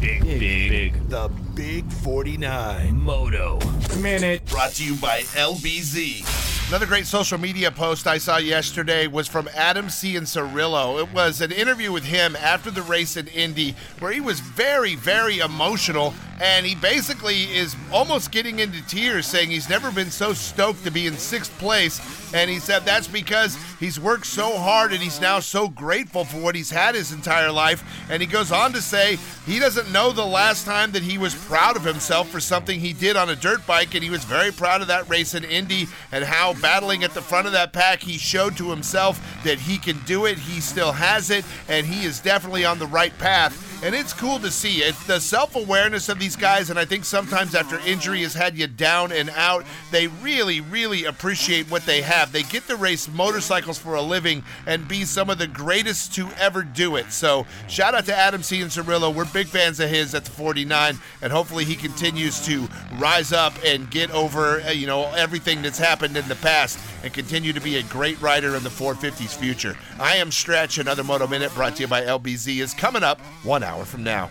Big, 0.00 0.22
big, 0.22 0.70
big. 0.70 1.08
The 1.08 1.30
Big 1.54 1.90
49. 1.92 3.00
Moto. 3.00 3.60
Minute. 4.00 4.44
Brought 4.46 4.72
to 4.72 4.84
you 4.84 4.96
by 4.96 5.20
LBZ. 5.20 6.44
Another 6.68 6.86
great 6.86 7.06
social 7.06 7.38
media 7.38 7.70
post 7.70 8.06
I 8.06 8.18
saw 8.18 8.38
yesterday 8.38 9.06
was 9.06 9.28
from 9.28 9.48
Adam 9.54 9.86
Cianciarulo. 9.86 11.00
It 11.00 11.12
was 11.12 11.40
an 11.40 11.52
interview 11.52 11.92
with 11.92 12.04
him 12.04 12.34
after 12.36 12.70
the 12.70 12.82
race 12.82 13.16
in 13.16 13.28
Indy 13.28 13.76
where 14.00 14.10
he 14.10 14.20
was 14.20 14.40
very, 14.40 14.96
very 14.96 15.38
emotional 15.38 16.14
and 16.40 16.66
he 16.66 16.74
basically 16.74 17.44
is 17.54 17.76
almost 17.92 18.32
getting 18.32 18.58
into 18.58 18.84
tears 18.86 19.26
saying 19.26 19.50
he's 19.50 19.68
never 19.68 19.92
been 19.92 20.10
so 20.10 20.32
stoked 20.32 20.82
to 20.84 20.90
be 20.90 21.06
in 21.06 21.16
sixth 21.16 21.56
place. 21.58 22.00
And 22.34 22.50
he 22.50 22.58
said 22.58 22.84
that's 22.84 23.06
because 23.06 23.56
he's 23.78 24.00
worked 24.00 24.26
so 24.26 24.56
hard 24.58 24.92
and 24.92 25.02
he's 25.02 25.20
now 25.20 25.40
so 25.40 25.68
grateful 25.68 26.24
for 26.24 26.38
what 26.38 26.56
he's 26.56 26.70
had 26.70 26.94
his 26.94 27.12
entire 27.12 27.52
life. 27.52 27.84
And 28.10 28.20
he 28.20 28.26
goes 28.26 28.50
on 28.50 28.72
to 28.72 28.80
say 28.80 29.18
he 29.46 29.60
doesn't 29.60 29.92
know 29.92 30.10
the 30.12 30.26
last 30.26 30.64
time 30.64 30.92
that 30.92 31.02
he 31.02 31.18
was 31.18 31.34
proud 31.44 31.76
of 31.76 31.84
himself 31.84 32.28
for 32.28 32.40
something 32.40 32.80
he 32.80 32.92
did 32.92 33.16
on 33.16 33.30
a 33.30 33.36
dirt 33.36 33.66
bike. 33.66 33.94
And 33.94 34.02
he 34.02 34.10
was 34.10 34.24
very 34.24 34.50
proud 34.50 34.80
of 34.80 34.88
that 34.88 35.08
race 35.08 35.34
in 35.34 35.44
Indy 35.44 35.86
and 36.12 36.24
how 36.24 36.54
battling 36.54 37.04
at 37.04 37.14
the 37.14 37.22
front 37.22 37.46
of 37.46 37.52
that 37.52 37.72
pack, 37.72 38.02
he 38.02 38.18
showed 38.18 38.56
to 38.56 38.70
himself 38.70 39.20
that 39.44 39.58
he 39.58 39.78
can 39.78 39.98
do 40.00 40.26
it. 40.26 40.38
He 40.38 40.60
still 40.60 40.92
has 40.92 41.30
it, 41.30 41.44
and 41.68 41.86
he 41.86 42.06
is 42.06 42.20
definitely 42.20 42.64
on 42.64 42.78
the 42.78 42.86
right 42.86 43.16
path 43.18 43.74
and 43.84 43.94
it's 43.94 44.14
cool 44.14 44.38
to 44.38 44.50
see. 44.50 44.78
It's 44.78 45.06
the 45.06 45.20
self 45.20 45.56
awareness 45.56 46.08
of 46.08 46.18
these 46.18 46.36
guys, 46.36 46.70
and 46.70 46.78
I 46.78 46.86
think 46.86 47.04
sometimes 47.04 47.54
after 47.54 47.78
injury 47.80 48.22
has 48.22 48.32
had 48.32 48.56
you 48.56 48.66
down 48.66 49.12
and 49.12 49.28
out, 49.30 49.66
they 49.90 50.06
really, 50.06 50.62
really 50.62 51.04
appreciate 51.04 51.70
what 51.70 51.84
they 51.84 52.00
have. 52.00 52.32
They 52.32 52.44
get 52.44 52.66
to 52.68 52.76
race 52.76 53.08
motorcycles 53.08 53.78
for 53.78 53.94
a 53.94 54.00
living 54.00 54.42
and 54.66 54.88
be 54.88 55.04
some 55.04 55.28
of 55.28 55.36
the 55.36 55.46
greatest 55.46 56.14
to 56.14 56.28
ever 56.38 56.62
do 56.62 56.96
it. 56.96 57.12
So, 57.12 57.46
shout 57.68 57.94
out 57.94 58.06
to 58.06 58.16
Adam 58.16 58.40
Cianciarulo. 58.40 59.14
We're 59.14 59.26
big 59.26 59.48
fans 59.48 59.80
of 59.80 59.90
his 59.90 60.14
at 60.14 60.24
the 60.24 60.30
49, 60.30 60.98
and 61.20 61.32
hopefully 61.34 61.64
he 61.64 61.74
continues 61.76 62.44
to 62.46 62.66
rise 62.94 63.32
up 63.32 63.52
and 63.64 63.90
get 63.90 64.10
over, 64.12 64.62
uh, 64.62 64.70
you 64.70 64.86
know, 64.86 65.12
everything 65.12 65.60
that's 65.60 65.78
happened 65.78 66.16
in 66.16 66.26
the 66.28 66.36
past 66.36 66.78
and 67.02 67.12
continue 67.12 67.52
to 67.52 67.60
be 67.60 67.76
a 67.76 67.82
great 67.84 68.18
rider 68.22 68.56
in 68.56 68.62
the 68.62 68.70
450's 68.70 69.34
future. 69.34 69.76
I 70.00 70.16
am 70.16 70.30
Stretch. 70.30 70.78
Another 70.78 71.04
Moto 71.04 71.26
Minute 71.26 71.52
brought 71.54 71.76
to 71.76 71.82
you 71.82 71.88
by 71.88 72.02
LBZ 72.02 72.62
is 72.62 72.72
coming 72.72 73.02
up 73.02 73.20
one 73.42 73.62
hour 73.62 73.74
hour 73.74 73.84
from 73.84 74.04
now. 74.04 74.30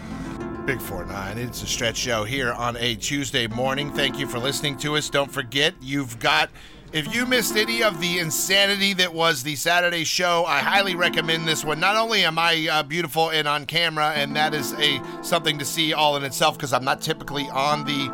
Big 0.65 0.81
49. 0.81 1.37
It's 1.37 1.61
a 1.61 1.67
stretch 1.67 1.97
show 1.97 2.23
here 2.23 2.53
on 2.53 2.77
a 2.77 2.95
Tuesday 2.95 3.47
morning. 3.47 3.91
Thank 3.91 4.17
you 4.17 4.27
for 4.27 4.39
listening 4.39 4.77
to 4.77 4.95
us. 4.95 5.09
Don't 5.09 5.31
forget, 5.31 5.73
you've 5.81 6.19
got. 6.19 6.49
If 6.93 7.13
you 7.13 7.25
missed 7.25 7.55
any 7.55 7.81
of 7.81 7.99
the 7.99 8.19
insanity 8.19 8.93
that 8.93 9.11
was 9.11 9.41
the 9.41 9.55
Saturday 9.55 10.03
show, 10.03 10.45
I 10.45 10.59
highly 10.59 10.93
recommend 10.93 11.47
this 11.47 11.65
one. 11.65 11.79
Not 11.79 11.95
only 11.95 12.23
am 12.23 12.37
I 12.37 12.67
uh, 12.71 12.83
beautiful 12.83 13.31
and 13.31 13.47
on 13.47 13.65
camera, 13.65 14.11
and 14.11 14.35
that 14.35 14.53
is 14.53 14.73
a 14.73 15.01
something 15.23 15.57
to 15.57 15.65
see 15.65 15.93
all 15.93 16.15
in 16.17 16.23
itself 16.23 16.55
because 16.55 16.71
I'm 16.71 16.85
not 16.85 17.01
typically 17.01 17.49
on 17.49 17.83
the 17.83 18.11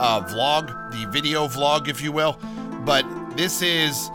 uh, 0.00 0.26
vlog, 0.26 0.90
the 0.90 1.08
video 1.12 1.46
vlog, 1.46 1.86
if 1.86 2.02
you 2.02 2.10
will, 2.10 2.36
but 2.84 3.06
this 3.36 3.62
is 3.62 4.10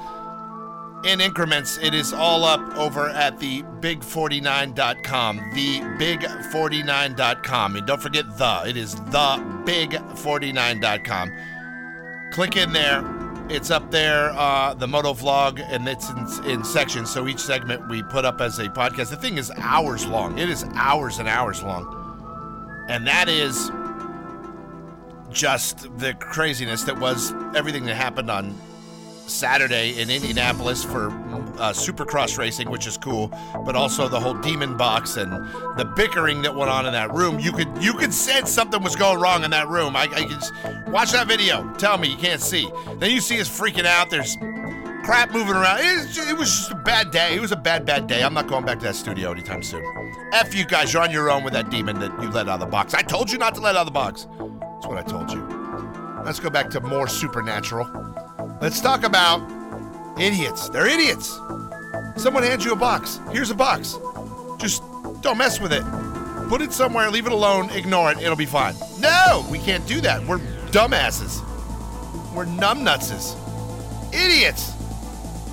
in 1.06 1.22
increments. 1.22 1.78
It 1.78 1.94
is 1.94 2.12
all 2.12 2.44
up 2.44 2.60
over 2.76 3.08
at 3.08 3.40
the 3.40 3.64
big49.com. 3.80 5.38
The 5.54 5.80
big49.com. 5.80 7.76
And 7.78 7.88
don't 7.88 8.02
forget 8.02 8.38
the. 8.38 8.64
It 8.68 8.76
is 8.76 8.96
the 8.96 9.42
big49.com. 9.64 11.32
Click 12.34 12.58
in 12.58 12.74
there. 12.74 13.25
It's 13.48 13.70
up 13.70 13.92
there, 13.92 14.32
uh, 14.32 14.74
the 14.74 14.88
moto 14.88 15.14
vlog, 15.14 15.62
and 15.62 15.88
it's 15.88 16.10
in, 16.10 16.50
in 16.50 16.64
sections. 16.64 17.12
So 17.12 17.28
each 17.28 17.40
segment 17.40 17.88
we 17.88 18.02
put 18.02 18.26
up 18.26 18.42
as 18.42 18.58
a 18.58 18.70
podcast. 18.70 19.12
The 19.12 19.18
thing 19.18 19.38
is 19.38 19.52
hours 19.58 20.06
long. 20.08 20.40
It 20.40 20.50
is 20.50 20.66
hours 20.74 21.20
and 21.20 21.28
hours 21.28 21.62
long. 21.62 22.86
And 22.90 23.06
that 23.06 23.30
is 23.30 23.72
just 25.32 25.96
the 26.00 26.16
craziness 26.16 26.84
that 26.84 26.98
was 27.00 27.34
everything 27.56 27.86
that 27.86 27.96
happened 27.96 28.32
on 28.32 28.56
Saturday 29.28 30.00
in 30.00 30.10
Indianapolis 30.10 30.84
for 30.84 31.08
uh, 31.58 31.72
Supercross 31.72 32.38
racing, 32.38 32.70
which 32.70 32.88
is 32.88 32.98
cool, 32.98 33.32
but 33.66 33.76
also 33.76 34.08
the 34.08 34.20
whole 34.20 34.34
demon 34.34 34.78
box 34.78 35.18
and 35.18 35.32
the 35.78 35.86
bickering 35.96 36.42
that 36.42 36.56
went 36.56 36.70
on 36.70 36.86
in 36.86 36.94
that 36.94 37.14
room. 37.14 37.40
You 37.40 37.52
could 37.52 37.70
you 37.82 37.94
could 37.94 38.14
sense 38.14 38.52
something 38.52 38.82
was 38.84 38.96
going 38.96 39.20
wrong 39.20 39.44
in 39.44 39.52
that 39.52 39.68
room. 39.68 39.96
I, 39.96 40.04
I 40.14 40.26
just, 40.26 40.54
watch 40.88 41.12
that 41.12 41.28
video. 41.28 41.74
Tell 41.78 41.98
me 41.98 42.10
you 42.10 42.18
can't 42.18 42.42
see. 42.42 42.70
Then 42.98 43.12
you 43.12 43.22
see 43.22 43.40
us 43.40 43.50
freaking 43.50 43.86
out. 43.86 44.10
There's 44.10 44.38
crap 45.04 45.32
moving 45.32 45.56
around. 45.56 45.80
It 45.80 46.08
just, 46.12 46.30
it 46.30 46.38
was 46.38 46.50
just 46.50 46.72
a 46.72 46.76
bad 46.76 47.12
day. 47.12 47.36
It 47.36 47.42
was 47.42 47.52
a 47.52 47.58
bad, 47.58 47.86
bad 47.86 48.08
day. 48.08 48.24
I'm 48.24 48.34
not 48.34 48.48
going 48.48 48.66
back 48.66 48.80
to 48.80 48.86
that 48.86 48.96
studio 48.96 49.32
anytime 49.32 49.64
soon. 49.64 49.84
F 50.34 50.54
you 50.56 50.66
guys. 50.66 50.94
You're 50.94 51.04
on 51.04 51.12
your 51.12 51.30
own 51.30 51.44
with 51.44 51.54
that 51.54 51.70
demon 51.70 52.00
that 52.00 52.12
you 52.22 52.30
let 52.30 52.48
out 52.48 52.56
of 52.56 52.60
the 52.62 52.66
box. 52.66 52.94
I 52.94 53.02
told 53.02 53.32
you 53.32 53.38
not 53.38 53.56
to 53.56 53.62
let 53.62 53.76
out 53.76 53.82
of 53.82 53.88
the 53.88 53.92
box. 53.92 54.28
That's 54.40 54.88
what 54.88 54.98
I 54.98 55.04
told 55.04 55.32
you. 55.32 55.42
Let's 56.26 56.40
go 56.40 56.50
back 56.50 56.70
to 56.72 56.82
more 56.82 57.08
supernatural. 57.08 57.86
Let's 58.62 58.80
talk 58.80 59.04
about 59.04 59.42
idiots. 60.20 60.70
They're 60.70 60.88
idiots. 60.88 61.40
Someone 62.16 62.44
hands 62.44 62.64
you 62.64 62.72
a 62.72 62.76
box. 62.76 63.20
Here's 63.32 63.52
a 63.52 63.56
box. 63.56 63.98
Just 64.58 64.82
don't 65.22 65.38
mess 65.38 65.60
with 65.60 65.74
it. 65.74 65.84
Put 66.48 66.62
it 66.62 66.72
somewhere, 66.72 67.10
leave 67.10 67.26
it 67.26 67.32
alone, 67.32 67.70
ignore 67.72 68.12
it, 68.12 68.20
it'll 68.20 68.36
be 68.36 68.46
fine. 68.46 68.76
No, 69.00 69.46
we 69.52 69.60
can't 69.60 69.86
do 69.88 70.00
that. 70.02 70.26
We're 70.26 70.38
dumbasses. 70.72 71.42
We're 72.34 72.46
numbnutses. 72.46 73.36
Idiots. 74.14 74.72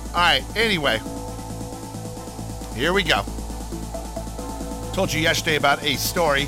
All 0.09 0.21
right, 0.21 0.43
anyway. 0.55 0.99
Here 2.75 2.93
we 2.93 3.03
go. 3.03 3.23
Told 4.93 5.11
you 5.11 5.19
yesterday 5.19 5.55
about 5.55 5.83
a 5.83 5.95
story. 5.97 6.47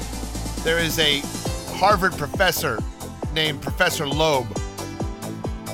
There 0.64 0.80
is 0.80 1.00
a 1.00 1.22
Harvard 1.78 2.14
professor 2.14 2.80
named 3.34 3.62
Professor 3.62 4.08
Loeb 4.08 4.46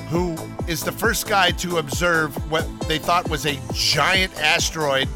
who 0.10 0.36
is 0.68 0.84
the 0.84 0.92
first 0.92 1.28
guy 1.28 1.52
to 1.52 1.78
observe 1.78 2.36
what 2.52 2.68
they 2.88 2.98
thought 2.98 3.30
was 3.30 3.46
a 3.46 3.60
giant 3.74 4.34
asteroid 4.40 5.08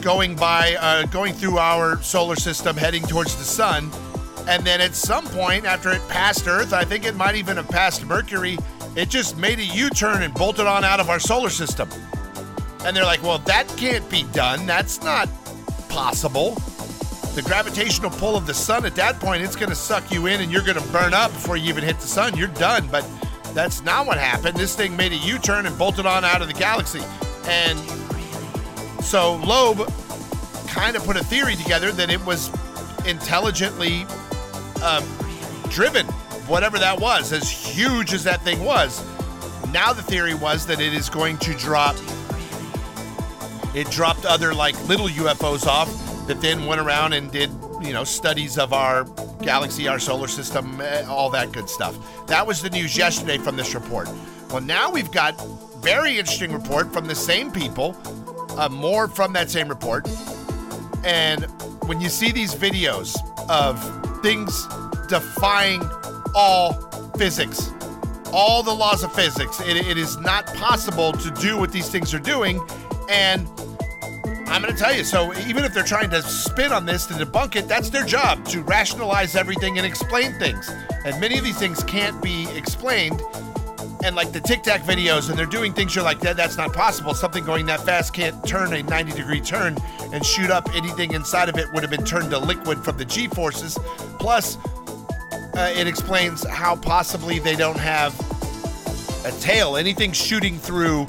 going 0.00 0.36
by, 0.36 0.76
uh, 0.76 1.04
going 1.06 1.32
through 1.32 1.58
our 1.58 2.00
solar 2.02 2.36
system, 2.36 2.76
heading 2.76 3.02
towards 3.02 3.36
the 3.36 3.44
sun. 3.44 3.90
And 4.48 4.64
then 4.64 4.80
at 4.80 4.94
some 4.94 5.26
point, 5.26 5.64
after 5.64 5.90
it 5.90 6.06
passed 6.08 6.46
Earth, 6.46 6.72
I 6.72 6.84
think 6.84 7.04
it 7.04 7.16
might 7.16 7.34
even 7.34 7.56
have 7.56 7.68
passed 7.68 8.04
Mercury, 8.06 8.56
it 8.94 9.10
just 9.10 9.36
made 9.36 9.58
a 9.58 9.64
U 9.64 9.90
turn 9.90 10.22
and 10.22 10.32
bolted 10.32 10.66
on 10.66 10.84
out 10.84 11.00
of 11.00 11.10
our 11.10 11.18
solar 11.18 11.50
system. 11.50 11.88
And 12.84 12.96
they're 12.96 13.04
like, 13.04 13.22
well, 13.22 13.38
that 13.40 13.66
can't 13.76 14.08
be 14.08 14.22
done. 14.32 14.64
That's 14.64 15.02
not 15.02 15.28
possible. 15.88 16.54
The 17.34 17.42
gravitational 17.44 18.10
pull 18.10 18.36
of 18.36 18.46
the 18.46 18.54
sun, 18.54 18.86
at 18.86 18.94
that 18.94 19.18
point, 19.18 19.42
it's 19.42 19.56
going 19.56 19.68
to 19.68 19.74
suck 19.74 20.10
you 20.10 20.26
in 20.26 20.40
and 20.40 20.50
you're 20.50 20.62
going 20.62 20.80
to 20.80 20.88
burn 20.92 21.12
up 21.12 21.32
before 21.32 21.56
you 21.56 21.68
even 21.68 21.84
hit 21.84 21.98
the 21.98 22.06
sun. 22.06 22.36
You're 22.36 22.46
done. 22.48 22.88
But 22.90 23.04
that's 23.56 23.82
not 23.82 24.06
what 24.06 24.18
happened. 24.18 24.58
This 24.58 24.76
thing 24.76 24.94
made 24.98 25.12
a 25.12 25.16
U 25.16 25.38
turn 25.38 25.64
and 25.64 25.76
bolted 25.78 26.04
on 26.04 26.26
out 26.26 26.42
of 26.42 26.46
the 26.46 26.52
galaxy. 26.52 27.00
And 27.46 27.78
so 29.02 29.36
Loeb 29.36 29.90
kind 30.66 30.94
of 30.94 31.02
put 31.04 31.16
a 31.16 31.24
theory 31.24 31.56
together 31.56 31.90
that 31.92 32.10
it 32.10 32.22
was 32.26 32.50
intelligently 33.06 34.02
um, 34.82 35.02
driven, 35.70 36.04
whatever 36.46 36.78
that 36.78 37.00
was, 37.00 37.32
as 37.32 37.48
huge 37.48 38.12
as 38.12 38.22
that 38.24 38.42
thing 38.42 38.62
was. 38.62 39.02
Now 39.72 39.94
the 39.94 40.02
theory 40.02 40.34
was 40.34 40.66
that 40.66 40.78
it 40.78 40.92
is 40.92 41.08
going 41.08 41.38
to 41.38 41.54
drop. 41.54 41.96
It 43.74 43.90
dropped 43.90 44.26
other 44.26 44.52
like 44.52 44.76
little 44.86 45.08
UFOs 45.08 45.66
off 45.66 45.88
that 46.26 46.40
then 46.40 46.66
went 46.66 46.80
around 46.80 47.12
and 47.12 47.30
did 47.30 47.50
you 47.80 47.92
know 47.92 48.04
studies 48.04 48.58
of 48.58 48.72
our 48.72 49.04
galaxy, 49.42 49.86
our 49.88 49.98
solar 49.98 50.28
system, 50.28 50.80
eh, 50.80 51.04
all 51.08 51.30
that 51.30 51.52
good 51.52 51.68
stuff. 51.68 51.96
That 52.26 52.46
was 52.46 52.62
the 52.62 52.70
news 52.70 52.96
yesterday 52.96 53.38
from 53.38 53.56
this 53.56 53.74
report. 53.74 54.08
Well, 54.50 54.62
now 54.62 54.90
we've 54.90 55.10
got 55.10 55.40
very 55.80 56.18
interesting 56.18 56.52
report 56.52 56.92
from 56.92 57.06
the 57.06 57.14
same 57.14 57.50
people, 57.50 57.96
uh, 58.58 58.68
more 58.68 59.08
from 59.08 59.32
that 59.34 59.50
same 59.50 59.68
report. 59.68 60.08
And 61.04 61.44
when 61.86 62.00
you 62.00 62.08
see 62.08 62.32
these 62.32 62.54
videos 62.54 63.16
of 63.48 63.78
things 64.22 64.66
defying 65.08 65.82
all 66.34 66.72
physics, 67.16 67.70
all 68.32 68.62
the 68.62 68.74
laws 68.74 69.04
of 69.04 69.12
physics, 69.12 69.60
it, 69.60 69.76
it 69.76 69.96
is 69.96 70.16
not 70.18 70.46
possible 70.54 71.12
to 71.12 71.30
do 71.30 71.56
what 71.56 71.70
these 71.70 71.88
things 71.88 72.12
are 72.12 72.18
doing. 72.18 72.60
And 73.08 73.48
I'm 74.48 74.62
going 74.62 74.72
to 74.72 74.78
tell 74.78 74.94
you. 74.94 75.04
So 75.04 75.34
even 75.40 75.64
if 75.64 75.74
they're 75.74 75.82
trying 75.82 76.10
to 76.10 76.22
spin 76.22 76.72
on 76.72 76.86
this 76.86 77.06
to 77.06 77.14
debunk 77.14 77.56
it, 77.56 77.68
that's 77.68 77.90
their 77.90 78.04
job 78.04 78.44
to 78.46 78.62
rationalize 78.62 79.34
everything 79.34 79.76
and 79.76 79.86
explain 79.86 80.32
things. 80.38 80.70
And 81.04 81.20
many 81.20 81.36
of 81.36 81.44
these 81.44 81.58
things 81.58 81.82
can't 81.84 82.20
be 82.22 82.48
explained. 82.50 83.20
And 84.04 84.14
like 84.14 84.32
the 84.32 84.40
Tic 84.40 84.62
Tac 84.62 84.82
videos, 84.82 85.30
and 85.30 85.38
they're 85.38 85.46
doing 85.46 85.72
things 85.72 85.94
you're 85.94 86.04
like, 86.04 86.20
that, 86.20 86.36
that's 86.36 86.56
not 86.56 86.72
possible. 86.72 87.12
Something 87.12 87.44
going 87.44 87.66
that 87.66 87.80
fast 87.80 88.14
can't 88.14 88.46
turn 88.46 88.72
a 88.72 88.82
90 88.82 89.12
degree 89.12 89.40
turn 89.40 89.76
and 90.12 90.24
shoot 90.24 90.50
up 90.50 90.68
anything 90.74 91.12
inside 91.12 91.48
of 91.48 91.58
it 91.58 91.72
would 91.72 91.82
have 91.82 91.90
been 91.90 92.04
turned 92.04 92.30
to 92.30 92.38
liquid 92.38 92.84
from 92.84 92.96
the 92.98 93.04
G 93.04 93.26
forces. 93.26 93.76
Plus, 94.18 94.58
uh, 95.56 95.72
it 95.76 95.86
explains 95.86 96.46
how 96.46 96.76
possibly 96.76 97.38
they 97.40 97.56
don't 97.56 97.78
have 97.78 98.14
a 99.24 99.32
tail. 99.40 99.76
Anything 99.76 100.12
shooting 100.12 100.58
through 100.58 101.06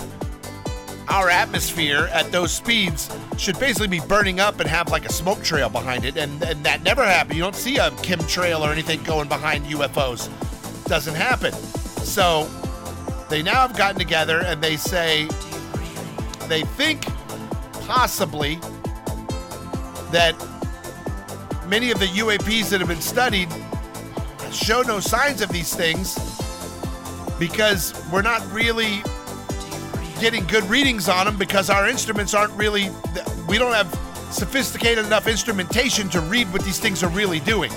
our 1.10 1.30
atmosphere 1.30 2.10
at 2.12 2.32
those 2.32 2.52
speeds 2.52 3.10
should 3.38 3.60
basically 3.60 3.88
be 3.88 4.00
burning 4.02 4.40
up 4.40 4.60
and 4.60 4.70
have 4.70 4.90
like 4.90 5.06
a 5.06 5.12
smoke 5.12 5.42
trail 5.44 5.70
behind 5.70 6.06
it. 6.06 6.18
And, 6.18 6.42
and 6.44 6.64
that 6.66 6.84
never 6.84 7.04
happened. 7.04 7.36
You 7.36 7.44
don't 7.44 7.56
see 7.56 7.78
a 7.78 7.92
chemtrail 7.92 8.62
or 8.62 8.72
anything 8.72 9.02
going 9.04 9.28
behind 9.28 9.66
UFOs. 9.66 10.30
Doesn't 10.86 11.16
happen. 11.16 11.54
So 11.54 12.50
they 13.30 13.42
now 13.42 13.68
have 13.68 13.78
gotten 13.78 13.98
together 13.98 14.42
and 14.44 14.62
they 14.62 14.78
say 14.78 15.28
they 16.48 16.64
think 16.64 17.06
possibly 17.86 18.56
that 20.12 20.36
many 21.68 21.92
of 21.92 22.00
the 22.00 22.06
UAPs 22.06 22.70
that 22.70 22.80
have 22.80 22.90
been 22.90 23.02
studied 23.02 23.50
show 24.52 24.82
no 24.82 25.00
signs 25.00 25.42
of 25.42 25.50
these 25.50 25.76
things 25.76 26.18
because 27.38 27.94
we're 28.12 28.22
not 28.22 28.42
really 28.52 29.02
getting 30.20 30.46
good 30.46 30.64
readings 30.66 31.10
on 31.10 31.26
them 31.26 31.38
because 31.38 31.70
our 31.70 31.88
instruments 31.88 32.34
aren't 32.34 32.54
really, 32.54 32.90
we 33.48 33.58
don't 33.58 33.74
have 33.74 33.88
sophisticated 34.32 35.06
enough 35.06 35.28
instrumentation 35.28 36.10
to 36.10 36.20
read 36.22 36.52
what 36.52 36.64
these 36.64 36.80
things 36.80 37.04
are 37.04 37.10
really 37.10 37.40
doing. 37.40 37.72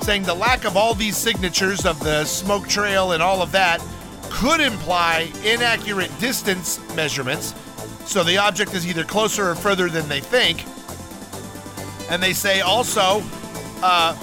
Saying 0.00 0.22
the 0.24 0.34
lack 0.34 0.64
of 0.64 0.76
all 0.76 0.94
these 0.94 1.16
signatures 1.16 1.86
of 1.86 1.98
the 2.00 2.24
smoke 2.24 2.68
trail 2.68 3.12
and 3.12 3.22
all 3.22 3.42
of 3.42 3.52
that 3.52 3.84
could 4.30 4.60
imply 4.60 5.30
inaccurate 5.44 6.10
distance 6.18 6.80
measurements. 6.94 7.54
So 8.06 8.24
the 8.24 8.38
object 8.38 8.74
is 8.74 8.86
either 8.86 9.04
closer 9.04 9.50
or 9.50 9.54
further 9.54 9.88
than 9.88 10.08
they 10.08 10.20
think. 10.20 10.64
And 12.10 12.22
they 12.22 12.32
say 12.32 12.60
also, 12.60 13.22
uh, 13.82 14.14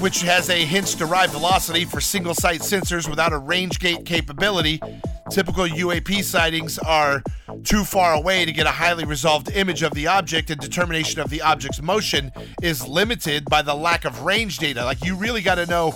which 0.00 0.22
has 0.22 0.50
a 0.50 0.64
hints 0.64 0.94
derived 0.94 1.32
velocity 1.32 1.84
for 1.84 2.00
single 2.00 2.34
site 2.34 2.60
sensors 2.60 3.08
without 3.08 3.32
a 3.32 3.38
range 3.38 3.78
gate 3.78 4.04
capability, 4.04 4.80
Typical 5.30 5.66
UAP 5.66 6.24
sightings 6.24 6.78
are 6.78 7.22
too 7.62 7.84
far 7.84 8.14
away 8.14 8.44
to 8.46 8.52
get 8.52 8.66
a 8.66 8.70
highly 8.70 9.04
resolved 9.04 9.50
image 9.50 9.82
of 9.82 9.92
the 9.92 10.06
object, 10.06 10.50
and 10.50 10.58
determination 10.58 11.20
of 11.20 11.28
the 11.28 11.42
object's 11.42 11.82
motion 11.82 12.32
is 12.62 12.86
limited 12.86 13.44
by 13.46 13.60
the 13.60 13.74
lack 13.74 14.04
of 14.06 14.22
range 14.22 14.58
data. 14.58 14.84
Like, 14.84 15.04
you 15.04 15.16
really 15.16 15.42
got 15.42 15.56
to 15.56 15.66
know 15.66 15.90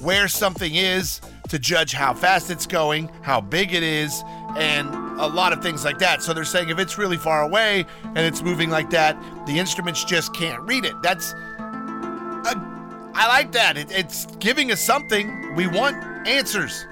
where 0.00 0.26
something 0.26 0.74
is 0.74 1.20
to 1.48 1.58
judge 1.58 1.92
how 1.92 2.12
fast 2.12 2.50
it's 2.50 2.66
going, 2.66 3.08
how 3.22 3.40
big 3.40 3.72
it 3.72 3.84
is, 3.84 4.24
and 4.56 4.88
a 5.20 5.26
lot 5.26 5.52
of 5.52 5.62
things 5.62 5.84
like 5.84 5.98
that. 5.98 6.22
So 6.22 6.34
they're 6.34 6.44
saying 6.44 6.68
if 6.68 6.78
it's 6.78 6.98
really 6.98 7.16
far 7.16 7.42
away 7.42 7.86
and 8.02 8.18
it's 8.18 8.42
moving 8.42 8.68
like 8.68 8.90
that, 8.90 9.16
the 9.46 9.58
instruments 9.58 10.04
just 10.04 10.34
can't 10.34 10.60
read 10.62 10.84
it. 10.84 11.00
That's. 11.02 11.32
A, 11.32 12.68
I 13.14 13.28
like 13.28 13.52
that. 13.52 13.76
It, 13.76 13.92
it's 13.92 14.26
giving 14.36 14.72
us 14.72 14.80
something. 14.80 15.54
We 15.54 15.68
want 15.68 15.96
answers 16.26 16.86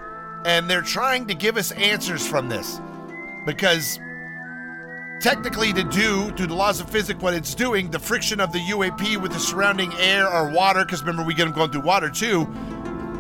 and 0.45 0.69
they're 0.69 0.83
trying 0.83 1.27
to 1.27 1.35
give 1.35 1.57
us 1.57 1.73
answers 1.73 2.27
from 2.27 2.49
this 2.49 2.81
because 3.47 3.99
technically 5.21 5.73
to 5.73 5.85
do 5.85 6.31
through 6.33 6.47
the 6.47 6.55
laws 6.55 6.81
of 6.81 6.89
physics 6.89 7.21
what 7.21 7.35
it's 7.35 7.55
doing 7.55 7.91
the 7.91 7.99
friction 7.99 8.41
of 8.41 8.53
the 8.53 8.59
uap 8.59 9.17
with 9.19 9.33
the 9.33 9.39
surrounding 9.39 9.93
air 9.95 10.29
or 10.29 10.51
water 10.51 10.85
because 10.85 11.01
remember 11.01 11.23
we 11.23 11.35
get 11.35 11.45
them 11.45 11.55
going 11.55 11.71
through 11.71 11.83
water 11.83 12.09
too 12.09 12.47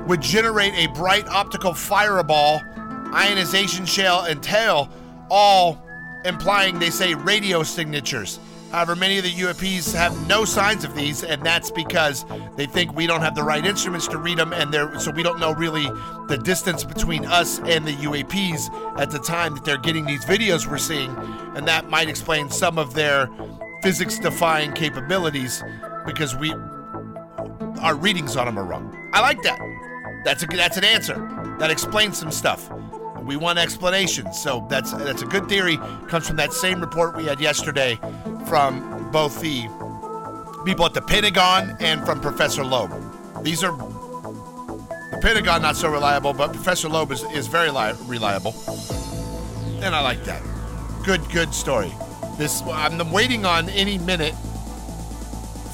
would 0.06 0.20
generate 0.22 0.72
a 0.74 0.86
bright 0.94 1.28
optical 1.28 1.74
fireball 1.74 2.60
ionization 3.12 3.84
shell 3.84 4.24
and 4.24 4.42
tail 4.42 4.88
all 5.30 5.82
implying 6.24 6.78
they 6.78 6.90
say 6.90 7.14
radio 7.14 7.62
signatures. 7.62 8.38
However, 8.70 8.94
many 8.94 9.18
of 9.18 9.24
the 9.24 9.32
UAPs 9.32 9.92
have 9.94 10.28
no 10.28 10.44
signs 10.44 10.84
of 10.84 10.94
these, 10.94 11.24
and 11.24 11.44
that's 11.44 11.72
because 11.72 12.24
they 12.56 12.66
think 12.66 12.94
we 12.94 13.06
don't 13.06 13.20
have 13.20 13.34
the 13.34 13.42
right 13.42 13.64
instruments 13.66 14.06
to 14.08 14.18
read 14.18 14.38
them, 14.38 14.52
and 14.52 14.72
they're 14.72 14.98
so 15.00 15.10
we 15.10 15.24
don't 15.24 15.40
know 15.40 15.52
really 15.52 15.86
the 16.28 16.38
distance 16.42 16.84
between 16.84 17.24
us 17.26 17.58
and 17.60 17.84
the 17.84 17.94
UAPs 17.94 18.70
at 18.98 19.10
the 19.10 19.18
time 19.18 19.54
that 19.54 19.64
they're 19.64 19.76
getting 19.76 20.04
these 20.04 20.24
videos 20.24 20.70
we're 20.70 20.78
seeing, 20.78 21.10
and 21.56 21.66
that 21.66 21.90
might 21.90 22.08
explain 22.08 22.48
some 22.48 22.78
of 22.78 22.94
their 22.94 23.28
physics-defying 23.82 24.72
capabilities 24.72 25.64
because 26.06 26.36
we 26.36 26.54
our 27.80 27.96
readings 27.96 28.36
on 28.36 28.46
them 28.46 28.58
are 28.58 28.64
wrong. 28.64 28.96
I 29.12 29.20
like 29.20 29.42
that. 29.42 29.58
That's 30.24 30.42
a 30.44 30.46
that's 30.46 30.76
an 30.76 30.84
answer. 30.84 31.14
That 31.58 31.70
explains 31.70 32.18
some 32.18 32.30
stuff. 32.30 32.70
We 33.22 33.36
want 33.36 33.58
explanations, 33.58 34.40
so 34.40 34.66
that's 34.68 34.92
that's 34.92 35.22
a 35.22 35.26
good 35.26 35.48
theory. 35.48 35.76
Comes 36.08 36.26
from 36.26 36.36
that 36.36 36.52
same 36.52 36.80
report 36.80 37.16
we 37.16 37.24
had 37.26 37.40
yesterday 37.40 37.98
from 38.46 39.10
both 39.12 39.40
the 39.40 39.68
people 40.64 40.84
at 40.84 40.94
the 40.94 41.02
Pentagon 41.02 41.76
and 41.80 42.04
from 42.04 42.20
Professor 42.20 42.64
Loeb. 42.64 42.92
These 43.42 43.62
are 43.62 43.76
the 43.76 45.18
Pentagon 45.20 45.62
not 45.62 45.76
so 45.76 45.90
reliable, 45.90 46.32
but 46.32 46.52
Professor 46.52 46.88
Loeb 46.88 47.12
is, 47.12 47.22
is 47.32 47.46
very 47.46 47.70
li- 47.70 47.92
reliable, 48.06 48.54
and 49.82 49.94
I 49.94 50.00
like 50.00 50.24
that. 50.24 50.42
Good 51.04 51.28
good 51.30 51.54
story. 51.54 51.92
This 52.38 52.62
I'm 52.62 53.10
waiting 53.12 53.44
on 53.44 53.68
any 53.68 53.98
minute 53.98 54.34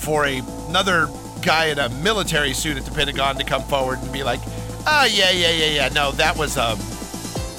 for 0.00 0.26
a, 0.26 0.38
another 0.68 1.08
guy 1.42 1.66
in 1.66 1.78
a 1.78 1.88
military 1.88 2.52
suit 2.52 2.76
at 2.76 2.84
the 2.84 2.90
Pentagon 2.90 3.36
to 3.36 3.44
come 3.44 3.62
forward 3.62 3.98
and 4.00 4.12
be 4.12 4.24
like, 4.24 4.40
"Oh 4.86 5.08
yeah, 5.10 5.30
yeah, 5.30 5.50
yeah, 5.50 5.70
yeah. 5.70 5.88
No, 5.90 6.12
that 6.12 6.36
was 6.36 6.56
um, 6.56 6.78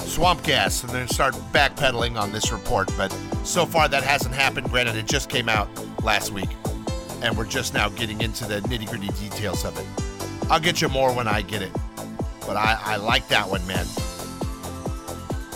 swamp 0.08 0.42
gas," 0.42 0.82
and 0.82 0.92
then 0.92 1.06
start 1.08 1.34
backpedaling 1.52 2.18
on 2.18 2.32
this 2.32 2.50
report. 2.52 2.90
But 2.96 3.12
so 3.44 3.66
far, 3.66 3.88
that 3.88 4.02
hasn't 4.02 4.34
happened. 4.34 4.70
Granted, 4.70 4.96
it 4.96 5.06
just 5.06 5.28
came 5.28 5.48
out 5.48 5.68
last 6.02 6.32
week, 6.32 6.50
and 7.22 7.36
we're 7.36 7.46
just 7.46 7.74
now 7.74 7.88
getting 7.88 8.20
into 8.20 8.44
the 8.44 8.60
nitty 8.62 8.88
gritty 8.88 9.08
details 9.20 9.64
of 9.64 9.78
it. 9.78 9.86
I'll 10.50 10.60
get 10.60 10.80
you 10.80 10.88
more 10.88 11.12
when 11.12 11.28
I 11.28 11.42
get 11.42 11.62
it, 11.62 11.72
but 12.46 12.56
I, 12.56 12.78
I 12.82 12.96
like 12.96 13.28
that 13.28 13.48
one, 13.48 13.66
man. 13.66 13.86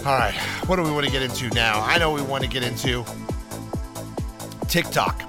All 0.05 0.19
right, 0.19 0.35
what 0.67 0.77
do 0.77 0.83
we 0.83 0.91
want 0.91 1.07
to 1.07 1.13
get 1.13 1.23
into 1.23 1.49
now? 1.51 1.81
I 1.81 1.97
know 1.99 2.13
we 2.13 2.23
want 2.23 2.43
to 2.43 2.49
get 2.51 2.63
into 2.63 3.05
TikTok. 4.69 5.23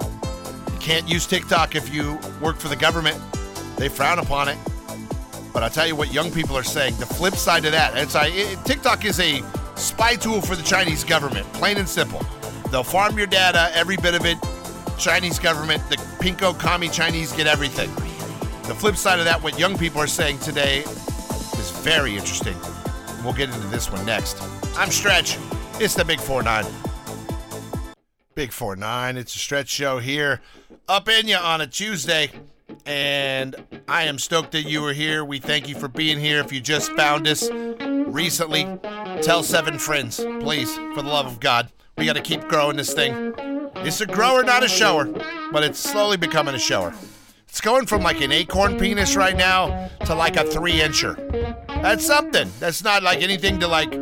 You 0.72 0.78
can't 0.80 1.08
use 1.08 1.26
TikTok 1.26 1.74
if 1.76 1.94
you 1.94 2.18
work 2.40 2.58
for 2.58 2.68
the 2.68 2.76
government. 2.76 3.18
They 3.76 3.88
frown 3.88 4.18
upon 4.18 4.48
it. 4.48 4.58
But 5.54 5.62
I'll 5.62 5.70
tell 5.70 5.86
you 5.86 5.94
what 5.94 6.12
young 6.12 6.32
people 6.32 6.58
are 6.58 6.64
saying. 6.64 6.96
The 6.96 7.06
flip 7.06 7.36
side 7.36 7.64
of 7.64 7.72
that, 7.72 7.96
it's 7.96 8.16
like, 8.16 8.34
it, 8.34 8.58
TikTok 8.64 9.04
is 9.04 9.20
a 9.20 9.40
spy 9.76 10.16
tool 10.16 10.40
for 10.40 10.56
the 10.56 10.64
Chinese 10.64 11.04
government, 11.04 11.50
plain 11.52 11.78
and 11.78 11.88
simple. 11.88 12.26
They'll 12.72 12.82
farm 12.82 13.16
your 13.16 13.28
data, 13.28 13.70
every 13.72 13.96
bit 13.96 14.14
of 14.14 14.26
it. 14.26 14.36
Chinese 14.98 15.38
government, 15.38 15.88
the 15.88 15.96
pinko 16.20 16.58
commie 16.58 16.88
Chinese 16.88 17.32
get 17.32 17.46
everything. 17.46 17.88
The 18.66 18.74
flip 18.74 18.96
side 18.96 19.20
of 19.20 19.26
that, 19.26 19.42
what 19.42 19.56
young 19.56 19.78
people 19.78 20.00
are 20.00 20.08
saying 20.08 20.40
today, 20.40 20.80
is 20.80 21.70
very 21.82 22.16
interesting. 22.16 22.56
We'll 23.22 23.32
get 23.32 23.48
into 23.48 23.66
this 23.68 23.92
one 23.92 24.04
next. 24.04 24.42
I'm 24.76 24.90
Stretch. 24.90 25.38
It's 25.78 25.94
the 25.94 26.04
Big 26.04 26.20
4 26.20 26.42
9. 26.42 26.64
Big 28.34 28.50
4 28.50 28.74
9. 28.74 29.16
It's 29.16 29.36
a 29.36 29.38
stretch 29.38 29.68
show 29.68 29.98
here. 29.98 30.40
Up 30.88 31.08
in 31.08 31.28
you 31.28 31.36
on 31.36 31.60
a 31.60 31.66
Tuesday. 31.66 32.30
And 32.86 33.56
I 33.88 34.04
am 34.04 34.18
stoked 34.18 34.52
that 34.52 34.62
you 34.62 34.84
are 34.84 34.92
here. 34.92 35.24
We 35.24 35.38
thank 35.38 35.68
you 35.68 35.74
for 35.74 35.88
being 35.88 36.18
here. 36.18 36.40
If 36.40 36.52
you 36.52 36.60
just 36.60 36.92
found 36.92 37.26
us 37.26 37.50
recently, 37.50 38.64
tell 39.22 39.42
seven 39.42 39.78
friends, 39.78 40.18
please, 40.40 40.74
for 40.94 41.02
the 41.02 41.08
love 41.08 41.26
of 41.26 41.40
God. 41.40 41.70
We 41.96 42.04
got 42.04 42.16
to 42.16 42.22
keep 42.22 42.42
growing 42.48 42.76
this 42.76 42.92
thing. 42.92 43.34
It's 43.76 44.00
a 44.00 44.06
grower, 44.06 44.42
not 44.42 44.64
a 44.64 44.68
shower, 44.68 45.06
but 45.52 45.64
it's 45.64 45.78
slowly 45.78 46.16
becoming 46.16 46.54
a 46.54 46.58
shower. 46.58 46.94
It's 47.48 47.60
going 47.60 47.86
from 47.86 48.02
like 48.02 48.20
an 48.20 48.32
acorn 48.32 48.78
penis 48.78 49.16
right 49.16 49.36
now 49.36 49.88
to 50.06 50.14
like 50.14 50.36
a 50.36 50.44
three 50.44 50.74
incher. 50.74 51.16
That's 51.68 52.04
something. 52.04 52.50
That's 52.58 52.82
not 52.82 53.02
like 53.02 53.22
anything 53.22 53.60
to 53.60 53.68
like, 53.68 53.92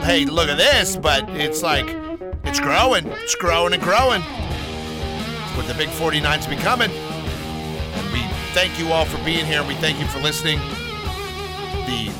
hey, 0.00 0.24
look 0.24 0.48
at 0.48 0.58
this, 0.58 0.96
but 0.96 1.28
it's 1.30 1.62
like, 1.62 1.86
it's 2.44 2.60
growing. 2.60 3.06
It's 3.06 3.34
growing 3.36 3.74
and 3.74 3.82
growing. 3.82 4.22
It's 4.22 5.56
what 5.56 5.66
the 5.68 5.74
big 5.74 5.88
49's 5.90 6.46
becoming. 6.48 6.90
Thank 8.56 8.78
you 8.78 8.90
all 8.90 9.04
for 9.04 9.22
being 9.22 9.44
here. 9.44 9.62
We 9.62 9.74
thank 9.74 10.00
you 10.00 10.06
for 10.06 10.18
listening. 10.18 10.58
The 11.84 12.10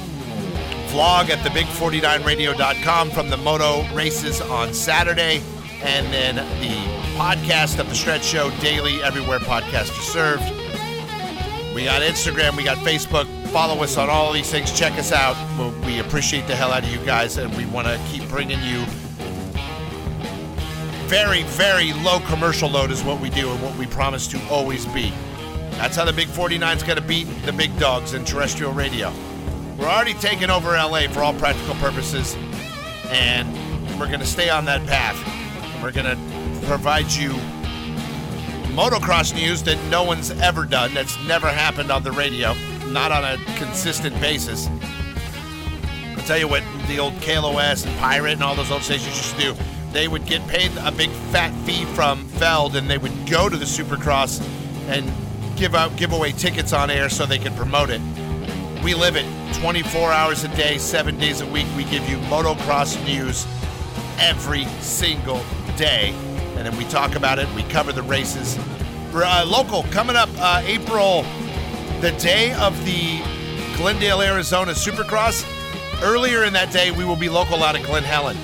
vlog 0.90 1.30
at 1.30 1.38
thebig49radio.com 1.38 3.10
from 3.10 3.30
the 3.30 3.38
moto 3.38 3.90
races 3.94 4.42
on 4.42 4.74
Saturday. 4.74 5.40
And 5.82 6.12
then 6.12 6.34
the 6.60 6.76
podcast 7.16 7.78
of 7.78 7.88
the 7.88 7.94
Stretch 7.94 8.22
Show 8.22 8.50
daily, 8.60 9.02
everywhere 9.02 9.38
podcasts 9.38 9.98
are 9.98 10.02
served. 10.02 10.42
We 11.74 11.84
got 11.86 12.02
Instagram, 12.02 12.54
we 12.54 12.64
got 12.64 12.76
Facebook. 12.84 13.26
Follow 13.48 13.82
us 13.82 13.96
on 13.96 14.10
all 14.10 14.30
these 14.30 14.50
things. 14.50 14.78
Check 14.78 14.92
us 14.98 15.12
out. 15.12 15.36
We 15.86 16.00
appreciate 16.00 16.46
the 16.46 16.54
hell 16.54 16.70
out 16.70 16.82
of 16.82 16.90
you 16.90 16.98
guys, 17.06 17.38
and 17.38 17.56
we 17.56 17.64
want 17.64 17.86
to 17.86 17.98
keep 18.10 18.28
bringing 18.28 18.60
you 18.62 18.84
very, 21.06 21.44
very 21.44 21.94
low 21.94 22.20
commercial 22.26 22.68
load 22.68 22.90
is 22.90 23.02
what 23.02 23.22
we 23.22 23.30
do 23.30 23.50
and 23.50 23.62
what 23.62 23.74
we 23.78 23.86
promise 23.86 24.26
to 24.26 24.48
always 24.50 24.84
be. 24.84 25.14
That's 25.76 25.94
how 25.94 26.04
the 26.04 26.12
Big 26.12 26.28
49's 26.28 26.82
going 26.82 26.96
to 26.96 27.04
beat 27.04 27.24
the 27.44 27.52
big 27.52 27.78
dogs 27.78 28.14
in 28.14 28.24
terrestrial 28.24 28.72
radio. 28.72 29.12
We're 29.78 29.88
already 29.88 30.14
taking 30.14 30.48
over 30.48 30.70
LA 30.70 31.06
for 31.08 31.20
all 31.20 31.34
practical 31.34 31.74
purposes, 31.74 32.34
and 33.10 33.52
we're 34.00 34.06
going 34.06 34.20
to 34.20 34.26
stay 34.26 34.48
on 34.48 34.64
that 34.64 34.86
path. 34.86 35.16
We're 35.82 35.92
going 35.92 36.06
to 36.06 36.66
provide 36.66 37.12
you 37.12 37.30
motocross 38.76 39.34
news 39.34 39.62
that 39.64 39.78
no 39.90 40.02
one's 40.02 40.30
ever 40.30 40.64
done, 40.64 40.94
that's 40.94 41.16
never 41.24 41.48
happened 41.48 41.90
on 41.90 42.02
the 42.02 42.12
radio, 42.12 42.54
not 42.86 43.12
on 43.12 43.24
a 43.24 43.36
consistent 43.56 44.18
basis. 44.20 44.68
I'll 46.16 46.24
tell 46.24 46.38
you 46.38 46.48
what 46.48 46.62
the 46.88 46.98
old 46.98 47.12
KLOS 47.14 47.86
and 47.86 47.96
Pirate 47.98 48.32
and 48.32 48.42
all 48.42 48.54
those 48.54 48.70
old 48.70 48.82
stations 48.82 49.16
used 49.16 49.34
to 49.36 49.40
do. 49.40 49.54
They 49.92 50.08
would 50.08 50.26
get 50.26 50.46
paid 50.48 50.72
a 50.78 50.90
big 50.90 51.10
fat 51.30 51.54
fee 51.64 51.84
from 51.94 52.26
Feld 52.28 52.76
and 52.76 52.88
they 52.88 52.98
would 52.98 53.26
go 53.26 53.48
to 53.48 53.56
the 53.56 53.64
Supercross 53.64 54.46
and 54.88 55.10
give 55.56 55.74
out 55.74 55.96
give 55.96 56.12
away 56.12 56.32
tickets 56.32 56.72
on 56.72 56.90
air 56.90 57.08
so 57.08 57.26
they 57.26 57.38
can 57.38 57.54
promote 57.54 57.90
it. 57.90 58.00
We 58.84 58.94
live 58.94 59.16
it 59.16 59.26
24 59.54 60.12
hours 60.12 60.44
a 60.44 60.48
day, 60.48 60.78
seven 60.78 61.18
days 61.18 61.40
a 61.40 61.46
week. 61.46 61.66
We 61.76 61.84
give 61.84 62.08
you 62.08 62.18
motocross 62.28 63.02
news 63.04 63.46
every 64.18 64.64
single 64.80 65.42
day 65.76 66.14
and 66.56 66.66
then 66.66 66.76
we 66.76 66.84
talk 66.84 67.14
about 67.14 67.38
it. 67.38 67.52
We 67.54 67.62
cover 67.64 67.92
the 67.92 68.02
races. 68.02 68.58
Uh, 69.14 69.44
local 69.46 69.82
coming 69.84 70.16
up 70.16 70.28
uh, 70.38 70.62
April, 70.64 71.22
the 72.00 72.12
day 72.18 72.52
of 72.54 72.76
the 72.84 73.20
Glendale, 73.76 74.22
Arizona 74.22 74.72
Supercross. 74.72 75.44
Earlier 76.02 76.44
in 76.44 76.52
that 76.54 76.72
day, 76.72 76.90
we 76.90 77.04
will 77.04 77.16
be 77.16 77.28
local 77.28 77.62
out 77.62 77.78
of 77.78 77.84
Glen 77.84 78.02
Helen. 78.02 78.36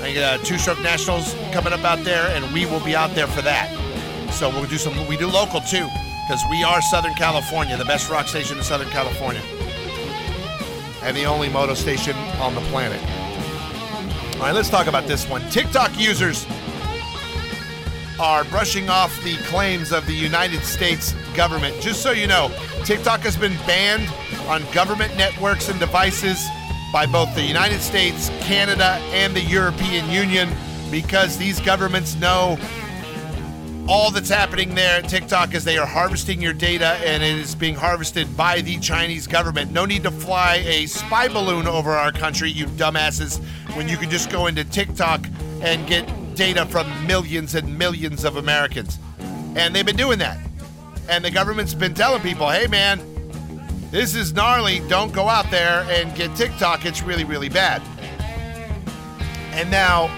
I 0.00 0.16
Uh, 0.16 0.38
Two 0.38 0.58
Stroke 0.58 0.80
Nationals 0.80 1.34
coming 1.52 1.72
up 1.72 1.84
out 1.84 2.04
there, 2.04 2.26
and 2.28 2.52
we 2.52 2.66
will 2.66 2.80
be 2.80 2.94
out 2.94 3.14
there 3.14 3.26
for 3.26 3.42
that. 3.42 3.68
So 4.32 4.48
we'll 4.48 4.66
do 4.66 4.78
some. 4.78 4.94
We 5.08 5.16
do 5.16 5.26
local 5.26 5.60
too, 5.60 5.88
because 6.28 6.44
we 6.50 6.62
are 6.62 6.82
Southern 6.82 7.14
California, 7.14 7.74
the 7.78 7.86
best 7.86 8.10
rock 8.10 8.28
station 8.28 8.58
in 8.58 8.62
Southern 8.62 8.90
California, 8.90 9.40
and 11.02 11.16
the 11.16 11.24
only 11.24 11.48
moto 11.48 11.72
station 11.72 12.14
on 12.38 12.54
the 12.54 12.60
planet. 12.68 13.00
All 14.34 14.40
right, 14.40 14.54
let's 14.54 14.68
talk 14.68 14.88
about 14.88 15.06
this 15.06 15.26
one. 15.26 15.40
TikTok 15.48 15.98
users 15.98 16.46
are 18.20 18.44
brushing 18.44 18.90
off 18.90 19.18
the 19.24 19.36
claims 19.44 19.90
of 19.90 20.04
the 20.04 20.12
United 20.12 20.62
States 20.64 21.14
government. 21.34 21.80
Just 21.80 22.02
so 22.02 22.10
you 22.10 22.26
know, 22.26 22.50
TikTok 22.84 23.20
has 23.20 23.38
been 23.38 23.56
banned 23.66 24.10
on 24.48 24.70
government 24.74 25.16
networks 25.16 25.70
and 25.70 25.80
devices 25.80 26.46
by 26.92 27.06
both 27.06 27.34
the 27.34 27.42
United 27.42 27.80
States, 27.80 28.28
Canada, 28.40 29.00
and 29.12 29.34
the 29.34 29.44
European 29.44 30.10
Union 30.10 30.50
because 30.90 31.38
these 31.38 31.58
governments 31.58 32.16
know 32.16 32.58
all 33.88 34.10
that's 34.10 34.28
happening 34.28 34.74
there 34.74 34.98
at 34.98 35.08
TikTok 35.08 35.54
is 35.54 35.64
they 35.64 35.78
are 35.78 35.86
harvesting 35.86 36.42
your 36.42 36.52
data 36.52 36.98
and 37.04 37.22
it 37.22 37.36
is 37.38 37.54
being 37.54 37.74
harvested 37.74 38.36
by 38.36 38.60
the 38.60 38.78
Chinese 38.80 39.26
government. 39.26 39.72
No 39.72 39.86
need 39.86 40.02
to 40.02 40.10
fly 40.10 40.56
a 40.66 40.84
spy 40.84 41.26
balloon 41.26 41.66
over 41.66 41.92
our 41.92 42.12
country, 42.12 42.50
you 42.50 42.66
dumbasses, 42.66 43.42
when 43.74 43.88
you 43.88 43.96
can 43.96 44.10
just 44.10 44.30
go 44.30 44.46
into 44.46 44.62
TikTok 44.62 45.26
and 45.62 45.86
get 45.86 46.06
data 46.34 46.66
from 46.66 46.86
millions 47.06 47.54
and 47.54 47.78
millions 47.78 48.24
of 48.24 48.36
Americans. 48.36 48.98
And 49.56 49.74
they've 49.74 49.86
been 49.86 49.96
doing 49.96 50.18
that. 50.18 50.38
And 51.08 51.24
the 51.24 51.30
government's 51.30 51.72
been 51.72 51.94
telling 51.94 52.20
people, 52.20 52.50
hey 52.50 52.66
man, 52.66 53.00
this 53.90 54.14
is 54.14 54.34
gnarly. 54.34 54.80
Don't 54.88 55.14
go 55.14 55.28
out 55.28 55.50
there 55.50 55.86
and 55.88 56.14
get 56.14 56.36
TikTok. 56.36 56.84
It's 56.84 57.02
really, 57.02 57.24
really 57.24 57.48
bad. 57.48 57.80
And 59.52 59.70
now, 59.70 60.08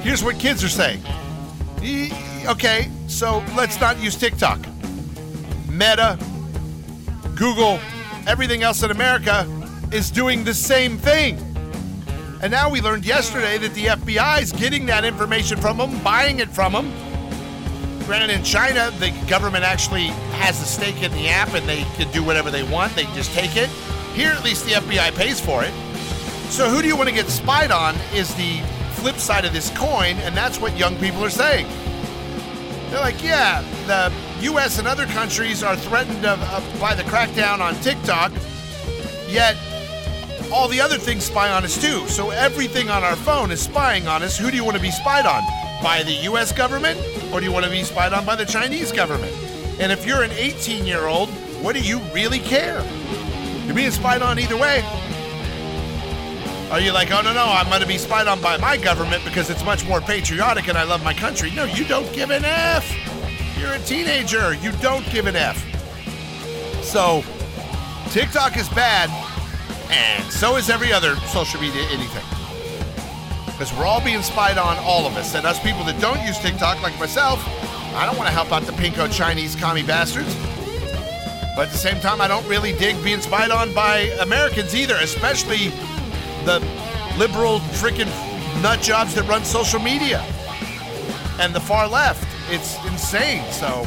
here's 0.00 0.24
what 0.24 0.40
kids 0.40 0.64
are 0.64 0.68
saying. 0.68 1.02
Okay, 2.46 2.88
so 3.08 3.42
let's 3.56 3.80
not 3.80 3.98
use 3.98 4.14
TikTok. 4.14 4.60
Meta, 5.68 6.16
Google, 7.34 7.80
everything 8.28 8.62
else 8.62 8.84
in 8.84 8.92
America 8.92 9.44
is 9.92 10.12
doing 10.12 10.44
the 10.44 10.54
same 10.54 10.96
thing. 10.96 11.38
And 12.40 12.52
now 12.52 12.70
we 12.70 12.80
learned 12.80 13.04
yesterday 13.04 13.58
that 13.58 13.74
the 13.74 13.86
FBI 13.86 14.42
is 14.42 14.52
getting 14.52 14.86
that 14.86 15.04
information 15.04 15.58
from 15.58 15.78
them, 15.78 16.00
buying 16.04 16.38
it 16.38 16.48
from 16.48 16.72
them. 16.72 16.92
Granted, 18.04 18.30
in 18.30 18.44
China, 18.44 18.92
the 19.00 19.10
government 19.28 19.64
actually 19.64 20.06
has 20.38 20.62
a 20.62 20.66
stake 20.66 21.02
in 21.02 21.10
the 21.12 21.28
app 21.28 21.52
and 21.52 21.68
they 21.68 21.82
can 21.96 22.08
do 22.12 22.22
whatever 22.22 22.52
they 22.52 22.62
want. 22.62 22.94
They 22.94 23.06
just 23.06 23.32
take 23.32 23.56
it. 23.56 23.68
Here, 24.14 24.30
at 24.30 24.44
least, 24.44 24.64
the 24.66 24.72
FBI 24.72 25.16
pays 25.16 25.40
for 25.40 25.64
it. 25.64 25.72
So, 26.50 26.68
who 26.68 26.80
do 26.80 26.86
you 26.86 26.96
want 26.96 27.08
to 27.08 27.14
get 27.14 27.26
spied 27.26 27.72
on 27.72 27.96
is 28.14 28.32
the 28.36 28.60
flip 28.92 29.16
side 29.16 29.44
of 29.44 29.52
this 29.52 29.76
coin, 29.76 30.16
and 30.18 30.36
that's 30.36 30.60
what 30.60 30.78
young 30.78 30.94
people 30.98 31.24
are 31.24 31.30
saying. 31.30 31.66
They're 32.90 33.00
like, 33.00 33.22
yeah, 33.22 33.62
the 33.86 34.12
U.S. 34.44 34.78
and 34.78 34.86
other 34.86 35.06
countries 35.06 35.62
are 35.62 35.76
threatened 35.76 36.24
of, 36.24 36.40
of, 36.42 36.80
by 36.80 36.94
the 36.94 37.02
crackdown 37.04 37.60
on 37.60 37.74
TikTok, 37.76 38.32
yet 39.28 39.56
all 40.52 40.68
the 40.68 40.80
other 40.80 40.96
things 40.96 41.24
spy 41.24 41.50
on 41.50 41.64
us 41.64 41.80
too. 41.80 42.06
So 42.06 42.30
everything 42.30 42.88
on 42.88 43.02
our 43.02 43.16
phone 43.16 43.50
is 43.50 43.60
spying 43.60 44.06
on 44.06 44.22
us. 44.22 44.38
Who 44.38 44.50
do 44.50 44.56
you 44.56 44.64
want 44.64 44.76
to 44.76 44.82
be 44.82 44.90
spied 44.90 45.26
on? 45.26 45.42
By 45.82 46.02
the 46.04 46.12
U.S. 46.30 46.52
government, 46.52 46.98
or 47.32 47.40
do 47.40 47.46
you 47.46 47.52
want 47.52 47.64
to 47.64 47.70
be 47.70 47.82
spied 47.82 48.12
on 48.12 48.24
by 48.24 48.36
the 48.36 48.46
Chinese 48.46 48.92
government? 48.92 49.32
And 49.78 49.92
if 49.92 50.06
you're 50.06 50.22
an 50.22 50.30
18 50.30 50.86
year 50.86 51.06
old, 51.06 51.28
what 51.62 51.74
do 51.74 51.80
you 51.80 51.98
really 52.14 52.38
care? 52.38 52.82
You're 53.66 53.74
being 53.74 53.90
spied 53.90 54.22
on 54.22 54.38
either 54.38 54.56
way. 54.56 54.84
Are 56.70 56.80
you 56.80 56.92
like, 56.92 57.12
oh 57.12 57.22
no, 57.22 57.32
no, 57.32 57.44
I'm 57.44 57.68
going 57.68 57.80
to 57.80 57.86
be 57.86 57.96
spied 57.96 58.26
on 58.26 58.40
by 58.40 58.56
my 58.56 58.76
government 58.76 59.24
because 59.24 59.50
it's 59.50 59.64
much 59.64 59.86
more 59.86 60.00
patriotic 60.00 60.66
and 60.66 60.76
I 60.76 60.82
love 60.82 61.02
my 61.04 61.14
country? 61.14 61.52
No, 61.52 61.64
you 61.64 61.84
don't 61.84 62.12
give 62.12 62.30
an 62.30 62.44
F. 62.44 62.92
You're 63.56 63.72
a 63.72 63.78
teenager. 63.78 64.54
You 64.54 64.72
don't 64.72 65.08
give 65.10 65.26
an 65.26 65.36
F. 65.36 65.56
So, 66.82 67.22
TikTok 68.10 68.56
is 68.56 68.68
bad, 68.70 69.10
and 69.90 70.24
so 70.32 70.56
is 70.56 70.68
every 70.68 70.92
other 70.92 71.14
social 71.26 71.60
media 71.60 71.82
anything. 71.90 72.24
Because 73.46 73.72
we're 73.74 73.86
all 73.86 74.04
being 74.04 74.22
spied 74.22 74.58
on, 74.58 74.76
all 74.78 75.06
of 75.06 75.16
us. 75.16 75.36
And 75.36 75.46
us 75.46 75.62
people 75.62 75.84
that 75.84 76.00
don't 76.00 76.20
use 76.26 76.38
TikTok, 76.38 76.82
like 76.82 76.98
myself, 76.98 77.42
I 77.94 78.06
don't 78.06 78.16
want 78.18 78.28
to 78.28 78.34
help 78.34 78.52
out 78.52 78.64
the 78.64 78.72
pinko 78.72 79.10
Chinese 79.10 79.54
commie 79.54 79.84
bastards. 79.84 80.34
But 81.54 81.68
at 81.68 81.72
the 81.72 81.78
same 81.78 82.00
time, 82.00 82.20
I 82.20 82.28
don't 82.28 82.46
really 82.48 82.72
dig 82.72 83.02
being 83.04 83.20
spied 83.20 83.50
on 83.50 83.72
by 83.72 84.10
Americans 84.20 84.74
either, 84.74 84.96
especially 84.96 85.72
the 86.46 86.60
liberal 87.18 87.58
freaking 87.74 88.06
nut 88.62 88.80
jobs 88.80 89.14
that 89.16 89.26
run 89.28 89.44
social 89.44 89.80
media 89.80 90.20
and 91.40 91.52
the 91.52 91.60
far 91.60 91.88
left. 91.88 92.24
It's 92.50 92.76
insane. 92.86 93.42
So, 93.50 93.84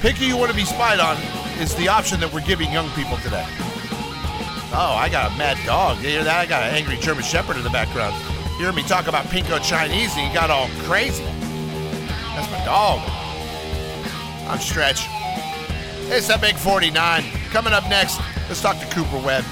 pick 0.00 0.16
who 0.16 0.26
you 0.26 0.36
want 0.36 0.50
to 0.50 0.56
be 0.56 0.66
spied 0.66 1.00
on 1.00 1.16
is 1.58 1.74
the 1.76 1.88
option 1.88 2.20
that 2.20 2.30
we're 2.32 2.42
giving 2.42 2.70
young 2.70 2.90
people 2.90 3.16
today. 3.18 3.46
Oh, 4.74 4.94
I 4.98 5.08
got 5.10 5.32
a 5.32 5.38
mad 5.38 5.58
dog. 5.64 5.96
You 5.98 6.10
hear 6.10 6.24
that? 6.24 6.40
I 6.40 6.46
got 6.46 6.62
an 6.62 6.74
angry 6.74 6.98
German 6.98 7.24
Shepherd 7.24 7.56
in 7.56 7.62
the 7.62 7.70
background. 7.70 8.14
You 8.58 8.66
hear 8.66 8.72
me 8.72 8.82
talk 8.82 9.06
about 9.06 9.24
Pinko 9.26 9.62
Chinese 9.62 10.14
and 10.16 10.28
you 10.28 10.34
got 10.34 10.50
all 10.50 10.68
crazy. 10.84 11.24
That's 11.24 12.50
my 12.50 12.62
dog. 12.66 13.00
I'm 14.46 14.58
Stretch. 14.58 15.06
It's 16.12 16.28
the 16.28 16.36
Big 16.38 16.56
49. 16.56 17.24
Coming 17.50 17.72
up 17.72 17.88
next, 17.88 18.20
let's 18.48 18.60
talk 18.60 18.78
to 18.78 18.86
Cooper 18.94 19.18
Webb. 19.18 19.44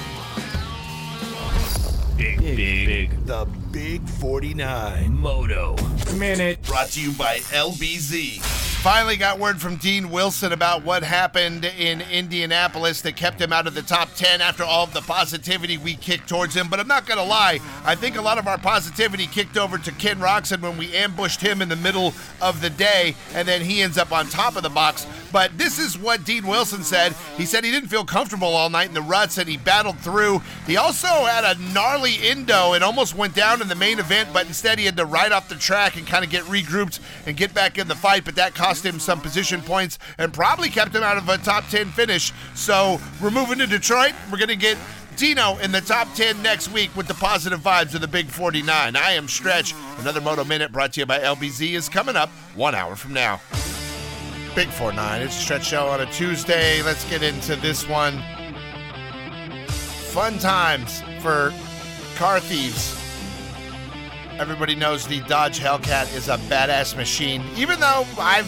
Big, 2.20 2.38
big, 2.38 2.86
big. 2.86 3.24
The 3.24 3.46
Big 3.72 4.06
49. 4.06 5.10
Moto. 5.10 5.74
Minute. 6.18 6.60
Brought 6.64 6.88
to 6.88 7.00
you 7.00 7.12
by 7.12 7.38
LBZ. 7.38 8.59
Finally 8.82 9.18
got 9.18 9.38
word 9.38 9.60
from 9.60 9.76
Dean 9.76 10.08
Wilson 10.08 10.52
about 10.52 10.82
what 10.82 11.02
happened 11.02 11.66
in 11.66 12.00
Indianapolis 12.00 13.02
that 13.02 13.14
kept 13.14 13.38
him 13.38 13.52
out 13.52 13.66
of 13.66 13.74
the 13.74 13.82
top 13.82 14.08
10 14.14 14.40
after 14.40 14.64
all 14.64 14.84
of 14.84 14.94
the 14.94 15.02
positivity 15.02 15.76
we 15.76 15.94
kicked 15.94 16.26
towards 16.26 16.56
him. 16.56 16.66
But 16.70 16.80
I'm 16.80 16.88
not 16.88 17.04
going 17.04 17.18
to 17.18 17.24
lie, 17.24 17.60
I 17.84 17.94
think 17.94 18.16
a 18.16 18.22
lot 18.22 18.38
of 18.38 18.48
our 18.48 18.56
positivity 18.56 19.26
kicked 19.26 19.58
over 19.58 19.76
to 19.76 19.92
Ken 19.92 20.16
Roczen 20.18 20.62
when 20.62 20.78
we 20.78 20.96
ambushed 20.96 21.42
him 21.42 21.60
in 21.60 21.68
the 21.68 21.76
middle 21.76 22.14
of 22.40 22.62
the 22.62 22.70
day, 22.70 23.16
and 23.34 23.46
then 23.46 23.60
he 23.60 23.82
ends 23.82 23.98
up 23.98 24.12
on 24.12 24.28
top 24.28 24.56
of 24.56 24.62
the 24.62 24.70
box. 24.70 25.06
But 25.32 25.56
this 25.56 25.78
is 25.78 25.98
what 25.98 26.24
Dean 26.24 26.46
Wilson 26.46 26.82
said. 26.82 27.12
He 27.36 27.44
said 27.44 27.64
he 27.64 27.70
didn't 27.70 27.88
feel 27.88 28.04
comfortable 28.04 28.48
all 28.48 28.70
night 28.70 28.88
in 28.88 28.94
the 28.94 29.02
ruts 29.02 29.38
and 29.38 29.48
he 29.48 29.56
battled 29.56 29.98
through. 29.98 30.42
He 30.66 30.76
also 30.76 31.06
had 31.06 31.44
a 31.44 31.60
gnarly 31.72 32.16
endo 32.22 32.72
and 32.72 32.82
almost 32.82 33.14
went 33.14 33.34
down 33.34 33.62
in 33.62 33.68
the 33.68 33.74
main 33.74 33.98
event, 33.98 34.30
but 34.32 34.46
instead 34.46 34.78
he 34.78 34.86
had 34.86 34.96
to 34.96 35.04
ride 35.04 35.32
off 35.32 35.48
the 35.48 35.54
track 35.54 35.96
and 35.96 36.06
kind 36.06 36.24
of 36.24 36.30
get 36.30 36.44
regrouped 36.44 36.98
and 37.26 37.36
get 37.36 37.54
back 37.54 37.78
in 37.78 37.86
the 37.88 37.94
fight. 37.94 38.24
But 38.24 38.36
that 38.36 38.54
cost 38.70 38.86
him 38.86 39.00
some 39.00 39.20
position 39.20 39.60
points 39.60 39.98
and 40.16 40.32
probably 40.32 40.68
kept 40.68 40.94
him 40.94 41.02
out 41.02 41.16
of 41.16 41.28
a 41.28 41.36
top 41.38 41.66
10 41.70 41.86
finish. 41.86 42.32
So 42.54 43.00
we're 43.20 43.32
moving 43.32 43.58
to 43.58 43.66
Detroit. 43.66 44.12
We're 44.30 44.38
going 44.38 44.46
to 44.46 44.54
get 44.54 44.78
Dino 45.16 45.58
in 45.58 45.72
the 45.72 45.80
top 45.80 46.06
10 46.14 46.40
next 46.40 46.70
week 46.72 46.94
with 46.94 47.08
the 47.08 47.14
positive 47.14 47.58
vibes 47.58 47.96
of 47.96 48.00
the 48.00 48.06
Big 48.06 48.28
49. 48.28 48.94
I 48.94 49.10
am 49.10 49.26
Stretch. 49.26 49.74
Another 49.98 50.20
Moto 50.20 50.44
Minute 50.44 50.70
brought 50.70 50.92
to 50.92 51.00
you 51.00 51.06
by 51.06 51.18
LBZ 51.18 51.72
is 51.72 51.88
coming 51.88 52.14
up 52.14 52.28
one 52.54 52.76
hour 52.76 52.94
from 52.94 53.12
now. 53.12 53.40
Big 54.54 54.68
49. 54.68 55.22
It's 55.22 55.34
Stretch 55.34 55.66
Show 55.66 55.88
on 55.88 56.00
a 56.00 56.06
Tuesday. 56.12 56.80
Let's 56.80 57.04
get 57.10 57.24
into 57.24 57.56
this 57.56 57.88
one. 57.88 58.22
Fun 59.66 60.38
times 60.38 61.02
for 61.20 61.52
car 62.14 62.38
thieves. 62.38 62.99
Everybody 64.40 64.74
knows 64.74 65.06
the 65.06 65.20
Dodge 65.20 65.60
Hellcat 65.60 66.16
is 66.16 66.28
a 66.30 66.38
badass 66.48 66.96
machine. 66.96 67.44
Even 67.56 67.78
though 67.78 68.06
I've 68.18 68.46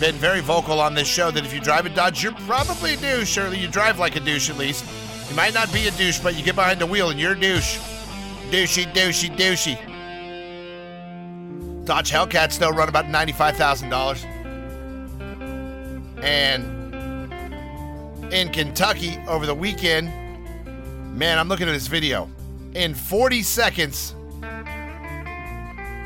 been 0.00 0.16
very 0.16 0.40
vocal 0.40 0.80
on 0.80 0.92
this 0.94 1.06
show 1.06 1.30
that 1.30 1.44
if 1.44 1.54
you 1.54 1.60
drive 1.60 1.86
a 1.86 1.88
Dodge, 1.88 2.20
you're 2.20 2.32
probably 2.32 2.94
a 2.94 2.96
douche. 2.96 3.28
Surely 3.28 3.60
you 3.60 3.68
drive 3.68 4.00
like 4.00 4.16
a 4.16 4.20
douche 4.20 4.50
at 4.50 4.58
least. 4.58 4.84
You 5.30 5.36
might 5.36 5.54
not 5.54 5.72
be 5.72 5.86
a 5.86 5.92
douche, 5.92 6.18
but 6.18 6.34
you 6.34 6.42
get 6.42 6.56
behind 6.56 6.80
the 6.80 6.86
wheel 6.86 7.10
and 7.10 7.20
you're 7.20 7.34
a 7.34 7.40
douche. 7.40 7.78
Douchey, 8.50 8.92
douchey, 8.92 9.30
douchey. 9.36 9.78
Dodge 11.84 12.10
Hellcats 12.10 12.58
though 12.58 12.70
run 12.70 12.88
about 12.88 13.08
ninety-five 13.08 13.56
thousand 13.56 13.90
dollars. 13.90 14.24
And 16.24 17.32
in 18.32 18.48
Kentucky 18.48 19.16
over 19.28 19.46
the 19.46 19.54
weekend, 19.54 20.08
man, 21.16 21.38
I'm 21.38 21.46
looking 21.46 21.68
at 21.68 21.72
this 21.72 21.86
video. 21.86 22.28
In 22.74 22.94
40 22.94 23.42
seconds, 23.44 24.16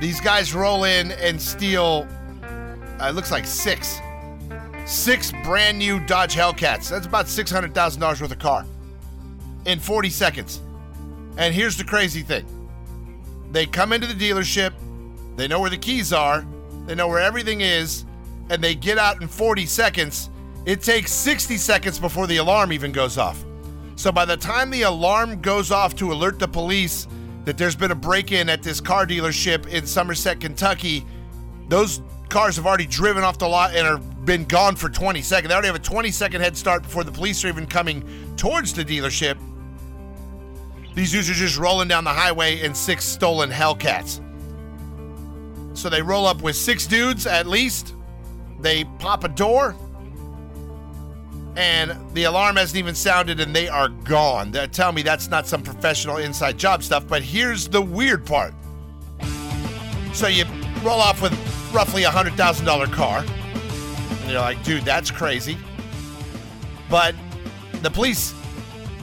these 0.02 0.20
guys 0.20 0.52
roll 0.52 0.82
in 0.82 1.12
and 1.12 1.40
steal, 1.40 2.08
uh, 3.00 3.06
it 3.06 3.14
looks 3.14 3.30
like 3.30 3.46
six. 3.46 4.00
Six 4.84 5.30
brand 5.44 5.78
new 5.78 6.00
Dodge 6.00 6.34
Hellcats. 6.34 6.90
That's 6.90 7.06
about 7.06 7.26
$600,000 7.26 8.20
worth 8.20 8.32
of 8.32 8.38
car 8.40 8.66
in 9.64 9.78
40 9.78 10.10
seconds. 10.10 10.60
And 11.36 11.54
here's 11.54 11.76
the 11.76 11.84
crazy 11.84 12.22
thing 12.22 12.44
they 13.52 13.64
come 13.64 13.92
into 13.92 14.08
the 14.08 14.14
dealership, 14.14 14.72
they 15.36 15.46
know 15.46 15.60
where 15.60 15.70
the 15.70 15.78
keys 15.78 16.12
are, 16.12 16.44
they 16.86 16.96
know 16.96 17.06
where 17.06 17.20
everything 17.20 17.60
is, 17.60 18.04
and 18.50 18.60
they 18.62 18.74
get 18.74 18.98
out 18.98 19.22
in 19.22 19.28
40 19.28 19.66
seconds. 19.66 20.30
It 20.66 20.82
takes 20.82 21.12
60 21.12 21.56
seconds 21.58 22.00
before 22.00 22.26
the 22.26 22.38
alarm 22.38 22.72
even 22.72 22.90
goes 22.90 23.18
off. 23.18 23.44
So 23.94 24.10
by 24.10 24.24
the 24.24 24.36
time 24.36 24.70
the 24.70 24.82
alarm 24.82 25.40
goes 25.40 25.70
off 25.70 25.94
to 25.96 26.12
alert 26.12 26.40
the 26.40 26.48
police 26.48 27.06
that 27.44 27.58
there's 27.58 27.76
been 27.76 27.90
a 27.90 27.96
break 27.96 28.32
in 28.32 28.48
at 28.48 28.62
this 28.62 28.80
car 28.80 29.06
dealership 29.06 29.66
in 29.66 29.86
Somerset, 29.86 30.40
Kentucky, 30.40 31.04
those 31.68 32.02
cars 32.28 32.56
have 32.56 32.66
already 32.66 32.86
driven 32.86 33.24
off 33.24 33.38
the 33.38 33.48
lot 33.48 33.74
and 33.74 33.86
are 33.86 33.98
been 33.98 34.44
gone 34.44 34.76
for 34.76 34.88
20 34.88 35.20
seconds. 35.22 35.48
They 35.48 35.54
already 35.54 35.66
have 35.66 35.76
a 35.76 35.80
20 35.80 36.10
second 36.10 36.40
head 36.40 36.56
start 36.56 36.82
before 36.82 37.04
the 37.04 37.12
police 37.12 37.44
are 37.44 37.48
even 37.48 37.66
coming 37.66 38.04
towards 38.36 38.72
the 38.72 38.84
dealership. 38.84 39.36
These 40.94 41.12
dudes 41.12 41.30
are 41.30 41.34
just 41.34 41.58
rolling 41.58 41.88
down 41.88 42.04
the 42.04 42.10
highway 42.10 42.60
in 42.60 42.74
six 42.74 43.04
stolen 43.04 43.50
Hellcats. 43.50 44.20
So 45.76 45.88
they 45.88 46.02
roll 46.02 46.26
up 46.26 46.42
with 46.42 46.54
six 46.54 46.86
dudes 46.86 47.26
at 47.26 47.46
least. 47.46 47.94
They 48.60 48.84
pop 48.98 49.24
a 49.24 49.28
door, 49.28 49.74
and 51.56 51.94
the 52.14 52.24
alarm 52.24 52.56
hasn't 52.56 52.78
even 52.78 52.94
sounded, 52.94 53.40
and 53.40 53.54
they 53.54 53.68
are 53.68 53.88
gone. 53.88 54.52
They 54.52 54.66
tell 54.68 54.92
me 54.92 55.02
that's 55.02 55.28
not 55.28 55.46
some 55.46 55.62
professional 55.62 56.16
inside 56.16 56.58
job 56.58 56.82
stuff, 56.82 57.06
but 57.06 57.22
here's 57.22 57.68
the 57.68 57.82
weird 57.82 58.24
part. 58.24 58.54
So 60.14 60.26
you 60.28 60.44
roll 60.82 61.00
off 61.00 61.20
with 61.20 61.32
roughly 61.72 62.04
a 62.04 62.10
hundred 62.10 62.34
thousand 62.34 62.66
dollar 62.66 62.86
car, 62.86 63.24
and 63.24 64.30
you're 64.30 64.40
like, 64.40 64.62
dude, 64.62 64.84
that's 64.84 65.10
crazy. 65.10 65.56
But 66.88 67.14
the 67.82 67.90
police 67.90 68.34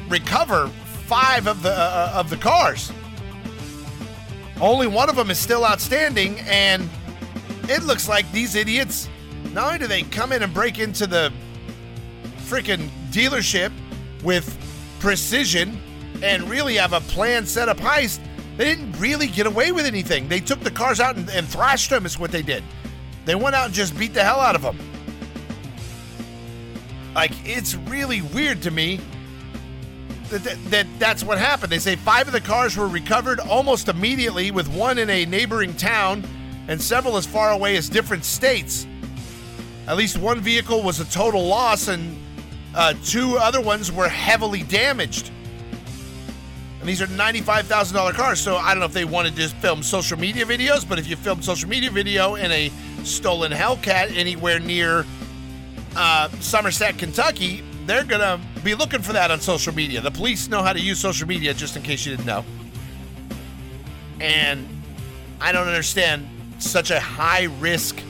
recover 0.08 0.68
five 1.06 1.48
of 1.48 1.62
the 1.64 1.72
uh, 1.72 2.14
of 2.16 2.30
the 2.30 2.38
cars. 2.38 2.92
Only 4.62 4.88
one 4.88 5.10
of 5.10 5.16
them 5.16 5.30
is 5.30 5.40
still 5.40 5.66
outstanding, 5.66 6.40
and 6.42 6.90
it 7.64 7.84
looks 7.84 8.10
like 8.10 8.30
these 8.32 8.56
idiots. 8.56 9.08
Not 9.54 9.68
only 9.68 9.80
do 9.80 9.88
they 9.88 10.04
come 10.04 10.32
in 10.32 10.44
and 10.44 10.54
break 10.54 10.80
into 10.80 11.08
the 11.08 11.32
freaking 12.50 12.90
dealership 13.12 13.72
with 14.24 14.58
precision 15.00 15.80
and 16.24 16.50
really 16.50 16.76
have 16.76 16.94
a 16.94 17.02
plan 17.02 17.46
set 17.46 17.70
up 17.70 17.78
heist, 17.78 18.20
they 18.58 18.66
didn't 18.66 19.00
really 19.00 19.28
get 19.28 19.46
away 19.46 19.72
with 19.72 19.86
anything. 19.86 20.28
They 20.28 20.40
took 20.40 20.60
the 20.62 20.72
cars 20.72 21.00
out 21.00 21.16
and, 21.16 21.30
and 21.30 21.48
thrashed 21.48 21.90
them. 21.92 22.06
Is 22.06 22.18
what 22.18 22.32
they 22.32 22.42
did. 22.42 22.64
They 23.26 23.36
went 23.36 23.56
out 23.56 23.68
and 23.68 23.74
just 23.74 23.98
beat 23.98 24.14
the 24.14 24.24
hell 24.24 24.40
out 24.40 24.56
of 24.56 24.62
them. 24.62 24.78
Like 27.14 27.32
it's 27.46 27.76
really 27.76 28.22
weird 28.22 28.62
to 28.64 28.72
me 28.72 29.00
that, 30.30 30.44
that, 30.44 30.66
that 30.72 30.88
that's 30.98 31.24
what 31.24 31.38
happened. 31.38 31.72
They 31.72 31.80
say 31.80 31.96
five 31.96 32.28
of 32.28 32.34
the 32.34 32.42
cars 32.42 32.76
were 32.76 32.88
recovered 32.88 33.40
almost 33.40 33.88
immediately, 33.88 34.52
with 34.52 34.68
one 34.68 34.98
in 34.98 35.10
a 35.10 35.26
neighboring 35.26 35.76
town 35.76 36.24
and 36.68 36.82
several 36.82 37.18
as 37.18 37.26
far 37.26 37.52
away 37.52 37.78
as 37.78 37.90
different 37.90 38.26
states. 38.26 38.88
At 39.88 39.98
least 39.98 40.18
one 40.18 40.40
vehicle 40.40 40.84
was 40.84 41.00
a 41.00 41.06
total 41.06 41.46
loss, 41.46 41.88
and 41.88 42.16
uh, 42.76 42.94
two 43.04 43.38
other 43.38 43.62
ones 43.62 43.92
were 43.92 44.10
heavily 44.10 44.64
damaged. 44.64 45.32
And 46.80 46.88
these 46.88 47.02
are 47.02 47.08
$95,000 47.08 48.14
cars, 48.14 48.40
so 48.40 48.56
I 48.56 48.72
don't 48.72 48.80
know 48.80 48.86
if 48.86 48.94
they 48.94 49.06
wanted 49.06 49.36
to 49.36 49.50
film 49.50 49.84
social 49.84 50.18
media 50.18 50.46
videos, 50.46 50.88
but 50.88 50.98
if 50.98 51.08
you 51.08 51.18
film 51.18 51.42
social 51.42 51.68
media 51.68 51.92
video 51.92 52.36
in 52.36 52.52
a 52.52 52.72
stolen 53.04 53.52
Hellcat 53.52 54.16
anywhere 54.16 54.60
near 54.60 55.06
uh, 55.96 56.30
Somerset, 56.40 56.98
Kentucky, 56.98 57.64
they're 57.86 58.06
going 58.06 58.22
to 58.22 58.40
be 58.64 58.76
looking 58.76 59.02
for 59.02 59.14
that 59.14 59.32
on 59.32 59.42
social 59.42 59.74
media. 59.74 60.00
The 60.00 60.12
police 60.12 60.48
know 60.48 60.62
how 60.62 60.72
to 60.72 60.80
use 60.80 61.00
social 61.00 61.28
media, 61.28 61.54
just 61.54 61.76
in 61.76 61.84
case 61.84 62.06
you 62.06 62.16
didn't 62.16 62.28
know. 62.28 62.46
And 64.22 64.68
I 65.42 65.52
don't 65.52 65.68
understand 65.68 66.28
such 66.60 66.92
a 66.92 67.00
high 67.00 67.46
risk 67.60 68.02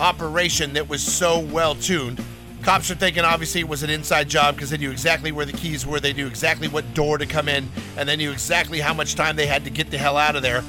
operation 0.00 0.72
that 0.74 0.88
was 0.88 1.02
so 1.02 1.40
well 1.40 1.74
tuned. 1.74 2.22
Cops 2.66 2.90
are 2.90 2.96
thinking 2.96 3.22
obviously 3.22 3.60
it 3.60 3.68
was 3.68 3.84
an 3.84 3.90
inside 3.90 4.28
job 4.28 4.56
because 4.56 4.70
they 4.70 4.76
knew 4.76 4.90
exactly 4.90 5.30
where 5.30 5.46
the 5.46 5.52
keys 5.52 5.86
were, 5.86 6.00
they 6.00 6.12
knew 6.12 6.26
exactly 6.26 6.66
what 6.66 6.94
door 6.94 7.16
to 7.16 7.24
come 7.24 7.48
in, 7.48 7.68
and 7.96 8.08
they 8.08 8.16
knew 8.16 8.32
exactly 8.32 8.80
how 8.80 8.92
much 8.92 9.14
time 9.14 9.36
they 9.36 9.46
had 9.46 9.62
to 9.62 9.70
get 9.70 9.88
the 9.88 9.96
hell 9.96 10.16
out 10.16 10.34
of 10.34 10.42
there. 10.42 10.62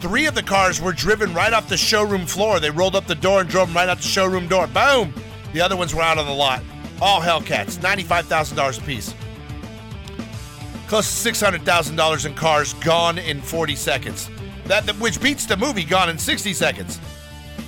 Three 0.00 0.26
of 0.26 0.34
the 0.34 0.42
cars 0.42 0.82
were 0.82 0.92
driven 0.92 1.32
right 1.32 1.54
off 1.54 1.66
the 1.66 1.78
showroom 1.78 2.26
floor. 2.26 2.60
They 2.60 2.68
rolled 2.68 2.94
up 2.94 3.06
the 3.06 3.14
door 3.14 3.40
and 3.40 3.48
drove 3.48 3.68
them 3.68 3.76
right 3.78 3.88
out 3.88 3.96
the 3.96 4.02
showroom 4.02 4.48
door. 4.48 4.66
Boom! 4.66 5.14
The 5.54 5.62
other 5.62 5.78
ones 5.78 5.94
were 5.94 6.02
out 6.02 6.18
on 6.18 6.26
the 6.26 6.32
lot. 6.34 6.62
All 7.00 7.22
Hellcats, 7.22 7.78
$95,000 7.78 8.78
a 8.78 8.82
piece. 8.82 9.14
Close 10.88 11.22
to 11.22 11.32
$600,000 11.32 12.26
in 12.26 12.34
cars 12.34 12.74
gone 12.74 13.16
in 13.16 13.40
40 13.40 13.76
seconds. 13.76 14.28
That, 14.66 14.86
which 14.98 15.22
beats 15.22 15.46
the 15.46 15.56
movie 15.56 15.84
Gone 15.84 16.10
in 16.10 16.18
60 16.18 16.52
seconds. 16.52 17.00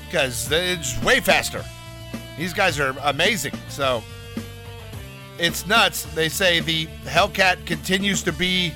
Because 0.05 0.53
it's 0.53 1.03
way 1.03 1.21
faster. 1.21 1.65
These 2.39 2.53
guys 2.55 2.79
are 2.81 2.95
amazing. 3.03 3.55
So 3.69 4.03
it's 5.39 5.67
nuts. 5.67 6.05
They 6.15 6.29
say 6.29 6.61
the 6.61 6.87
Hellcat 7.05 7.67
continues 7.67 8.23
to 8.25 8.33
be 8.33 8.73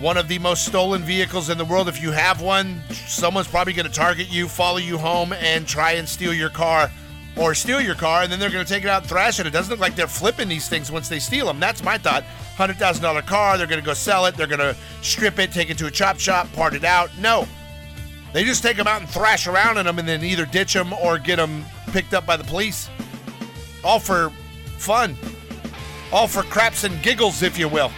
one 0.00 0.16
of 0.16 0.28
the 0.28 0.38
most 0.38 0.66
stolen 0.66 1.02
vehicles 1.02 1.50
in 1.50 1.58
the 1.58 1.64
world. 1.64 1.88
If 1.88 2.02
you 2.02 2.10
have 2.10 2.40
one, 2.40 2.80
someone's 2.90 3.48
probably 3.48 3.72
going 3.72 3.86
to 3.86 3.92
target 3.92 4.30
you, 4.30 4.48
follow 4.48 4.78
you 4.78 4.98
home, 4.98 5.32
and 5.32 5.66
try 5.66 5.92
and 5.92 6.08
steal 6.08 6.34
your 6.34 6.50
car 6.50 6.90
or 7.36 7.54
steal 7.54 7.80
your 7.80 7.94
car, 7.94 8.22
and 8.22 8.30
then 8.30 8.38
they're 8.38 8.50
going 8.50 8.64
to 8.64 8.72
take 8.72 8.84
it 8.84 8.88
out 8.88 9.02
and 9.02 9.08
thrash 9.08 9.40
it. 9.40 9.46
It 9.46 9.50
doesn't 9.50 9.70
look 9.70 9.80
like 9.80 9.96
they're 9.96 10.06
flipping 10.06 10.48
these 10.48 10.68
things 10.68 10.90
once 10.90 11.08
they 11.08 11.18
steal 11.18 11.46
them. 11.46 11.58
That's 11.58 11.82
my 11.82 11.98
thought. 11.98 12.24
$100,000 12.56 13.26
car, 13.26 13.58
they're 13.58 13.66
going 13.66 13.80
to 13.80 13.86
go 13.86 13.94
sell 13.94 14.26
it, 14.26 14.36
they're 14.36 14.46
going 14.46 14.60
to 14.60 14.76
strip 15.02 15.38
it, 15.40 15.50
take 15.50 15.70
it 15.70 15.78
to 15.78 15.86
a 15.86 15.90
chop 15.90 16.20
shop, 16.20 16.52
part 16.52 16.74
it 16.74 16.84
out. 16.84 17.10
No. 17.18 17.48
They 18.34 18.42
just 18.42 18.64
take 18.64 18.76
them 18.76 18.88
out 18.88 19.00
and 19.00 19.08
thrash 19.08 19.46
around 19.46 19.78
in 19.78 19.86
them 19.86 20.00
and 20.00 20.08
then 20.08 20.24
either 20.24 20.44
ditch 20.44 20.74
them 20.74 20.92
or 20.92 21.18
get 21.18 21.36
them 21.36 21.64
picked 21.92 22.12
up 22.14 22.26
by 22.26 22.36
the 22.36 22.42
police. 22.42 22.90
All 23.84 24.00
for 24.00 24.30
fun. 24.76 25.16
All 26.12 26.26
for 26.26 26.42
craps 26.42 26.82
and 26.82 27.00
giggles, 27.00 27.42
if 27.44 27.56
you 27.56 27.68
will. 27.68 27.92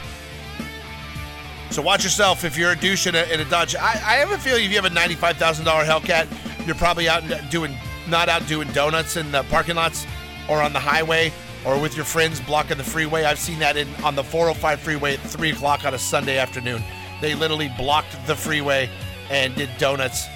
So 1.70 1.80
watch 1.80 2.05
yourself 2.05 2.45
if 2.45 2.59
you're 2.59 2.72
a 2.72 2.76
douche 2.76 3.07
in 3.07 3.14
a, 3.14 3.22
in 3.32 3.41
a 3.41 3.47
Dodge. 3.47 3.76
I, 3.76 3.93
I 3.93 4.16
have 4.16 4.30
a 4.30 4.37
feeling 4.37 4.66
if 4.66 4.70
you 4.70 4.76
have 4.76 4.84
a 4.84 4.95
$95,000 4.95 5.87
Hellcat, 5.87 6.66
you're 6.66 6.76
probably 6.76 7.09
out 7.09 7.22
doing 7.51 7.74
not 8.07 8.28
out 8.28 8.47
doing 8.47 8.68
donuts 8.72 9.16
in 9.16 9.32
the 9.32 9.43
parking 9.45 9.76
lots 9.76 10.07
or 10.51 10.61
on 10.61 10.74
the 10.74 10.78
highway 10.78 11.32
or 11.64 11.80
with 11.80 11.97
your 11.97 12.05
friends 12.05 12.41
blocking 12.41 12.76
the 12.76 12.84
freeway. 12.84 13.24
I've 13.24 13.39
seen 13.39 13.59
that 13.61 13.78
in 13.78 13.89
on 14.05 14.14
the 14.14 14.22
405 14.22 14.80
freeway 14.80 15.14
at 15.14 15.20
3 15.20 15.51
o'clock 15.53 15.87
on 15.87 15.95
a 15.95 15.99
Sunday 15.99 16.37
afternoon. 16.37 16.82
They 17.22 17.34
literally 17.34 17.72
blocked 17.78 18.14
the 18.26 18.37
freeway 18.37 18.91
and 19.31 19.55
did 19.55 19.70
donuts 19.79 20.27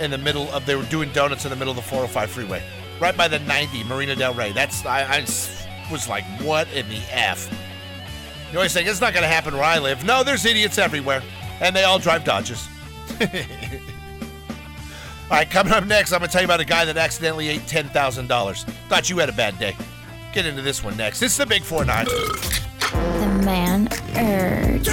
in 0.00 0.10
the 0.10 0.18
middle 0.18 0.50
of, 0.52 0.66
they 0.66 0.76
were 0.76 0.84
doing 0.84 1.10
donuts 1.12 1.44
in 1.44 1.50
the 1.50 1.56
middle 1.56 1.70
of 1.70 1.76
the 1.76 1.82
405 1.82 2.30
freeway. 2.30 2.62
Right 3.00 3.16
by 3.16 3.28
the 3.28 3.38
90, 3.40 3.84
Marina 3.84 4.16
Del 4.16 4.34
Rey. 4.34 4.52
That's, 4.52 4.84
I, 4.84 5.02
I 5.02 5.20
was 5.90 6.08
like, 6.08 6.24
what 6.40 6.70
in 6.72 6.88
the 6.88 7.00
F? 7.10 7.48
You 8.50 8.58
always 8.58 8.72
think 8.72 8.88
it's 8.88 9.00
not 9.00 9.12
going 9.12 9.22
to 9.22 9.28
happen 9.28 9.54
where 9.54 9.64
I 9.64 9.78
live. 9.78 10.04
No, 10.04 10.24
there's 10.24 10.44
idiots 10.44 10.78
everywhere, 10.78 11.22
and 11.60 11.76
they 11.76 11.84
all 11.84 11.98
drive 11.98 12.24
Dodges. 12.24 12.66
All 15.30 15.36
right, 15.36 15.50
coming 15.50 15.74
up 15.74 15.84
next, 15.84 16.12
I'm 16.12 16.20
going 16.20 16.28
to 16.28 16.32
tell 16.32 16.40
you 16.40 16.46
about 16.46 16.60
a 16.60 16.64
guy 16.64 16.86
that 16.86 16.96
accidentally 16.96 17.48
ate 17.48 17.60
$10,000. 17.62 18.64
Thought 18.88 19.10
you 19.10 19.18
had 19.18 19.28
a 19.28 19.32
bad 19.32 19.58
day. 19.58 19.76
Get 20.32 20.46
into 20.46 20.62
this 20.62 20.82
one 20.82 20.96
next. 20.96 21.20
This 21.20 21.32
is 21.32 21.38
the 21.38 21.44
Big 21.44 21.62
4 21.62 21.84
9. 21.84 22.06
The 22.06 23.42
man 23.44 23.88
urge. 24.16 24.86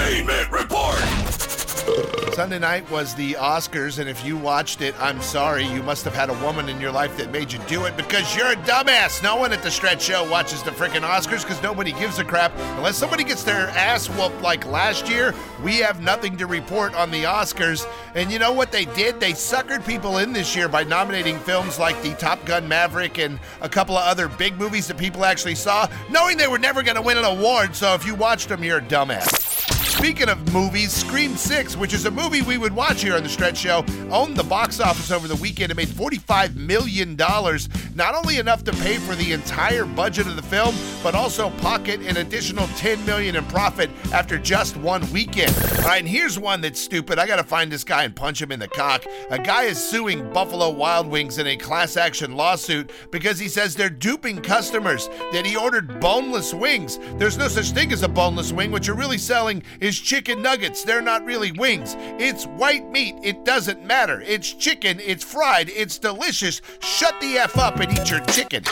Sunday 2.36 2.60
night 2.60 2.92
was 2.92 3.16
the 3.16 3.32
Oscars, 3.36 3.98
and 3.98 4.10
if 4.10 4.26
you 4.26 4.36
watched 4.36 4.82
it, 4.82 4.94
I'm 5.00 5.22
sorry. 5.22 5.66
You 5.66 5.82
must 5.82 6.04
have 6.04 6.14
had 6.14 6.30
a 6.30 6.34
woman 6.44 6.68
in 6.68 6.82
your 6.82 6.92
life 6.92 7.16
that 7.16 7.32
made 7.32 7.50
you 7.50 7.60
do 7.60 7.86
it 7.86 7.96
because 7.96 8.36
you're 8.36 8.52
a 8.52 8.58
dumbass. 8.58 9.24
No 9.24 9.38
one 9.38 9.54
at 9.54 9.64
the 9.64 9.72
Stretch 9.72 10.02
Show 10.02 10.30
watches 10.30 10.62
the 10.62 10.72
freaking 10.72 11.08
Oscars 11.08 11.44
because 11.44 11.64
nobody 11.64 11.94
gives 11.94 12.20
a 12.20 12.26
crap. 12.26 12.52
Unless 12.76 12.98
somebody 12.98 13.24
gets 13.24 13.46
their 13.46 13.70
ass 13.70 14.08
whooped 14.08 14.42
like 14.42 14.66
last 14.66 15.08
year, 15.08 15.34
we 15.64 15.78
have 15.78 16.02
nothing 16.02 16.36
to 16.36 16.46
report 16.46 16.94
on 16.94 17.10
the 17.10 17.24
Oscars. 17.24 17.90
And 18.16 18.30
you 18.30 18.38
know 18.38 18.52
what 18.52 18.70
they 18.70 18.84
did? 18.84 19.22
They 19.22 19.32
suckered 19.32 19.88
people 19.88 20.18
in 20.18 20.34
this 20.34 20.58
year 20.58 20.68
by 20.68 20.84
nominating 20.84 21.40
films 21.40 21.80
like 21.80 22.00
the 22.04 22.16
Top 22.16 22.44
Gun 22.46 22.68
Maverick 22.68 23.18
and 23.18 23.40
a 23.62 23.70
couple 23.70 23.98
of 23.98 24.06
other 24.06 24.28
big 24.28 24.58
movies 24.58 24.90
that 24.90 24.98
people 24.98 25.24
actually 25.24 25.56
saw, 25.56 25.88
knowing 26.10 26.36
they 26.36 26.50
were 26.50 26.60
never 26.60 26.84
going 26.84 26.98
to 26.98 27.02
win 27.02 27.18
an 27.18 27.24
award. 27.24 27.78
So 27.78 27.94
if 27.94 28.06
you 28.06 28.14
watched 28.14 28.50
them, 28.50 28.62
you're 28.62 28.80
a 28.80 28.82
dumbass. 28.82 29.75
Speaking 30.06 30.30
of 30.30 30.54
movies, 30.54 30.92
Scream 30.94 31.36
6, 31.36 31.78
which 31.78 31.92
is 31.92 32.06
a 32.06 32.12
movie 32.12 32.44
we 32.44 32.60
would 32.60 32.74
watch 32.74 33.02
here 33.02 33.16
on 33.16 33.24
the 33.24 33.28
Stretch 33.28 33.58
Show, 33.58 33.84
owned 34.12 34.38
the 34.38 34.44
box 34.44 34.80
office 34.80 35.10
over 35.10 35.28
the 35.28 35.36
weekend. 35.38 35.72
and 35.72 35.78
made 35.78 35.88
$45 35.88 36.56
million, 36.56 37.16
not 37.16 38.14
only 38.14 38.38
enough 38.38 38.64
to 38.66 38.72
pay 38.74 38.98
for 38.98 39.16
the 39.16 39.32
entire 39.32 39.84
budget 39.84 40.28
of 40.28 40.36
the 40.36 40.44
film, 40.44 40.76
but 41.02 41.16
also 41.16 41.50
pocket 41.50 42.02
an 42.02 42.18
additional 42.18 42.68
10 42.76 43.04
million 43.04 43.36
in 43.36 43.44
profit 43.46 43.90
after 44.14 44.38
just 44.38 44.78
one 44.78 45.12
weekend. 45.12 45.52
All 45.80 45.86
right, 45.86 46.02
and 46.02 46.08
here's 46.08 46.38
one 46.38 46.62
that's 46.62 46.80
stupid. 46.80 47.18
I 47.18 47.26
got 47.26 47.38
to 47.38 47.44
find 47.44 47.72
this 47.72 47.84
guy 47.84 48.04
and 48.04 48.16
punch 48.16 48.40
him 48.40 48.52
in 48.52 48.60
the 48.60 48.68
cock. 48.68 49.06
A 49.32 49.40
guy 49.40 49.64
is 49.64 49.84
suing 49.84 50.32
Buffalo 50.32 50.70
Wild 50.70 51.08
Wings 51.08 51.40
in 51.40 51.48
a 51.48 51.58
class 51.58 51.98
action 51.98 52.36
lawsuit 52.36 52.92
because 53.10 53.40
he 53.40 53.48
says 53.48 53.74
they're 53.74 53.90
duping 53.90 54.40
customers, 54.40 55.08
that 55.32 55.48
he 55.48 55.58
ordered 55.58 56.00
boneless 56.00 56.54
wings. 56.54 57.00
There's 57.18 57.40
no 57.40 57.48
such 57.48 57.72
thing 57.72 57.92
as 57.92 58.04
a 58.04 58.08
boneless 58.08 58.54
wing. 58.54 58.70
What 58.70 58.86
you're 58.86 58.96
really 58.96 59.18
selling 59.18 59.64
is 59.80 59.95
chicken 60.00 60.42
nuggets. 60.42 60.84
They're 60.84 61.02
not 61.02 61.26
really 61.26 61.52
wings. 61.52 61.96
It's 61.98 62.46
white 62.46 62.90
meat. 62.90 63.16
It 63.24 63.46
doesn't 63.46 63.86
matter. 63.86 64.22
It's 64.22 64.54
chicken. 64.54 65.00
It's 65.00 65.24
fried. 65.24 65.70
It's 65.70 65.98
delicious. 65.98 66.62
Shut 66.80 67.14
the 67.22 67.38
F 67.38 67.58
up 67.58 67.80
and 67.80 67.92
eat 67.92 68.10
your 68.10 68.22
chicken. 68.22 68.64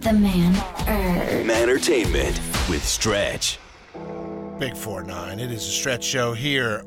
The 0.00 0.12
man 0.12 0.54
urge. 0.88 1.50
Entertainment 1.50 2.40
with 2.68 2.84
Stretch. 2.84 3.58
Big 4.58 4.76
4 4.76 5.04
9. 5.04 5.38
It 5.38 5.52
is 5.52 5.66
a 5.66 5.70
stretch 5.70 6.04
show 6.04 6.32
here 6.32 6.82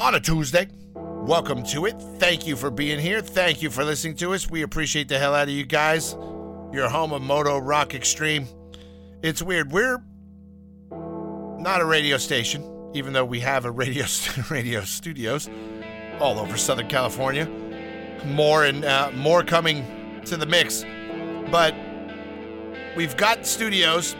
on 0.00 0.14
a 0.14 0.20
Tuesday. 0.20 0.68
Welcome 0.94 1.62
to 1.64 1.86
it. 1.86 2.00
Thank 2.18 2.46
you 2.46 2.56
for 2.56 2.70
being 2.70 2.98
here. 2.98 3.20
Thank 3.20 3.62
you 3.62 3.70
for 3.70 3.84
listening 3.84 4.16
to 4.16 4.32
us. 4.32 4.48
We 4.48 4.62
appreciate 4.62 5.08
the 5.08 5.18
hell 5.18 5.34
out 5.34 5.48
of 5.48 5.54
you 5.54 5.66
guys. 5.66 6.14
Your 6.72 6.88
home 6.88 7.12
of 7.12 7.22
Moto 7.22 7.58
Rock 7.58 7.94
Extreme. 7.94 8.46
It's 9.22 9.42
weird. 9.42 9.70
We're 9.70 9.98
not 11.58 11.80
a 11.80 11.84
radio 11.84 12.16
station, 12.16 12.90
even 12.94 13.12
though 13.12 13.24
we 13.24 13.40
have 13.40 13.64
a 13.64 13.70
radio 13.70 14.06
radio 14.50 14.82
studios 14.82 15.48
all 16.20 16.38
over 16.38 16.56
Southern 16.56 16.88
California. 16.88 17.46
More 18.24 18.64
and 18.64 18.84
uh, 18.84 19.10
more 19.14 19.42
coming 19.42 20.22
to 20.24 20.36
the 20.36 20.46
mix, 20.46 20.84
but 21.50 21.74
we've 22.96 23.16
got 23.16 23.46
studios. 23.46 24.16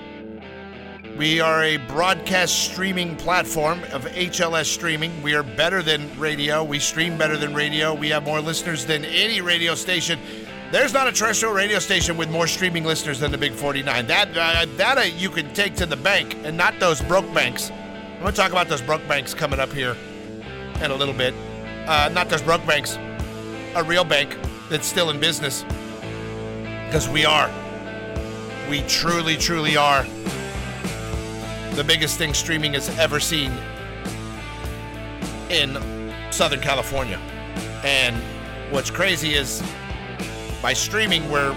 We 1.17 1.41
are 1.41 1.65
a 1.65 1.79
broadcast 1.79 2.71
streaming 2.71 3.17
platform 3.17 3.81
of 3.93 4.05
HLS 4.05 4.67
streaming. 4.67 5.21
We 5.21 5.35
are 5.35 5.43
better 5.43 5.83
than 5.83 6.17
radio. 6.17 6.63
We 6.63 6.79
stream 6.79 7.19
better 7.19 7.37
than 7.37 7.55
radio. 7.55 7.93
We 7.93 8.09
have 8.11 8.25
more 8.25 8.41
listeners 8.41 8.87
than 8.87 9.05
any 9.05 9.41
radio 9.41 9.75
station. 9.75 10.21
There's 10.71 10.93
not 10.93 11.09
a 11.09 11.13
terrestrial 11.13 11.55
radio 11.55 11.79
station 11.79 12.19
with 12.19 12.31
more 12.31 12.47
streaming 12.47 12.85
listeners 12.85 13.19
than 13.19 13.33
the 13.33 13.39
Big 13.39 13.53
49. 13.53 14.07
That 14.07 14.29
uh, 14.37 14.67
that 14.77 14.99
uh, 14.99 15.01
you 15.01 15.31
can 15.31 15.53
take 15.55 15.75
to 15.77 15.87
the 15.87 15.97
bank, 15.97 16.37
and 16.45 16.59
not 16.59 16.79
those 16.79 17.01
broke 17.01 17.33
banks. 17.33 17.71
I'm 17.71 18.27
to 18.27 18.33
talk 18.33 18.51
about 18.51 18.69
those 18.69 18.83
broke 18.83 19.07
banks 19.09 19.33
coming 19.33 19.61
up 19.61 19.73
here 19.73 19.97
in 20.83 20.91
a 20.91 20.95
little 20.95 21.15
bit. 21.15 21.33
Uh, 21.87 22.11
not 22.13 22.29
those 22.29 22.43
broke 22.43 22.67
banks, 22.67 22.99
a 23.77 23.83
real 23.83 24.05
bank 24.05 24.37
that's 24.69 24.87
still 24.87 25.09
in 25.09 25.19
business. 25.19 25.65
Because 26.85 27.09
we 27.09 27.25
are. 27.25 27.51
We 28.69 28.83
truly, 28.83 29.37
truly 29.37 29.77
are 29.79 30.05
the 31.79 31.85
biggest 31.85 32.19
thing 32.19 32.35
streaming 32.35 32.75
has 32.75 32.91
ever 32.99 33.21
seen 33.21 33.53
in 35.49 36.13
Southern 36.31 36.61
California. 36.61 37.19
And 37.85 38.17
what's 38.71 38.91
crazy 38.91 39.35
is 39.35 39.63
by 40.63 40.73
streaming, 40.73 41.29
we're 41.31 41.55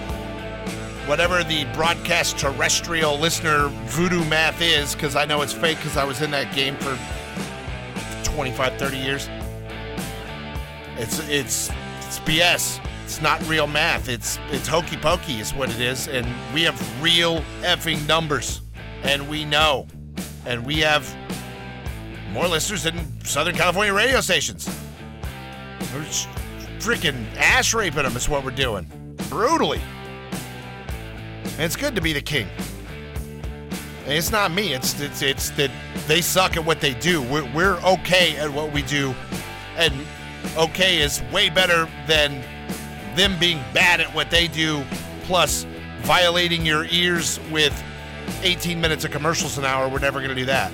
whatever 1.08 1.44
the 1.44 1.66
broadcast 1.74 2.38
terrestrial 2.38 3.18
listener 3.18 3.68
voodoo 3.86 4.24
math 4.26 4.62
is, 4.62 4.94
because 4.94 5.16
I 5.16 5.26
know 5.26 5.42
it's 5.42 5.54
fake 5.54 5.78
because 5.78 5.98
I 5.98 6.04
was 6.04 6.22
in 6.22 6.32
that 6.32 6.54
game 6.54 6.76
for 6.76 6.98
25, 8.24 8.78
30 8.78 8.98
years. 8.98 9.30
It's 10.98 11.20
it's 11.28 11.70
it's 12.00 12.20
BS. 12.20 12.80
It's 13.06 13.22
not 13.22 13.46
real 13.48 13.68
math. 13.68 14.08
It's 14.08 14.38
it's 14.52 14.68
hokey 14.68 14.98
pokey 14.98 15.40
is 15.40 15.54
what 15.54 15.70
it 15.70 15.82
is, 15.82 16.08
and 16.08 16.28
we 16.54 16.62
have 16.64 17.04
real 17.04 17.42
effing 17.62 18.08
numbers, 18.08 18.62
and 19.04 19.28
we 19.28 19.44
know, 19.46 19.88
and 20.46 20.66
we 20.66 20.78
have 20.78 21.14
more 22.32 22.48
listeners 22.48 22.84
than 22.84 22.96
Southern 23.26 23.56
California 23.56 23.94
radio 23.94 24.22
stations. 24.22 24.70
Freaking 26.82 27.26
ass 27.38 27.76
raping 27.76 28.02
them 28.02 28.18
is 28.18 28.28
what 28.28 28.44
we're 28.44 28.50
doing, 28.50 28.88
brutally. 29.30 29.80
And 31.44 31.60
it's 31.60 31.76
good 31.76 31.94
to 31.94 32.02
be 32.02 32.12
the 32.12 32.22
king. 32.22 32.48
And 34.06 34.14
it's 34.14 34.32
not 34.32 34.52
me. 34.52 34.74
It's 34.74 35.00
it's 35.00 35.22
it's 35.22 35.52
that 35.52 35.70
they 36.08 36.22
suck 36.22 36.58
at 36.58 36.66
what 36.66 36.82
they 36.82 36.96
do. 36.96 37.22
We're 37.22 37.50
we're 37.54 37.78
okay 37.82 38.36
at 38.38 38.52
what 38.52 38.74
we 38.74 38.82
do, 38.82 39.14
and 39.78 39.94
okay 40.58 41.02
is 41.02 41.22
way 41.32 41.52
better 41.52 41.88
than 42.08 42.42
them 43.16 43.38
being 43.40 43.60
bad 43.76 44.02
at 44.02 44.14
what 44.16 44.32
they 44.32 44.48
do, 44.48 44.84
plus 45.26 45.68
violating 46.02 46.66
your 46.66 46.86
ears 46.86 47.40
with 47.52 47.80
18 48.42 48.82
minutes 48.82 49.06
of 49.06 49.12
commercials 49.12 49.60
an 49.60 49.66
hour. 49.66 49.88
We're 49.88 50.00
never 50.00 50.20
going 50.20 50.30
to 50.30 50.36
do 50.36 50.46
that. 50.46 50.72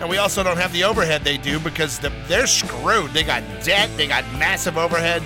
And 0.00 0.08
we 0.08 0.18
also 0.18 0.42
don't 0.42 0.56
have 0.56 0.72
the 0.72 0.82
overhead 0.82 1.22
they 1.22 1.36
do 1.38 1.60
because 1.60 2.00
the, 2.00 2.12
they're 2.26 2.48
screwed. 2.48 3.12
They 3.12 3.22
got 3.22 3.44
debt, 3.62 3.88
they 3.96 4.08
got 4.08 4.24
massive 4.32 4.76
overhead. 4.76 5.22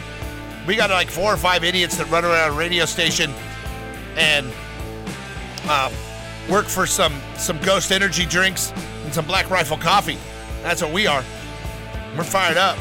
We 0.69 0.77
got 0.77 0.91
like 0.91 1.09
four 1.09 1.33
or 1.33 1.39
five 1.39 1.65
idiots 1.65 1.97
that 1.97 2.11
run 2.11 2.27
around 2.27 2.51
a 2.51 2.53
radio 2.53 2.85
station 2.85 3.33
and 4.17 4.47
uh, 5.65 5.91
work 6.51 6.67
for 6.67 6.85
some 6.85 7.19
some 7.39 7.59
Ghost 7.61 7.91
Energy 7.91 8.27
drinks 8.27 8.71
and 9.05 9.15
some 9.15 9.25
Black 9.25 9.49
Rifle 9.49 9.79
coffee. 9.79 10.19
That's 10.63 10.83
what 10.83 10.93
we 10.93 11.07
are. 11.07 11.25
We're 12.19 12.23
fired 12.23 12.59
up. 12.59 12.77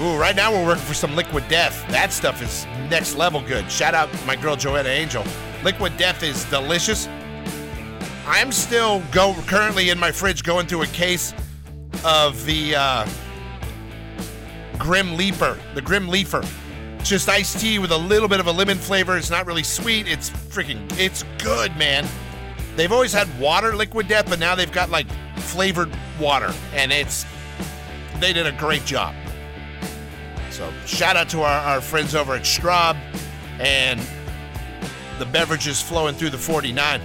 Ooh, 0.00 0.16
right 0.16 0.34
now 0.34 0.50
we're 0.50 0.64
working 0.64 0.84
for 0.84 0.94
some 0.94 1.14
Liquid 1.14 1.46
Death. 1.48 1.86
That 1.90 2.14
stuff 2.14 2.40
is 2.40 2.64
next 2.88 3.16
level 3.16 3.42
good. 3.42 3.70
Shout 3.70 3.92
out 3.92 4.08
my 4.24 4.36
girl 4.36 4.56
Joanna 4.56 4.88
Angel. 4.88 5.22
Liquid 5.64 5.98
Death 5.98 6.22
is 6.22 6.46
delicious. 6.46 7.10
I'm 8.26 8.52
still 8.52 9.02
go 9.12 9.34
currently 9.46 9.90
in 9.90 9.98
my 9.98 10.12
fridge 10.12 10.44
going 10.44 10.66
through 10.66 10.84
a 10.84 10.86
case 10.86 11.34
of 12.06 12.42
the 12.46 12.74
uh, 12.74 13.06
Grim 14.78 15.16
Leafer, 15.16 15.58
the 15.74 15.82
Grim 15.82 16.08
Leafer. 16.08 16.42
Just 17.02 17.28
iced 17.28 17.60
tea 17.60 17.78
with 17.78 17.90
a 17.90 17.96
little 17.96 18.28
bit 18.28 18.40
of 18.40 18.46
a 18.46 18.52
lemon 18.52 18.78
flavor. 18.78 19.16
It's 19.16 19.30
not 19.30 19.46
really 19.46 19.62
sweet. 19.62 20.08
It's 20.08 20.30
freaking, 20.30 20.80
it's 20.98 21.24
good, 21.38 21.76
man. 21.76 22.06
They've 22.76 22.92
always 22.92 23.12
had 23.12 23.28
water 23.38 23.76
liquid 23.76 24.08
death, 24.08 24.28
but 24.28 24.38
now 24.38 24.54
they've 24.54 24.72
got 24.72 24.90
like 24.90 25.06
flavored 25.36 25.92
water, 26.18 26.52
and 26.72 26.92
it's 26.92 27.24
they 28.20 28.32
did 28.32 28.46
a 28.46 28.52
great 28.52 28.84
job. 28.84 29.14
So 30.50 30.72
shout 30.86 31.16
out 31.16 31.28
to 31.30 31.42
our, 31.42 31.60
our 31.60 31.80
friends 31.80 32.14
over 32.14 32.34
at 32.34 32.42
Straub 32.42 32.96
and 33.58 34.00
the 35.18 35.26
beverages 35.26 35.80
flowing 35.80 36.14
through 36.14 36.30
the 36.30 36.38
49. 36.38 37.00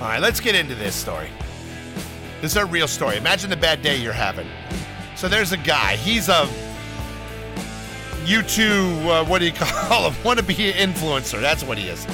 All 0.00 0.08
right, 0.08 0.20
let's 0.20 0.40
get 0.40 0.54
into 0.54 0.74
this 0.74 0.94
story. 0.94 1.28
This 2.40 2.52
is 2.52 2.56
a 2.56 2.64
real 2.64 2.86
story. 2.86 3.16
Imagine 3.16 3.50
the 3.50 3.56
bad 3.56 3.82
day 3.82 3.96
you're 3.96 4.12
having. 4.12 4.48
So 5.18 5.28
there's 5.28 5.50
a 5.50 5.56
guy. 5.56 5.96
He's 5.96 6.28
a 6.28 6.48
YouTube, 8.22 9.04
uh, 9.04 9.24
what 9.24 9.40
do 9.40 9.46
you 9.46 9.52
call 9.56 10.12
him? 10.12 10.24
wanna 10.24 10.44
Wannabe 10.44 10.70
influencer. 10.70 11.40
That's 11.40 11.64
what 11.64 11.76
he 11.76 11.88
is. 11.88 12.06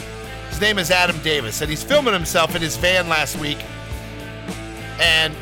His 0.48 0.58
name 0.58 0.78
is 0.78 0.90
Adam 0.90 1.18
Davis, 1.18 1.60
and 1.60 1.68
he's 1.68 1.84
filming 1.84 2.14
himself 2.14 2.56
in 2.56 2.62
his 2.62 2.78
van 2.78 3.10
last 3.10 3.38
week. 3.38 3.58
And 4.98 5.34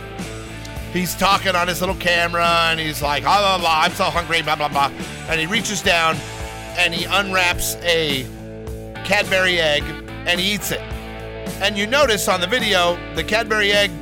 he's 0.92 1.14
talking 1.14 1.54
on 1.54 1.68
his 1.68 1.78
little 1.78 1.94
camera, 1.94 2.44
and 2.44 2.80
he's 2.80 3.00
like, 3.00 3.22
blah, 3.22 3.38
blah, 3.38 3.58
blah, 3.58 3.82
I'm 3.82 3.92
so 3.92 4.04
hungry, 4.06 4.42
blah, 4.42 4.56
blah, 4.56 4.66
blah. 4.66 4.90
And 5.28 5.38
he 5.38 5.46
reaches 5.46 5.82
down 5.82 6.16
and 6.76 6.92
he 6.92 7.04
unwraps 7.04 7.76
a 7.82 8.24
Cadbury 9.04 9.60
egg 9.60 9.84
and 10.26 10.40
he 10.40 10.54
eats 10.54 10.72
it. 10.72 10.80
And 11.60 11.78
you 11.78 11.86
notice 11.86 12.26
on 12.26 12.40
the 12.40 12.48
video, 12.48 12.98
the 13.14 13.22
Cadbury 13.22 13.70
egg 13.70 13.92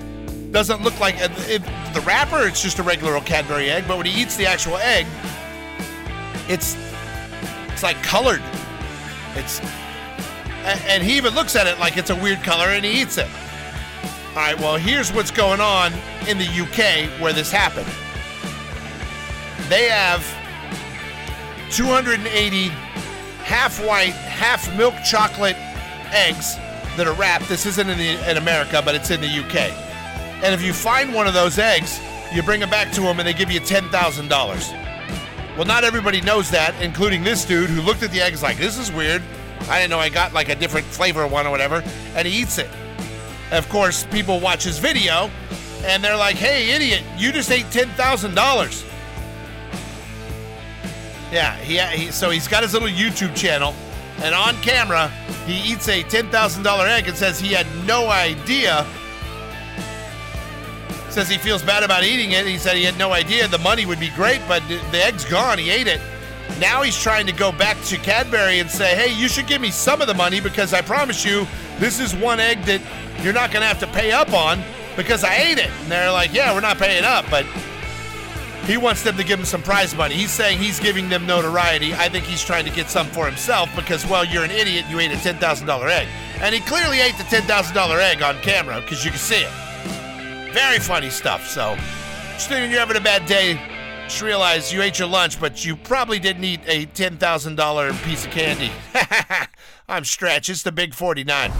doesn't 0.50 0.82
look 0.82 0.98
like 0.98 1.16
it, 1.18 1.62
the 1.94 2.00
wrapper, 2.02 2.46
it's 2.46 2.62
just 2.62 2.78
a 2.78 2.82
regular 2.82 3.14
old 3.14 3.26
Cadbury 3.26 3.70
egg, 3.70 3.84
but 3.86 3.96
when 3.96 4.06
he 4.06 4.20
eats 4.20 4.36
the 4.36 4.46
actual 4.46 4.76
egg, 4.76 5.06
it's 6.48 6.76
it's 7.68 7.82
like 7.82 8.02
colored. 8.02 8.42
It's 9.34 9.60
and 10.64 11.02
he 11.02 11.16
even 11.16 11.34
looks 11.34 11.56
at 11.56 11.66
it 11.66 11.78
like 11.78 11.96
it's 11.96 12.10
a 12.10 12.16
weird 12.16 12.42
color 12.42 12.66
and 12.66 12.84
he 12.84 13.00
eats 13.00 13.18
it. 13.18 13.28
All 14.30 14.36
right, 14.36 14.58
well, 14.58 14.76
here's 14.76 15.12
what's 15.12 15.30
going 15.30 15.60
on 15.60 15.92
in 16.28 16.38
the 16.38 16.44
UK 16.44 17.10
where 17.20 17.32
this 17.32 17.50
happened. 17.50 17.88
They 19.68 19.88
have 19.88 20.24
280 21.70 22.68
half 23.44 23.84
white, 23.84 24.12
half 24.12 24.76
milk 24.76 24.94
chocolate 25.04 25.56
eggs 26.12 26.56
that 26.96 27.06
are 27.06 27.14
wrapped. 27.14 27.48
This 27.48 27.66
isn't 27.66 27.88
in, 27.88 27.98
the, 27.98 28.30
in 28.30 28.36
America, 28.36 28.82
but 28.84 28.94
it's 28.94 29.10
in 29.10 29.20
the 29.20 29.28
UK. 29.28 29.89
And 30.42 30.54
if 30.54 30.62
you 30.62 30.72
find 30.72 31.14
one 31.14 31.26
of 31.26 31.34
those 31.34 31.58
eggs, 31.58 32.00
you 32.32 32.42
bring 32.42 32.62
it 32.62 32.70
back 32.70 32.92
to 32.92 33.00
them 33.00 33.18
and 33.18 33.26
they 33.26 33.32
give 33.32 33.50
you 33.50 33.60
$10,000. 33.60 35.56
Well, 35.56 35.66
not 35.66 35.84
everybody 35.84 36.20
knows 36.20 36.50
that, 36.50 36.74
including 36.80 37.24
this 37.24 37.44
dude 37.44 37.70
who 37.70 37.82
looked 37.82 38.02
at 38.02 38.10
the 38.10 38.20
eggs 38.20 38.42
like, 38.42 38.56
this 38.56 38.78
is 38.78 38.90
weird. 38.90 39.22
I 39.68 39.78
didn't 39.78 39.90
know 39.90 39.98
I 39.98 40.08
got 40.08 40.32
like 40.32 40.48
a 40.48 40.54
different 40.54 40.86
flavor 40.86 41.26
one 41.26 41.46
or 41.46 41.50
whatever. 41.50 41.82
And 42.14 42.26
he 42.26 42.40
eats 42.40 42.58
it. 42.58 42.68
Of 43.52 43.68
course, 43.68 44.04
people 44.04 44.40
watch 44.40 44.64
his 44.64 44.78
video 44.78 45.30
and 45.84 46.02
they're 46.04 46.16
like, 46.16 46.36
hey, 46.36 46.70
idiot, 46.70 47.02
you 47.16 47.32
just 47.32 47.50
ate 47.50 47.66
$10,000. 47.66 48.86
Yeah, 51.32 51.54
he, 51.56 51.78
he 51.78 52.10
so 52.10 52.30
he's 52.30 52.48
got 52.48 52.62
his 52.62 52.72
little 52.72 52.88
YouTube 52.88 53.36
channel, 53.36 53.74
and 54.22 54.34
on 54.34 54.56
camera, 54.62 55.08
he 55.46 55.72
eats 55.72 55.88
a 55.88 56.02
$10,000 56.02 56.88
egg 56.88 57.08
and 57.08 57.16
says 57.16 57.38
he 57.38 57.52
had 57.52 57.66
no 57.86 58.08
idea. 58.08 58.86
Says 61.10 61.28
he 61.28 61.38
feels 61.38 61.62
bad 61.62 61.82
about 61.82 62.04
eating 62.04 62.32
it. 62.32 62.46
He 62.46 62.56
said 62.56 62.76
he 62.76 62.84
had 62.84 62.96
no 62.96 63.12
idea 63.12 63.48
the 63.48 63.58
money 63.58 63.84
would 63.84 63.98
be 63.98 64.10
great, 64.10 64.40
but 64.46 64.62
the 64.68 65.04
egg's 65.04 65.24
gone. 65.24 65.58
He 65.58 65.70
ate 65.70 65.88
it. 65.88 66.00
Now 66.60 66.82
he's 66.82 66.96
trying 66.96 67.26
to 67.26 67.32
go 67.32 67.52
back 67.52 67.80
to 67.84 67.96
Cadbury 67.96 68.60
and 68.60 68.70
say, 68.70 68.94
hey, 68.94 69.12
you 69.12 69.28
should 69.28 69.46
give 69.46 69.60
me 69.60 69.70
some 69.70 70.00
of 70.00 70.06
the 70.06 70.14
money 70.14 70.40
because 70.40 70.72
I 70.72 70.82
promise 70.82 71.24
you, 71.24 71.46
this 71.78 71.98
is 72.00 72.14
one 72.14 72.38
egg 72.38 72.62
that 72.64 72.80
you're 73.22 73.32
not 73.32 73.50
going 73.50 73.62
to 73.62 73.66
have 73.66 73.80
to 73.80 73.86
pay 73.88 74.12
up 74.12 74.32
on 74.32 74.62
because 74.96 75.24
I 75.24 75.36
ate 75.36 75.58
it. 75.58 75.70
And 75.82 75.90
they're 75.90 76.12
like, 76.12 76.32
yeah, 76.32 76.54
we're 76.54 76.60
not 76.60 76.76
paying 76.76 77.04
up, 77.04 77.24
but 77.30 77.44
he 78.66 78.76
wants 78.76 79.02
them 79.02 79.16
to 79.16 79.24
give 79.24 79.38
him 79.38 79.46
some 79.46 79.62
prize 79.62 79.96
money. 79.96 80.14
He's 80.14 80.30
saying 80.30 80.58
he's 80.58 80.78
giving 80.78 81.08
them 81.08 81.26
notoriety. 81.26 81.94
I 81.94 82.08
think 82.08 82.24
he's 82.24 82.44
trying 82.44 82.66
to 82.66 82.70
get 82.70 82.88
some 82.88 83.06
for 83.06 83.26
himself 83.26 83.74
because, 83.74 84.06
well, 84.06 84.24
you're 84.24 84.44
an 84.44 84.50
idiot. 84.50 84.84
You 84.88 85.00
ate 85.00 85.10
a 85.10 85.16
$10,000 85.16 85.90
egg. 85.90 86.08
And 86.40 86.54
he 86.54 86.60
clearly 86.60 87.00
ate 87.00 87.16
the 87.16 87.24
$10,000 87.24 87.98
egg 87.98 88.22
on 88.22 88.36
camera 88.42 88.80
because 88.80 89.04
you 89.04 89.10
can 89.10 89.18
see 89.18 89.40
it. 89.40 89.50
Very 90.52 90.78
funny 90.78 91.10
stuff. 91.10 91.46
So, 91.46 91.76
just 92.34 92.50
when 92.50 92.70
you're 92.70 92.80
having 92.80 92.96
a 92.96 93.00
bad 93.00 93.26
day, 93.26 93.60
just 94.04 94.22
realize 94.22 94.72
you 94.72 94.82
ate 94.82 94.98
your 94.98 95.08
lunch, 95.08 95.38
but 95.40 95.64
you 95.64 95.76
probably 95.76 96.18
didn't 96.18 96.42
eat 96.42 96.60
a 96.66 96.86
$10,000 96.86 98.04
piece 98.04 98.24
of 98.24 98.30
candy. 98.32 98.70
I'm 99.88 100.04
Stretch. 100.04 100.48
It's 100.48 100.62
the 100.62 100.72
Big 100.72 100.94
49. 100.94 101.52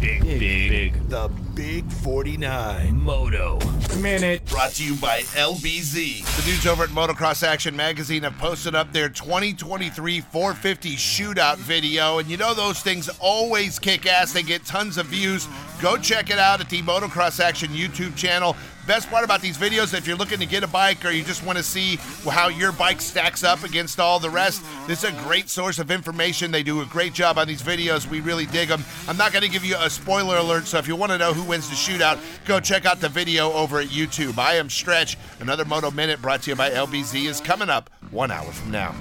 Big, 0.00 0.22
big, 0.22 0.38
big. 0.70 1.08
The 1.10 1.28
Big 1.54 1.92
49. 1.92 3.02
Moto. 3.02 3.58
Minute. 3.98 4.42
Brought 4.46 4.70
to 4.72 4.84
you 4.84 4.94
by 4.96 5.20
LBZ. 5.20 6.36
The 6.36 6.42
dudes 6.42 6.66
over 6.66 6.84
at 6.84 6.88
Motocross 6.88 7.42
Action 7.42 7.76
Magazine 7.76 8.22
have 8.22 8.38
posted 8.38 8.74
up 8.74 8.94
their 8.94 9.10
2023 9.10 10.20
450 10.22 10.96
shootout 10.96 11.56
video. 11.56 12.18
And 12.18 12.30
you 12.30 12.38
know 12.38 12.54
those 12.54 12.80
things 12.80 13.10
always 13.20 13.78
kick 13.78 14.06
ass. 14.06 14.32
They 14.32 14.42
get 14.42 14.64
tons 14.64 14.96
of 14.96 15.04
views. 15.06 15.46
Go 15.82 15.98
check 15.98 16.30
it 16.30 16.38
out 16.38 16.62
at 16.62 16.70
the 16.70 16.80
Motocross 16.80 17.38
Action 17.38 17.68
YouTube 17.68 18.16
channel. 18.16 18.56
Best 18.90 19.08
part 19.08 19.22
about 19.24 19.40
these 19.40 19.56
videos, 19.56 19.96
if 19.96 20.04
you're 20.04 20.16
looking 20.16 20.40
to 20.40 20.46
get 20.46 20.64
a 20.64 20.66
bike 20.66 21.04
or 21.04 21.12
you 21.12 21.22
just 21.22 21.46
want 21.46 21.56
to 21.56 21.62
see 21.62 21.94
how 22.28 22.48
your 22.48 22.72
bike 22.72 23.00
stacks 23.00 23.44
up 23.44 23.62
against 23.62 24.00
all 24.00 24.18
the 24.18 24.28
rest, 24.28 24.64
this 24.88 25.04
is 25.04 25.10
a 25.10 25.22
great 25.22 25.48
source 25.48 25.78
of 25.78 25.92
information. 25.92 26.50
They 26.50 26.64
do 26.64 26.80
a 26.80 26.86
great 26.86 27.12
job 27.12 27.38
on 27.38 27.46
these 27.46 27.62
videos. 27.62 28.10
We 28.10 28.18
really 28.18 28.46
dig 28.46 28.68
them. 28.68 28.82
I'm 29.06 29.16
not 29.16 29.32
going 29.32 29.44
to 29.44 29.48
give 29.48 29.64
you 29.64 29.76
a 29.78 29.88
spoiler 29.88 30.38
alert, 30.38 30.66
so 30.66 30.78
if 30.78 30.88
you 30.88 30.96
want 30.96 31.12
to 31.12 31.18
know 31.18 31.32
who 31.32 31.44
wins 31.44 31.68
the 31.68 31.76
shootout, 31.76 32.18
go 32.46 32.58
check 32.58 32.84
out 32.84 32.98
the 32.98 33.08
video 33.08 33.52
over 33.52 33.78
at 33.78 33.86
YouTube. 33.86 34.38
I 34.38 34.54
am 34.54 34.68
Stretch. 34.68 35.16
Another 35.38 35.64
Moto 35.64 35.92
Minute 35.92 36.20
brought 36.20 36.42
to 36.42 36.50
you 36.50 36.56
by 36.56 36.70
LBZ 36.70 37.28
is 37.28 37.40
coming 37.40 37.68
up 37.68 37.90
one 38.10 38.32
hour 38.32 38.50
from 38.50 38.72
now. 38.72 38.92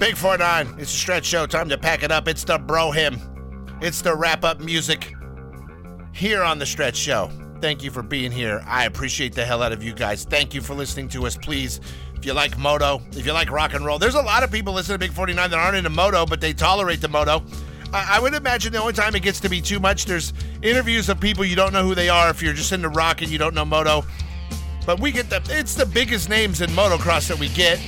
Big 0.00 0.16
49, 0.16 0.74
it's 0.80 0.92
a 0.92 0.96
Stretch 0.96 1.24
Show. 1.24 1.46
Time 1.46 1.68
to 1.68 1.78
pack 1.78 2.02
it 2.02 2.10
up. 2.10 2.26
It's 2.26 2.42
the 2.42 2.58
bro 2.58 2.90
hymn. 2.90 3.20
It's 3.80 4.02
the 4.02 4.16
wrap 4.16 4.42
up 4.42 4.58
music 4.58 5.14
here 6.12 6.42
on 6.42 6.58
the 6.58 6.66
Stretch 6.66 6.96
Show. 6.96 7.30
Thank 7.60 7.82
you 7.82 7.90
for 7.90 8.02
being 8.02 8.30
here. 8.30 8.62
I 8.66 8.84
appreciate 8.84 9.34
the 9.34 9.44
hell 9.44 9.62
out 9.62 9.72
of 9.72 9.82
you 9.82 9.94
guys. 9.94 10.24
Thank 10.24 10.54
you 10.54 10.60
for 10.60 10.74
listening 10.74 11.08
to 11.10 11.26
us. 11.26 11.36
Please, 11.36 11.80
if 12.14 12.24
you 12.24 12.32
like 12.32 12.56
moto, 12.58 13.00
if 13.12 13.24
you 13.24 13.32
like 13.32 13.50
rock 13.50 13.74
and 13.74 13.84
roll, 13.84 13.98
there's 13.98 14.14
a 14.14 14.22
lot 14.22 14.42
of 14.42 14.50
people 14.50 14.72
listening 14.72 14.96
to 14.96 14.98
Big 14.98 15.12
49 15.12 15.50
that 15.50 15.58
aren't 15.58 15.76
into 15.76 15.90
moto, 15.90 16.26
but 16.26 16.40
they 16.40 16.52
tolerate 16.52 17.00
the 17.00 17.08
moto. 17.08 17.42
I, 17.92 18.16
I 18.16 18.20
would 18.20 18.34
imagine 18.34 18.72
the 18.72 18.80
only 18.80 18.92
time 18.92 19.14
it 19.14 19.22
gets 19.22 19.40
to 19.40 19.48
be 19.48 19.60
too 19.60 19.80
much, 19.80 20.04
there's 20.04 20.32
interviews 20.62 21.08
of 21.08 21.18
people 21.18 21.44
you 21.44 21.56
don't 21.56 21.72
know 21.72 21.82
who 21.82 21.94
they 21.94 22.08
are 22.08 22.30
if 22.30 22.42
you're 22.42 22.52
just 22.52 22.72
into 22.72 22.88
rock 22.90 23.22
and 23.22 23.30
you 23.30 23.38
don't 23.38 23.54
know 23.54 23.64
moto. 23.64 24.02
But 24.84 25.00
we 25.00 25.10
get 25.10 25.30
the, 25.30 25.42
it's 25.50 25.74
the 25.74 25.86
biggest 25.86 26.28
names 26.28 26.60
in 26.60 26.70
motocross 26.70 27.28
that 27.28 27.38
we 27.38 27.48
get. 27.48 27.80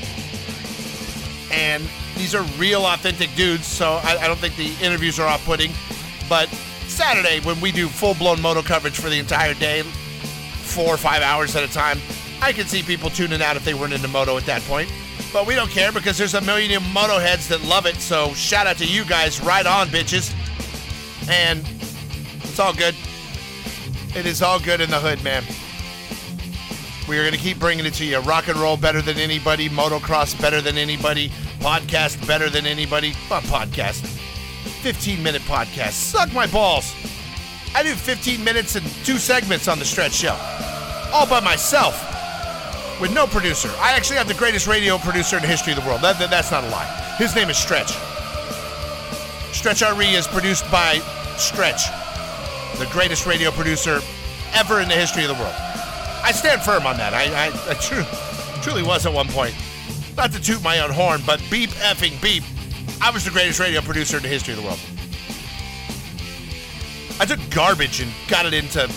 And 1.52 1.88
these 2.16 2.34
are 2.34 2.42
real, 2.58 2.84
authentic 2.84 3.34
dudes, 3.36 3.66
so 3.66 4.00
I, 4.02 4.18
I 4.22 4.26
don't 4.26 4.38
think 4.38 4.56
the 4.56 4.74
interviews 4.84 5.20
are 5.20 5.26
off 5.28 5.44
putting. 5.44 5.72
But 6.28 6.48
Saturday, 6.98 7.38
when 7.46 7.60
we 7.60 7.70
do 7.70 7.86
full 7.86 8.14
blown 8.14 8.42
moto 8.42 8.60
coverage 8.60 8.98
for 8.98 9.08
the 9.08 9.20
entire 9.20 9.54
day, 9.54 9.82
four 9.82 10.92
or 10.92 10.96
five 10.96 11.22
hours 11.22 11.54
at 11.54 11.62
a 11.62 11.72
time, 11.72 12.00
I 12.42 12.52
can 12.52 12.66
see 12.66 12.82
people 12.82 13.08
tuning 13.08 13.40
out 13.40 13.54
if 13.54 13.64
they 13.64 13.72
weren't 13.72 13.92
into 13.92 14.08
moto 14.08 14.36
at 14.36 14.44
that 14.46 14.62
point. 14.62 14.92
But 15.32 15.46
we 15.46 15.54
don't 15.54 15.70
care 15.70 15.92
because 15.92 16.18
there's 16.18 16.34
a 16.34 16.40
million 16.40 16.82
moto 16.92 17.20
heads 17.20 17.46
that 17.50 17.62
love 17.62 17.86
it. 17.86 17.94
So 18.00 18.34
shout 18.34 18.66
out 18.66 18.78
to 18.78 18.84
you 18.84 19.04
guys. 19.04 19.40
Right 19.40 19.64
on, 19.64 19.86
bitches. 19.86 20.34
And 21.30 21.60
it's 22.42 22.58
all 22.58 22.74
good. 22.74 22.96
It 24.16 24.26
is 24.26 24.42
all 24.42 24.58
good 24.58 24.80
in 24.80 24.90
the 24.90 24.98
hood, 24.98 25.22
man. 25.22 25.44
We 27.08 27.16
are 27.16 27.22
going 27.22 27.32
to 27.32 27.38
keep 27.38 27.60
bringing 27.60 27.86
it 27.86 27.94
to 27.94 28.04
you. 28.04 28.18
Rock 28.18 28.48
and 28.48 28.58
roll 28.58 28.76
better 28.76 29.02
than 29.02 29.18
anybody. 29.18 29.68
Motocross 29.68 30.38
better 30.40 30.60
than 30.60 30.76
anybody. 30.76 31.28
Podcast 31.60 32.26
better 32.26 32.50
than 32.50 32.66
anybody. 32.66 33.12
What 33.28 33.44
podcast? 33.44 34.17
15 34.78 35.22
minute 35.22 35.42
podcast. 35.42 35.92
Suck 35.92 36.32
my 36.32 36.46
balls. 36.46 36.94
I 37.74 37.82
do 37.82 37.94
15 37.94 38.42
minutes 38.42 38.76
and 38.76 38.86
two 39.04 39.18
segments 39.18 39.68
on 39.68 39.78
the 39.78 39.84
stretch 39.84 40.12
show. 40.12 40.36
All 41.12 41.26
by 41.26 41.40
myself. 41.40 42.04
With 43.00 43.12
no 43.14 43.26
producer. 43.26 43.70
I 43.78 43.92
actually 43.92 44.16
have 44.16 44.26
the 44.28 44.34
greatest 44.34 44.66
radio 44.66 44.98
producer 44.98 45.36
in 45.36 45.42
the 45.42 45.48
history 45.48 45.72
of 45.72 45.80
the 45.80 45.86
world. 45.86 46.00
That, 46.00 46.18
that- 46.18 46.30
that's 46.30 46.50
not 46.50 46.64
a 46.64 46.68
lie. 46.68 46.86
His 47.18 47.34
name 47.34 47.48
is 47.50 47.56
Stretch. 47.56 47.92
Stretch 49.52 49.82
RE 49.82 50.06
is 50.06 50.26
produced 50.26 50.68
by 50.70 50.98
Stretch, 51.36 51.82
the 52.78 52.86
greatest 52.92 53.26
radio 53.26 53.50
producer 53.50 54.00
ever 54.54 54.80
in 54.80 54.88
the 54.88 54.94
history 54.94 55.22
of 55.24 55.28
the 55.28 55.42
world. 55.42 55.54
I 56.22 56.32
stand 56.32 56.62
firm 56.62 56.86
on 56.86 56.96
that. 56.96 57.14
I, 57.14 57.24
I, 57.46 57.70
I 57.70 57.74
tru- 57.74 58.04
truly 58.62 58.82
was 58.82 59.06
at 59.06 59.12
one 59.12 59.28
point. 59.28 59.54
Not 60.16 60.32
to 60.32 60.40
toot 60.40 60.62
my 60.62 60.80
own 60.80 60.90
horn, 60.90 61.20
but 61.26 61.40
beep 61.50 61.70
effing 61.70 62.20
beep. 62.22 62.42
I 63.00 63.10
was 63.10 63.24
the 63.24 63.30
greatest 63.30 63.60
radio 63.60 63.80
producer 63.80 64.16
in 64.16 64.22
the 64.22 64.28
history 64.28 64.54
of 64.54 64.60
the 64.60 64.66
world. 64.66 64.80
I 67.20 67.24
took 67.24 67.38
garbage 67.50 68.00
and 68.00 68.12
got 68.28 68.46
it 68.46 68.54
into, 68.54 68.90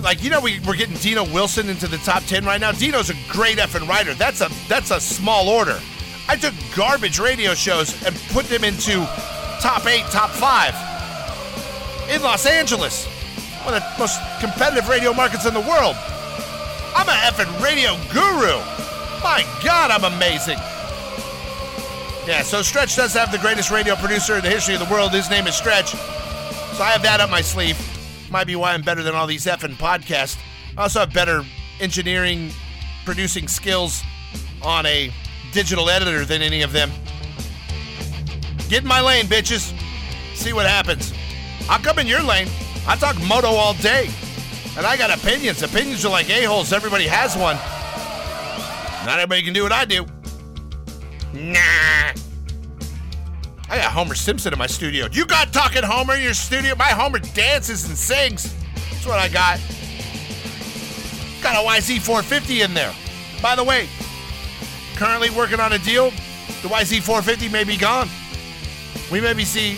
like 0.00 0.22
you 0.22 0.30
know, 0.30 0.40
we, 0.40 0.60
we're 0.60 0.76
getting 0.76 0.96
Dino 0.96 1.24
Wilson 1.24 1.68
into 1.68 1.88
the 1.88 1.98
top 1.98 2.22
ten 2.24 2.44
right 2.44 2.60
now. 2.60 2.72
Dino's 2.72 3.10
a 3.10 3.14
great 3.28 3.58
effing 3.58 3.88
writer. 3.88 4.14
That's 4.14 4.40
a 4.40 4.50
that's 4.68 4.90
a 4.90 5.00
small 5.00 5.48
order. 5.48 5.80
I 6.28 6.36
took 6.36 6.54
garbage 6.74 7.18
radio 7.18 7.54
shows 7.54 7.92
and 8.04 8.14
put 8.30 8.46
them 8.46 8.64
into 8.64 9.04
top 9.60 9.86
eight, 9.86 10.04
top 10.06 10.30
five 10.30 10.74
in 12.10 12.22
Los 12.22 12.46
Angeles, 12.46 13.06
one 13.64 13.74
of 13.74 13.82
the 13.82 13.98
most 13.98 14.20
competitive 14.40 14.88
radio 14.88 15.12
markets 15.12 15.46
in 15.46 15.54
the 15.54 15.60
world. 15.60 15.96
I'm 16.96 17.08
an 17.08 17.16
effing 17.24 17.62
radio 17.62 17.96
guru. 18.12 18.58
My 19.22 19.44
God, 19.64 19.90
I'm 19.90 20.04
amazing. 20.04 20.58
Yeah, 22.26 22.42
so 22.42 22.62
Stretch 22.62 22.96
does 22.96 23.12
have 23.12 23.30
the 23.30 23.38
greatest 23.38 23.70
radio 23.70 23.94
producer 23.96 24.36
in 24.36 24.42
the 24.42 24.48
history 24.48 24.74
of 24.74 24.80
the 24.80 24.92
world. 24.92 25.12
His 25.12 25.28
name 25.28 25.46
is 25.46 25.54
Stretch. 25.54 25.90
So 25.90 26.82
I 26.82 26.90
have 26.90 27.02
that 27.02 27.20
up 27.20 27.28
my 27.28 27.42
sleeve. 27.42 27.78
Might 28.30 28.46
be 28.46 28.56
why 28.56 28.72
I'm 28.72 28.80
better 28.80 29.02
than 29.02 29.14
all 29.14 29.26
these 29.26 29.44
effing 29.44 29.74
podcasts. 29.74 30.38
I 30.76 30.82
also 30.82 31.00
have 31.00 31.12
better 31.12 31.44
engineering, 31.80 32.50
producing 33.04 33.46
skills 33.46 34.02
on 34.62 34.86
a 34.86 35.12
digital 35.52 35.90
editor 35.90 36.24
than 36.24 36.40
any 36.40 36.62
of 36.62 36.72
them. 36.72 36.90
Get 38.70 38.82
in 38.82 38.88
my 38.88 39.02
lane, 39.02 39.26
bitches. 39.26 39.74
See 40.34 40.54
what 40.54 40.66
happens. 40.66 41.12
I'll 41.68 41.78
come 41.78 41.98
in 41.98 42.06
your 42.06 42.22
lane. 42.22 42.48
I 42.86 42.96
talk 42.96 43.20
moto 43.22 43.48
all 43.48 43.74
day. 43.74 44.08
And 44.76 44.86
I 44.86 44.96
got 44.96 45.16
opinions. 45.16 45.62
Opinions 45.62 46.04
are 46.06 46.10
like 46.10 46.30
a-holes. 46.30 46.72
Everybody 46.72 47.06
has 47.06 47.36
one. 47.36 47.56
Not 49.06 49.20
everybody 49.20 49.42
can 49.42 49.52
do 49.52 49.62
what 49.62 49.72
I 49.72 49.84
do. 49.84 50.06
Nah. 51.34 51.83
I 53.74 53.78
got 53.78 53.90
Homer 53.90 54.14
Simpson 54.14 54.52
in 54.52 54.58
my 54.60 54.68
studio. 54.68 55.08
You 55.10 55.26
got 55.26 55.52
talking 55.52 55.82
Homer 55.82 56.14
in 56.14 56.22
your 56.22 56.32
studio? 56.32 56.76
My 56.76 56.90
Homer 56.90 57.18
dances 57.18 57.88
and 57.88 57.98
sings. 57.98 58.54
That's 58.72 59.04
what 59.04 59.18
I 59.18 59.26
got. 59.26 59.58
Got 61.42 61.56
a 61.56 61.68
YZ450 61.68 62.64
in 62.64 62.72
there. 62.72 62.94
By 63.42 63.56
the 63.56 63.64
way, 63.64 63.88
currently 64.94 65.28
working 65.30 65.58
on 65.58 65.72
a 65.72 65.78
deal. 65.78 66.10
The 66.62 66.68
YZ450 66.68 67.50
may 67.50 67.64
be 67.64 67.76
gone. 67.76 68.08
We 69.10 69.20
maybe 69.20 69.44
see 69.44 69.76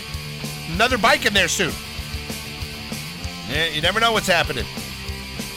another 0.75 0.99
bike 0.99 1.25
in 1.25 1.33
there 1.33 1.47
soon. 1.47 1.73
Yeah, 3.49 3.65
you 3.65 3.81
never 3.81 3.99
know 3.99 4.11
what's 4.11 4.27
happening. 4.27 4.65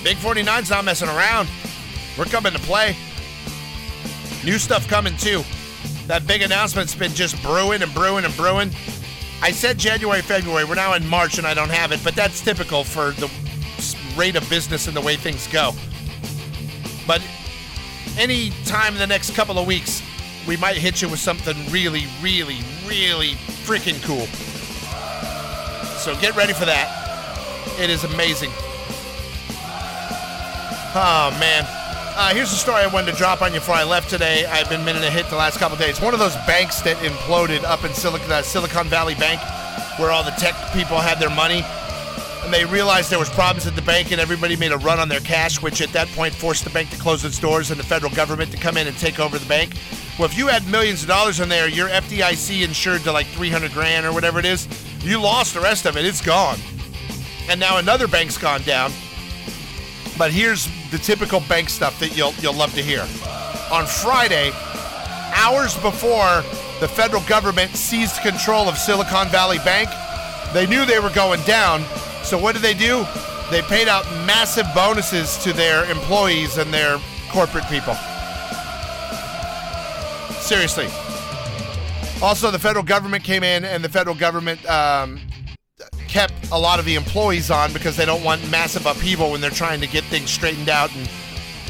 Big 0.03 0.17
49's 0.17 0.71
not 0.71 0.87
messing 0.87 1.11
around. 1.11 1.47
We're 2.17 2.25
coming 2.25 2.55
to 2.55 2.59
play. 2.61 2.97
New 4.47 4.59
stuff 4.59 4.89
coming 4.89 5.15
too. 5.19 5.45
That 6.11 6.27
big 6.27 6.43
announcement's 6.43 6.93
been 6.93 7.15
just 7.15 7.41
brewing 7.41 7.83
and 7.83 7.95
brewing 7.95 8.25
and 8.25 8.37
brewing. 8.37 8.73
I 9.43 9.53
said 9.53 9.79
January, 9.79 10.23
February. 10.23 10.65
We're 10.65 10.75
now 10.75 10.95
in 10.95 11.07
March 11.07 11.39
and 11.39 11.47
I 11.47 11.55
don't 11.55 11.71
have 11.71 11.93
it, 11.93 12.01
but 12.03 12.17
that's 12.17 12.41
typical 12.41 12.83
for 12.83 13.13
the 13.13 13.31
rate 14.17 14.35
of 14.35 14.51
business 14.51 14.89
and 14.89 14.97
the 14.97 15.01
way 15.01 15.15
things 15.15 15.47
go. 15.47 15.71
But 17.07 17.23
any 18.19 18.51
time 18.65 18.95
in 18.95 18.99
the 18.99 19.07
next 19.07 19.37
couple 19.37 19.57
of 19.57 19.69
weeks, 19.69 20.03
we 20.49 20.57
might 20.57 20.77
hit 20.77 21.01
you 21.01 21.09
with 21.09 21.21
something 21.21 21.55
really, 21.71 22.07
really, 22.21 22.59
really 22.89 23.35
freaking 23.63 24.03
cool. 24.03 24.27
So 25.99 26.21
get 26.21 26.35
ready 26.35 26.55
for 26.55 26.65
that. 26.65 26.91
It 27.79 27.89
is 27.89 28.03
amazing. 28.03 28.51
Oh, 30.93 31.37
man. 31.39 31.80
Uh, 32.21 32.35
here's 32.35 32.53
a 32.53 32.57
story 32.57 32.83
I 32.83 32.87
wanted 32.87 33.13
to 33.13 33.17
drop 33.17 33.41
on 33.41 33.55
you 33.55 33.61
before 33.61 33.77
I 33.77 33.83
left 33.83 34.11
today. 34.11 34.45
I've 34.45 34.69
been 34.69 34.85
meaning 34.85 35.03
a 35.03 35.11
hit 35.11 35.31
the 35.31 35.37
last 35.37 35.59
couple 35.59 35.79
days. 35.79 36.03
One 36.03 36.13
of 36.13 36.21
those 36.21 36.37
banks 36.47 36.83
that 36.83 36.99
imploded 36.99 37.65
up 37.65 37.83
in 37.83 37.95
Silicon, 37.95 38.31
uh, 38.31 38.43
Silicon 38.43 38.89
Valley 38.89 39.15
Bank, 39.15 39.41
where 39.99 40.11
all 40.11 40.23
the 40.23 40.33
tech 40.33 40.55
people 40.75 40.99
had 40.99 41.19
their 41.19 41.31
money, 41.31 41.65
and 42.45 42.53
they 42.53 42.67
realized 42.67 43.11
there 43.11 43.19
was 43.19 43.31
problems 43.31 43.67
at 43.67 43.75
the 43.75 43.81
bank, 43.81 44.13
and 44.13 44.21
everybody 44.21 44.55
made 44.55 44.71
a 44.71 44.77
run 44.77 45.01
on 45.01 45.09
their 45.09 45.21
cash, 45.21 45.63
which 45.63 45.81
at 45.81 45.95
that 45.95 46.09
point 46.09 46.35
forced 46.35 46.63
the 46.63 46.69
bank 46.69 46.91
to 46.91 46.99
close 46.99 47.25
its 47.25 47.39
doors 47.39 47.71
and 47.71 47.81
the 47.81 47.85
federal 47.85 48.15
government 48.15 48.51
to 48.53 48.59
come 48.59 48.77
in 48.77 48.87
and 48.87 48.99
take 48.99 49.19
over 49.19 49.39
the 49.39 49.49
bank. 49.49 49.73
Well, 50.19 50.29
if 50.29 50.37
you 50.37 50.47
had 50.49 50.69
millions 50.69 51.01
of 51.01 51.09
dollars 51.09 51.41
in 51.41 51.49
there, 51.49 51.69
you're 51.69 51.89
FDIC 51.89 52.63
insured 52.63 53.01
to 53.05 53.13
like 53.13 53.29
300 53.29 53.73
grand 53.73 54.05
or 54.05 54.13
whatever 54.13 54.39
it 54.39 54.45
is. 54.45 54.69
You 55.03 55.23
lost 55.23 55.55
the 55.55 55.61
rest 55.61 55.87
of 55.87 55.97
it. 55.97 56.05
It's 56.05 56.21
gone. 56.21 56.59
And 57.49 57.59
now 57.59 57.79
another 57.79 58.07
bank's 58.07 58.37
gone 58.37 58.61
down. 58.61 58.93
But 60.21 60.33
here's 60.33 60.69
the 60.91 60.99
typical 60.99 61.41
bank 61.49 61.71
stuff 61.71 61.99
that 62.01 62.15
you'll 62.15 62.35
you'll 62.43 62.53
love 62.53 62.75
to 62.75 62.83
hear. 62.83 63.01
On 63.73 63.87
Friday, 63.87 64.53
hours 65.33 65.75
before 65.79 66.43
the 66.79 66.87
federal 66.87 67.23
government 67.23 67.75
seized 67.75 68.21
control 68.21 68.69
of 68.69 68.77
Silicon 68.77 69.31
Valley 69.31 69.57
Bank, 69.65 69.89
they 70.53 70.67
knew 70.67 70.85
they 70.85 70.99
were 70.99 71.09
going 71.09 71.41
down. 71.45 71.83
So 72.23 72.37
what 72.37 72.53
did 72.53 72.61
they 72.61 72.75
do? 72.75 73.07
They 73.51 73.63
paid 73.63 73.89
out 73.89 74.05
massive 74.27 74.67
bonuses 74.75 75.39
to 75.39 75.55
their 75.55 75.91
employees 75.91 76.59
and 76.59 76.71
their 76.71 77.01
corporate 77.31 77.65
people. 77.69 77.95
Seriously. 80.35 80.89
Also, 82.21 82.51
the 82.51 82.59
federal 82.59 82.85
government 82.85 83.25
came 83.25 83.43
in, 83.43 83.65
and 83.65 83.83
the 83.83 83.89
federal 83.89 84.15
government 84.15 84.63
um, 84.69 85.19
a 86.53 86.59
lot 86.59 86.79
of 86.79 86.85
the 86.85 86.95
employees 86.95 87.51
on 87.51 87.73
because 87.73 87.97
they 87.97 88.05
don't 88.05 88.25
want 88.25 88.49
massive 88.51 88.87
upheaval 88.87 89.31
when 89.31 89.41
they're 89.41 89.51
trying 89.51 89.81
to 89.81 89.87
get 89.87 90.05
things 90.05 90.31
straightened 90.31 90.69
out 90.69 90.95
and 90.95 91.09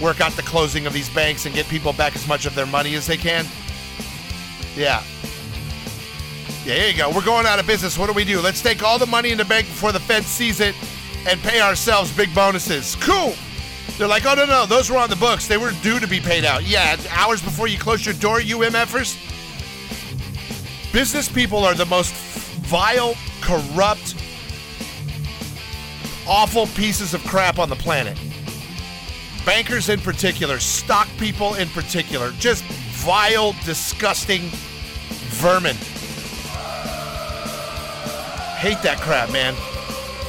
work 0.01 0.20
out 0.20 0.33
the 0.33 0.43
closing 0.43 0.87
of 0.87 0.93
these 0.93 1.09
banks 1.11 1.47
and 1.47 1.55
get 1.55 1.66
people 1.66 1.93
back 1.93 2.16
as 2.16 2.26
much 2.26 2.47
of 2.47 2.55
their 2.55 2.66
money 2.66 2.95
as 2.95 3.07
they 3.07 3.16
can. 3.16 3.45
Yeah. 4.74 5.03
Yeah, 6.64 6.74
here 6.74 6.89
you 6.89 6.97
go. 6.97 7.11
We're 7.11 7.24
going 7.24 7.47
out 7.47 7.59
of 7.59 7.66
business. 7.66 7.99
What 7.99 8.07
do 8.07 8.12
we 8.12 8.24
do? 8.24 8.41
Let's 8.41 8.62
take 8.62 8.83
all 8.83 8.99
the 8.99 9.07
money 9.07 9.31
in 9.31 9.39
the 9.39 9.45
bank 9.45 9.66
before 9.66 9.93
the 9.93 10.01
Fed 10.01 10.24
sees 10.24 10.61
it 10.61 10.74
and 11.26 11.41
pay 11.41 11.61
ourselves 11.61 12.14
big 12.16 12.35
bonuses. 12.35 12.97
Cool. 12.97 13.35
They're 13.99 14.09
like, 14.09 14.24
oh, 14.24 14.35
no, 14.35 14.47
no, 14.47 14.66
those 14.66 14.91
were 14.91 14.97
on 14.97 15.11
the 15.11 15.16
books. 15.16 15.47
They 15.47 15.59
were 15.59 15.72
due 15.83 15.99
to 15.99 16.07
be 16.07 16.20
paid 16.20 16.45
out. 16.45 16.64
Yeah, 16.64 16.97
hours 17.11 17.43
before 17.43 17.68
you 17.68 17.78
close 17.78 18.05
your 18.05 18.14
door, 18.14 18.41
you 18.41 18.59
MFers. 18.59 19.18
Business 20.93 21.28
people 21.28 21.64
are 21.64 21.74
the 21.74 21.87
most 21.87 22.14
vile, 22.64 23.14
corrupt, 23.41 24.14
awful 26.31 26.68
pieces 26.68 27.12
of 27.12 27.22
crap 27.24 27.59
on 27.59 27.68
the 27.68 27.74
planet. 27.74 28.16
Bankers 29.45 29.89
in 29.89 29.99
particular, 29.99 30.61
stock 30.61 31.09
people 31.18 31.55
in 31.55 31.68
particular, 31.70 32.31
just 32.39 32.62
vile, 32.64 33.53
disgusting 33.64 34.43
vermin. 35.41 35.74
Hate 38.57 38.81
that 38.83 38.99
crap, 39.01 39.33
man. 39.33 39.55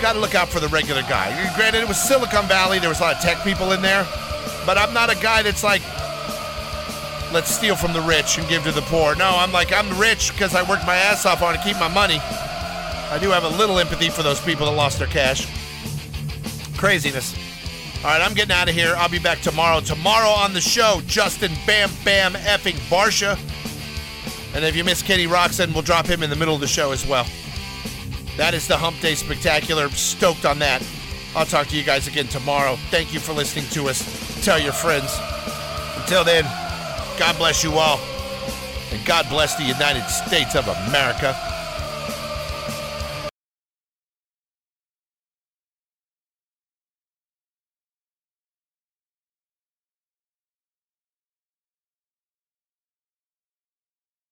got 0.02 0.14
to 0.14 0.20
look 0.20 0.34
out 0.34 0.50
for 0.50 0.60
the 0.60 0.70
regular 0.70 1.04
guy. 1.04 1.30
Granted, 1.56 1.82
it 1.84 1.88
was 1.88 2.02
Silicon 2.02 2.48
Valley. 2.48 2.80
There 2.80 2.90
was 2.90 3.00
a 3.00 3.04
lot 3.04 3.16
of 3.18 3.22
tech 3.22 3.44
people 3.44 3.72
in 3.72 3.84
there, 3.84 4.08
but 4.66 4.80
I'm 4.80 4.94
not 4.96 5.12
a 5.12 5.16
guy 5.22 5.44
that's 5.44 5.64
like, 5.64 5.84
let's 7.32 7.54
steal 7.54 7.76
from 7.76 7.94
the 7.94 8.02
rich 8.02 8.40
and 8.40 8.48
give 8.50 8.64
to 8.64 8.72
the 8.72 8.82
poor. 8.82 9.14
No, 9.14 9.36
I'm 9.36 9.52
like, 9.52 9.72
I'm 9.72 10.00
rich 10.00 10.32
because 10.32 10.56
I 10.56 10.68
worked 10.68 10.88
my 10.88 10.96
ass 10.96 11.28
off 11.28 11.44
on 11.44 11.54
to 11.54 11.64
keep 11.64 11.78
my 11.78 11.90
money. 11.90 12.18
I 12.20 13.20
do 13.22 13.30
have 13.30 13.44
a 13.44 13.50
little 13.50 13.78
empathy 13.78 14.10
for 14.10 14.24
those 14.24 14.40
people 14.40 14.66
that 14.66 14.72
lost 14.72 14.98
their 14.98 15.08
cash. 15.08 15.46
Craziness. 16.82 17.36
All 18.04 18.06
right, 18.06 18.22
I'm 18.22 18.34
getting 18.34 18.56
out 18.56 18.68
of 18.68 18.74
here. 18.74 18.96
I'll 18.98 19.08
be 19.08 19.20
back 19.20 19.42
tomorrow. 19.42 19.82
Tomorrow 19.82 20.30
on 20.30 20.52
the 20.52 20.60
show, 20.60 21.00
Justin 21.06 21.52
Bam 21.68 21.92
Bam 22.04 22.34
effing 22.34 22.74
Barcia. 22.90 23.38
And 24.56 24.66
if 24.66 24.76
you 24.76 24.84
miss 24.84 25.04
Kenny 25.04 25.28
Roczen, 25.28 25.76
we'll 25.76 25.84
drop 25.84 26.08
him 26.08 26.24
in 26.24 26.32
the 26.32 26.36
middle 26.36 26.56
of 26.56 26.60
the 26.60 26.66
show 26.66 26.92
as 26.92 27.06
well. 27.06 27.28
That 28.36 28.56
is 28.56 28.68
the 28.68 28.76
Hump 28.76 29.00
Day 29.00 29.14
Spectacular. 29.14 29.90
Stoked 29.90 30.44
on 30.44 30.58
that. 30.58 30.84
I'll 31.36 31.46
talk 31.46 31.68
to 31.68 31.78
you 31.78 31.84
guys 31.84 32.08
again 32.08 32.26
tomorrow. 32.26 32.78
Thank 32.90 33.14
you 33.14 33.20
for 33.20 33.34
listening 33.34 33.66
to 33.74 33.88
us. 33.88 34.44
Tell 34.44 34.58
your 34.60 34.74
friends. 34.74 35.16
Until 35.98 36.24
then, 36.24 36.46
God 37.20 37.38
bless 37.38 37.64
you 37.64 37.74
all. 37.74 38.00
And 38.92 39.06
God 39.06 39.30
bless 39.30 39.54
the 39.54 39.66
United 39.66 40.08
States 40.08 40.56
of 40.56 40.68
America. 40.68 41.61